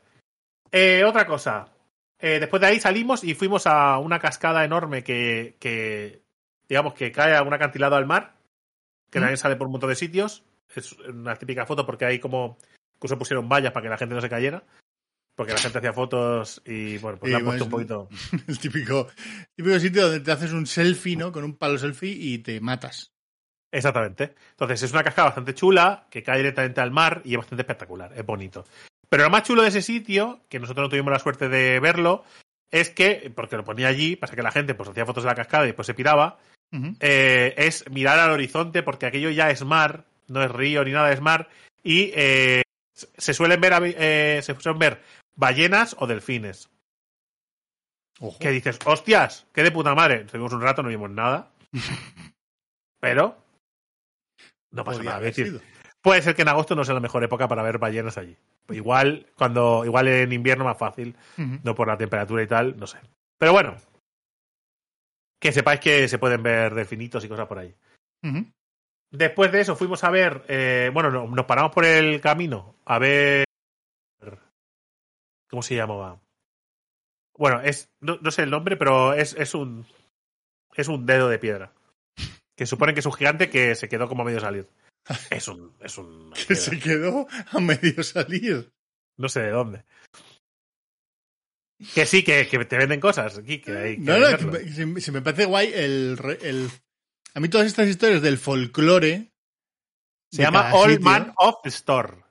Eh, 0.70 1.04
otra 1.04 1.26
cosa. 1.26 1.68
Eh, 2.18 2.40
después 2.40 2.60
de 2.60 2.68
ahí 2.68 2.80
salimos 2.80 3.24
y 3.24 3.34
fuimos 3.34 3.66
a 3.66 3.98
una 3.98 4.18
cascada 4.18 4.64
enorme 4.64 5.04
que, 5.04 5.56
que 5.60 6.22
digamos, 6.68 6.94
que 6.94 7.12
cae 7.12 7.36
a 7.36 7.42
un 7.42 7.52
acantilado 7.52 7.96
al 7.96 8.06
mar, 8.06 8.36
que 9.10 9.20
también 9.20 9.36
sale 9.36 9.56
por 9.56 9.66
un 9.66 9.72
montón 9.72 9.90
de 9.90 9.96
sitios. 9.96 10.44
Es 10.74 10.92
una 10.92 11.36
típica 11.36 11.66
foto 11.66 11.86
porque 11.86 12.04
ahí 12.04 12.18
como 12.18 12.58
incluso 12.96 13.18
pusieron 13.18 13.48
vallas 13.48 13.72
para 13.72 13.84
que 13.84 13.90
la 13.90 13.98
gente 13.98 14.14
no 14.14 14.20
se 14.20 14.28
cayera. 14.28 14.64
Porque 15.34 15.52
la 15.52 15.58
gente 15.58 15.78
hacía 15.78 15.92
fotos 15.92 16.60
y 16.64 16.98
bueno, 16.98 17.18
pues 17.18 17.30
Sí, 17.30 17.32
le 17.32 17.36
han 17.36 17.44
pues, 17.44 17.62
puesto 17.62 17.64
un 17.64 17.70
poquito. 17.70 18.08
El 18.48 18.58
típico, 18.58 19.06
típico 19.54 19.78
sitio 19.78 20.02
donde 20.02 20.20
te 20.20 20.32
haces 20.32 20.52
un 20.52 20.66
selfie, 20.66 21.16
¿no? 21.16 21.30
Con 21.30 21.44
un 21.44 21.56
palo 21.56 21.78
selfie 21.78 22.10
y 22.10 22.38
te 22.38 22.60
matas. 22.60 23.12
Exactamente. 23.70 24.34
Entonces 24.50 24.82
es 24.82 24.92
una 24.92 25.04
cascada 25.04 25.28
bastante 25.28 25.54
chula, 25.54 26.06
que 26.10 26.22
cae 26.22 26.38
directamente 26.38 26.80
al 26.80 26.90
mar 26.90 27.22
y 27.24 27.32
es 27.32 27.38
bastante 27.38 27.62
espectacular, 27.62 28.12
es 28.16 28.24
bonito. 28.24 28.64
Pero 29.08 29.24
lo 29.24 29.30
más 29.30 29.42
chulo 29.42 29.62
de 29.62 29.68
ese 29.68 29.82
sitio, 29.82 30.40
que 30.48 30.58
nosotros 30.58 30.84
no 30.84 30.88
tuvimos 30.88 31.12
la 31.12 31.18
suerte 31.18 31.48
de 31.48 31.80
verlo, 31.80 32.24
es 32.70 32.90
que, 32.90 33.32
porque 33.34 33.56
lo 33.56 33.64
ponía 33.64 33.88
allí, 33.88 34.16
pasa 34.16 34.36
que 34.36 34.42
la 34.42 34.50
gente 34.50 34.74
pues 34.74 34.88
hacía 34.88 35.06
fotos 35.06 35.24
de 35.24 35.30
la 35.30 35.34
cascada 35.34 35.64
y 35.64 35.68
después 35.68 35.86
se 35.86 35.94
piraba, 35.94 36.38
eh, 37.00 37.54
es 37.56 37.88
mirar 37.90 38.18
al 38.18 38.30
horizonte 38.30 38.82
porque 38.82 39.06
aquello 39.06 39.30
ya 39.30 39.50
es 39.50 39.64
mar, 39.64 40.04
no 40.26 40.42
es 40.42 40.50
río 40.50 40.84
ni 40.84 40.92
nada, 40.92 41.12
es 41.12 41.20
mar, 41.20 41.48
y 41.82 42.12
eh, 42.14 42.62
se 42.92 43.32
suelen 43.32 43.60
ver, 43.60 43.72
eh, 43.98 44.40
se 44.42 44.54
suelen 44.60 44.78
ver 44.78 45.02
ballenas 45.34 45.96
o 45.98 46.06
delfines. 46.06 46.68
Ojo. 48.20 48.38
Que 48.38 48.50
dices, 48.50 48.78
hostias, 48.84 49.46
qué 49.52 49.62
de 49.62 49.70
puta 49.70 49.94
madre. 49.94 50.22
Estuvimos 50.22 50.52
un 50.52 50.60
rato, 50.60 50.82
no 50.82 50.88
vimos 50.88 51.08
nada. 51.08 51.52
Pero 53.00 53.36
no 54.70 54.84
pasa 54.84 54.98
nada. 55.06 55.20
decir, 55.20 55.46
sido. 55.46 55.60
puede 56.02 56.22
ser 56.22 56.34
que 56.34 56.42
en 56.42 56.48
agosto 56.48 56.74
no 56.74 56.84
sea 56.84 56.94
la 56.94 57.00
mejor 57.00 57.22
época 57.24 57.48
para 57.48 57.62
ver 57.62 57.78
ballenas 57.78 58.18
allí. 58.18 58.36
Igual, 58.70 59.26
cuando, 59.34 59.84
igual 59.84 60.08
en 60.08 60.32
invierno 60.32 60.64
más 60.64 60.76
fácil, 60.78 61.16
no 61.64 61.74
por 61.74 61.88
la 61.88 61.96
temperatura 61.96 62.42
y 62.42 62.46
tal, 62.46 62.76
no 62.78 62.86
sé. 62.86 62.98
Pero 63.38 63.52
bueno, 63.52 63.76
que 65.40 65.52
sepáis 65.52 65.80
que 65.80 66.08
se 66.08 66.18
pueden 66.18 66.42
ver 66.42 66.74
delfinitos 66.74 67.24
y 67.24 67.28
cosas 67.28 67.46
por 67.46 67.58
ahí. 67.58 67.74
Después 69.10 69.50
de 69.52 69.60
eso 69.60 69.74
fuimos 69.76 70.04
a 70.04 70.10
ver, 70.10 70.44
eh, 70.48 70.90
bueno, 70.92 71.10
no- 71.10 71.26
nos 71.28 71.46
paramos 71.46 71.72
por 71.72 71.84
el 71.86 72.20
camino 72.20 72.74
a 72.84 72.98
ver, 72.98 73.44
¿cómo 75.48 75.62
se 75.62 75.76
llamaba? 75.76 76.20
Bueno, 77.36 77.60
es, 77.62 77.90
no, 78.00 78.18
no 78.20 78.30
sé 78.30 78.42
el 78.42 78.50
nombre, 78.50 78.76
pero 78.76 79.14
es, 79.14 79.34
es 79.34 79.54
un, 79.54 79.86
es 80.74 80.88
un 80.88 81.06
dedo 81.06 81.28
de 81.28 81.38
piedra. 81.38 81.72
Que 82.58 82.66
supone 82.66 82.92
que 82.92 83.00
es 83.00 83.06
un 83.06 83.12
gigante 83.12 83.48
que 83.48 83.74
se 83.76 83.88
quedó 83.88 84.08
como 84.08 84.22
a 84.22 84.24
medio 84.26 84.40
salir. 84.40 84.68
Es 85.30 85.46
un, 85.48 85.74
es 85.80 85.96
un, 85.96 86.32
Que 86.32 86.54
se 86.56 86.78
quedó 86.78 87.26
a 87.52 87.60
medio 87.60 88.02
salir. 88.02 88.70
no 89.16 89.28
sé 89.28 89.40
de 89.42 89.50
dónde. 89.50 89.84
Que 91.94 92.04
sí, 92.06 92.24
que, 92.24 92.48
que 92.48 92.64
te 92.64 92.76
venden 92.76 92.98
cosas 93.00 93.38
aquí, 93.38 93.60
que 93.60 93.72
que 93.72 93.96
No, 93.98 94.18
no, 94.18 94.26
que 94.36 94.44
venderlo. 94.44 95.12
me- 95.12 95.22
parece 95.22 95.44
guay 95.44 95.70
el, 95.72 96.18
el. 96.42 96.68
A 97.34 97.40
mí 97.40 97.48
todas 97.48 97.68
estas 97.68 97.86
historias 97.88 98.20
del 98.20 98.36
folclore. 98.38 99.30
Se 100.32 100.38
de 100.38 100.42
llama 100.42 100.72
All 100.74 100.90
sitio- 100.90 101.04
Man 101.04 101.32
of 101.36 101.64
Store. 101.66 102.24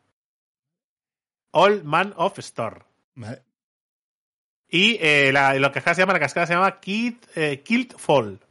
All 1.54 1.84
Man 1.86 2.14
of 2.18 2.38
Store. 2.40 2.84
Vale. 3.16 3.44
Y 4.70 4.98
eh, 5.00 5.32
la, 5.32 5.54
lo 5.56 5.72
que 5.72 5.80
acá 5.80 5.96
se 5.96 6.02
llama, 6.02 6.12
la 6.14 6.20
cascada 6.20 6.46
se 6.46 6.54
llama 6.54 6.80
Kid, 6.82 7.16
eh, 7.36 7.64
Kilt 7.64 7.98
Fall. 7.98 8.42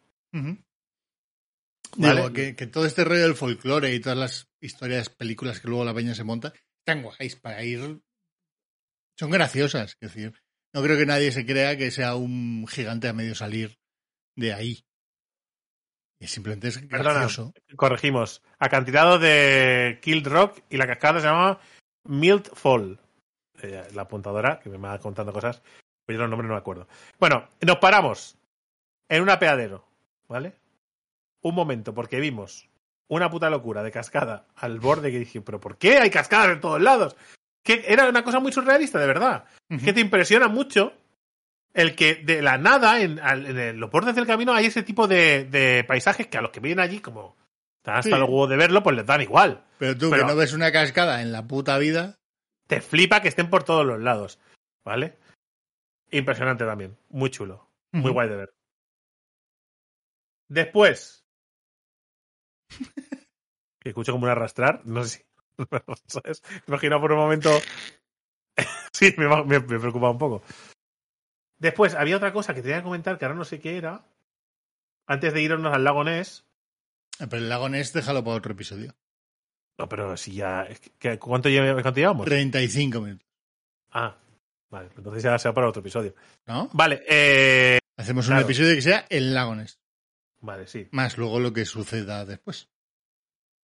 Vale. 1.97 2.21
Digo, 2.21 2.33
que, 2.33 2.57
que 2.57 2.67
todo 2.67 2.87
este 2.87 3.05
rollo 3.05 3.23
del 3.23 3.35
folclore 3.35 3.95
y 3.95 4.01
todas 4.01 4.19
las 4.19 4.49
historias, 4.61 5.09
películas 5.09 5.61
que 5.61 5.69
luego 5.69 5.85
la 5.85 5.95
peña 5.95 6.15
se 6.15 6.25
monta, 6.25 6.53
están 6.79 7.03
guays 7.03 7.37
para 7.37 7.63
ir. 7.65 8.01
Son 9.19 9.31
graciosas, 9.31 9.97
es 10.01 10.13
decir. 10.13 10.35
No 10.75 10.83
creo 10.83 10.99
que 10.99 11.07
nadie 11.07 11.33
se 11.33 11.47
crea 11.47 11.77
que 11.77 11.91
sea 11.91 12.17
un 12.17 12.67
gigante 12.69 13.09
a 13.09 13.13
medio 13.13 13.35
salir 13.35 13.79
de 14.37 14.53
ahí. 14.53 14.85
Y 16.21 16.27
simplemente 16.29 16.69
es 16.69 16.79
Perdona. 16.79 17.21
gracioso. 17.21 17.53
Corregimos. 17.77 18.43
Acantilado 18.59 19.19
de 19.19 19.99
Kilt 20.03 20.27
Rock 20.27 20.63
y 20.71 20.77
la 20.77 20.87
cascada 20.87 21.21
se 21.21 21.27
llama 21.27 21.59
Milt 22.05 22.49
Fall. 22.55 23.01
Eh, 23.63 23.89
la 23.95 24.03
apuntadora, 24.03 24.61
que 24.61 24.69
me 24.69 24.77
va 24.77 24.99
contando 24.99 25.33
cosas, 25.33 25.63
pero 26.05 26.19
yo 26.19 26.23
los 26.23 26.31
nombres 26.31 26.49
no 26.49 26.55
me 26.55 26.61
acuerdo. 26.61 26.89
Bueno, 27.19 27.49
nos 27.63 27.79
paramos 27.79 28.37
en 29.09 29.23
un 29.23 29.31
apeadero, 29.31 29.87
¿vale? 30.29 30.53
Un 31.47 31.55
momento, 31.55 31.95
porque 31.95 32.19
vimos 32.19 32.69
una 33.09 33.31
puta 33.31 33.49
locura 33.51 33.83
de 33.85 33.93
cascada 33.93 34.47
al 34.57 34.81
borde 34.81 35.13
que 35.13 35.21
dije, 35.21 35.41
pero 35.41 35.61
¿por 35.61 35.79
qué 35.79 35.99
hay 35.99 36.11
cascadas 36.11 36.49
en 36.55 36.61
todos 36.61 36.81
lados? 36.83 37.17
Que 37.63 37.85
era 37.87 38.09
una 38.09 38.25
cosa 38.25 38.41
muy 38.41 38.51
surrealista, 38.53 38.99
de 38.99 39.07
verdad. 39.07 39.45
Que 39.85 39.93
te 39.93 40.01
impresiona 40.01 40.49
mucho 40.49 40.93
el 41.73 41.95
que 41.95 42.17
de 42.17 42.43
la 42.43 42.59
nada, 42.59 43.01
en, 43.01 43.21
los 43.79 43.91
bordes 43.91 44.17
del 44.17 44.27
camino, 44.27 44.53
hay 44.55 44.67
ese 44.67 44.83
tipo 44.83 45.07
de, 45.07 45.45
de 45.45 45.85
paisajes 45.85 46.27
que 46.27 46.39
a 46.39 46.41
los 46.41 46.51
que 46.51 46.59
vienen 46.61 46.81
allí, 46.81 46.99
como 47.01 47.37
están 47.79 47.97
hasta 47.99 48.11
Sí. 48.11 48.15
el 48.17 48.23
huevo 48.23 48.47
de 48.49 48.57
verlo, 48.57 48.83
pues 48.83 48.97
les 48.97 49.07
dan 49.07 49.21
igual. 49.21 49.63
Pero 49.79 49.97
tú 49.97 50.11
Pero- 50.11 50.23
que 50.27 50.33
no 50.33 50.37
ves 50.37 50.53
una 50.53 50.73
cascada 50.73 51.23
en 51.23 51.31
la 51.31 51.47
puta 51.47 51.79
vida. 51.79 52.17
Te 52.67 52.81
flipa 52.81 53.21
que 53.23 53.29
estén 53.29 53.51
por 53.51 53.63
todos 53.63 53.87
los 53.87 54.01
lados, 54.01 54.41
¿vale? 54.85 55.17
Impresionante 56.11 56.65
también, 56.65 56.97
muy 57.11 57.31
chulo, 57.31 57.69
muy 57.93 58.11
guay 58.11 58.29
de 58.29 58.37
ver. 58.37 58.55
Después, 60.49 61.25
que 63.81 63.89
escucho 63.91 64.12
como 64.12 64.25
un 64.25 64.31
arrastrar, 64.31 64.83
no 64.85 65.05
sé 65.05 65.19
si, 65.19 65.25
¿sabes? 66.07 66.43
Me 66.67 66.73
imagino 66.75 67.01
por 67.01 67.12
un 67.12 67.19
momento, 67.19 67.51
sí, 68.93 69.14
me, 69.17 69.29
me, 69.45 69.61
me 69.61 69.79
preocupa 69.79 70.11
un 70.11 70.19
poco. 70.19 70.43
Después, 71.59 71.95
había 71.95 72.17
otra 72.17 72.33
cosa 72.33 72.55
que 72.55 72.62
tenía 72.62 72.79
que 72.79 72.83
comentar 72.85 73.19
que 73.19 73.25
ahora 73.25 73.37
no 73.37 73.45
sé 73.45 73.61
qué 73.61 73.77
era, 73.79 74.05
antes 75.07 75.33
de 75.33 75.41
irnos 75.43 75.73
al 75.73 75.85
lago 75.85 76.05
Ness. 76.05 76.45
Ah, 77.19 77.27
Pero 77.31 77.43
el 77.43 77.49
lago 77.49 77.69
Ness, 77.69 77.93
déjalo 77.95 78.23
para 78.23 78.37
otro 78.37 78.53
episodio. 78.53 78.95
No, 79.79 79.89
pero 79.89 80.17
si 80.17 80.35
ya, 80.35 80.67
¿cuánto, 81.19 81.49
lle- 81.49 81.81
cuánto 81.83 81.99
llevamos? 82.01 82.25
35 82.27 83.01
minutos. 83.01 83.27
Ah, 83.91 84.17
vale, 84.71 84.91
entonces 84.97 85.23
ya 85.23 85.39
sea 85.39 85.53
para 85.55 85.69
otro 85.69 85.81
episodio. 85.81 86.14
¿No? 86.47 86.69
Vale, 86.73 87.03
eh, 87.09 87.79
Hacemos 87.99 88.29
un 88.29 88.39
episodio 88.39 88.75
que 88.75 88.83
sea 88.83 89.07
el 89.09 89.33
lago 89.35 89.55
Ness. 89.55 89.79
Vale, 90.41 90.66
sí. 90.66 90.89
Más 90.91 91.18
luego 91.18 91.41
lo 91.41 91.53
que 91.53 91.64
suceda 91.64 92.24
después. 92.24 92.68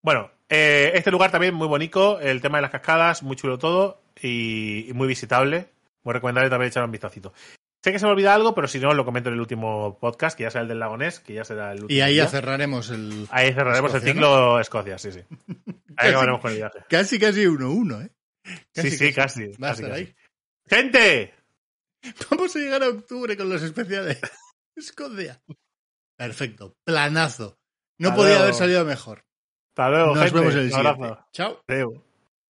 Bueno, 0.01 0.31
eh, 0.49 0.91
este 0.95 1.11
lugar 1.11 1.31
también 1.31 1.53
muy 1.53 1.67
bonito, 1.67 2.19
el 2.19 2.41
tema 2.41 2.57
de 2.57 2.63
las 2.63 2.71
cascadas, 2.71 3.23
muy 3.23 3.35
chulo 3.35 3.57
todo 3.57 4.01
y, 4.21 4.89
y 4.89 4.93
muy 4.93 5.07
visitable. 5.07 5.69
Muy 6.03 6.13
recomendable 6.13 6.49
también 6.49 6.67
echar 6.67 6.83
un 6.83 6.91
vistacito. 6.91 7.33
Sé 7.83 7.91
que 7.91 7.99
se 7.99 8.05
me 8.05 8.11
olvida 8.11 8.33
algo, 8.33 8.55
pero 8.55 8.67
si 8.69 8.79
no, 8.79 8.93
lo 8.93 9.03
comento 9.03 9.29
en 9.29 9.35
el 9.35 9.41
último 9.41 9.97
podcast, 9.99 10.37
que 10.37 10.43
ya 10.43 10.51
será 10.51 10.61
el 10.61 10.69
del 10.69 10.79
Lagonés, 10.79 11.19
que 11.19 11.33
ya 11.33 11.43
será 11.43 11.73
el 11.73 11.81
último. 11.83 11.97
Y 11.97 12.01
ahí 12.01 12.13
día. 12.13 12.23
ya 12.23 12.29
cerraremos 12.29 12.89
el. 12.89 13.27
Ahí 13.29 13.53
cerraremos 13.53 13.93
Escocia, 13.93 14.09
el 14.09 14.15
ciclo 14.15 14.59
Escocia, 14.59 14.97
sí, 14.97 15.11
sí. 15.11 15.19
Ahí 15.97 16.09
acabaremos 16.09 16.41
con 16.41 16.51
el 16.51 16.57
viaje. 16.57 16.79
Casi, 16.89 17.19
casi 17.19 17.45
1-1, 17.45 18.05
¿eh? 18.05 18.11
Sí, 18.73 18.89
sí, 18.89 19.13
casi. 19.13 19.51
Casi, 19.51 19.51
estar 19.51 19.75
casi. 19.75 19.91
ahí. 19.91 20.15
¡Gente! 20.65 21.33
Vamos 22.31 22.55
a 22.55 22.59
llegar 22.59 22.83
a 22.83 22.89
octubre 22.89 23.37
con 23.37 23.49
los 23.49 23.61
especiales. 23.61 24.19
Escocia. 24.75 25.41
Perfecto. 26.27 26.75
Planazo. 26.85 27.59
No 27.99 28.09
Hasta 28.09 28.15
podía 28.15 28.29
luego. 28.31 28.43
haber 28.43 28.55
salido 28.55 28.85
mejor. 28.85 29.25
Hasta 29.71 29.89
luego, 29.89 30.15
Nos 30.15 30.23
gente. 30.23 30.39
vemos 30.39 30.53
en 30.53 30.59
el 30.61 30.71
siguiente. 30.71 31.17
Chao. 31.33 31.61
Adeu. 31.67 32.03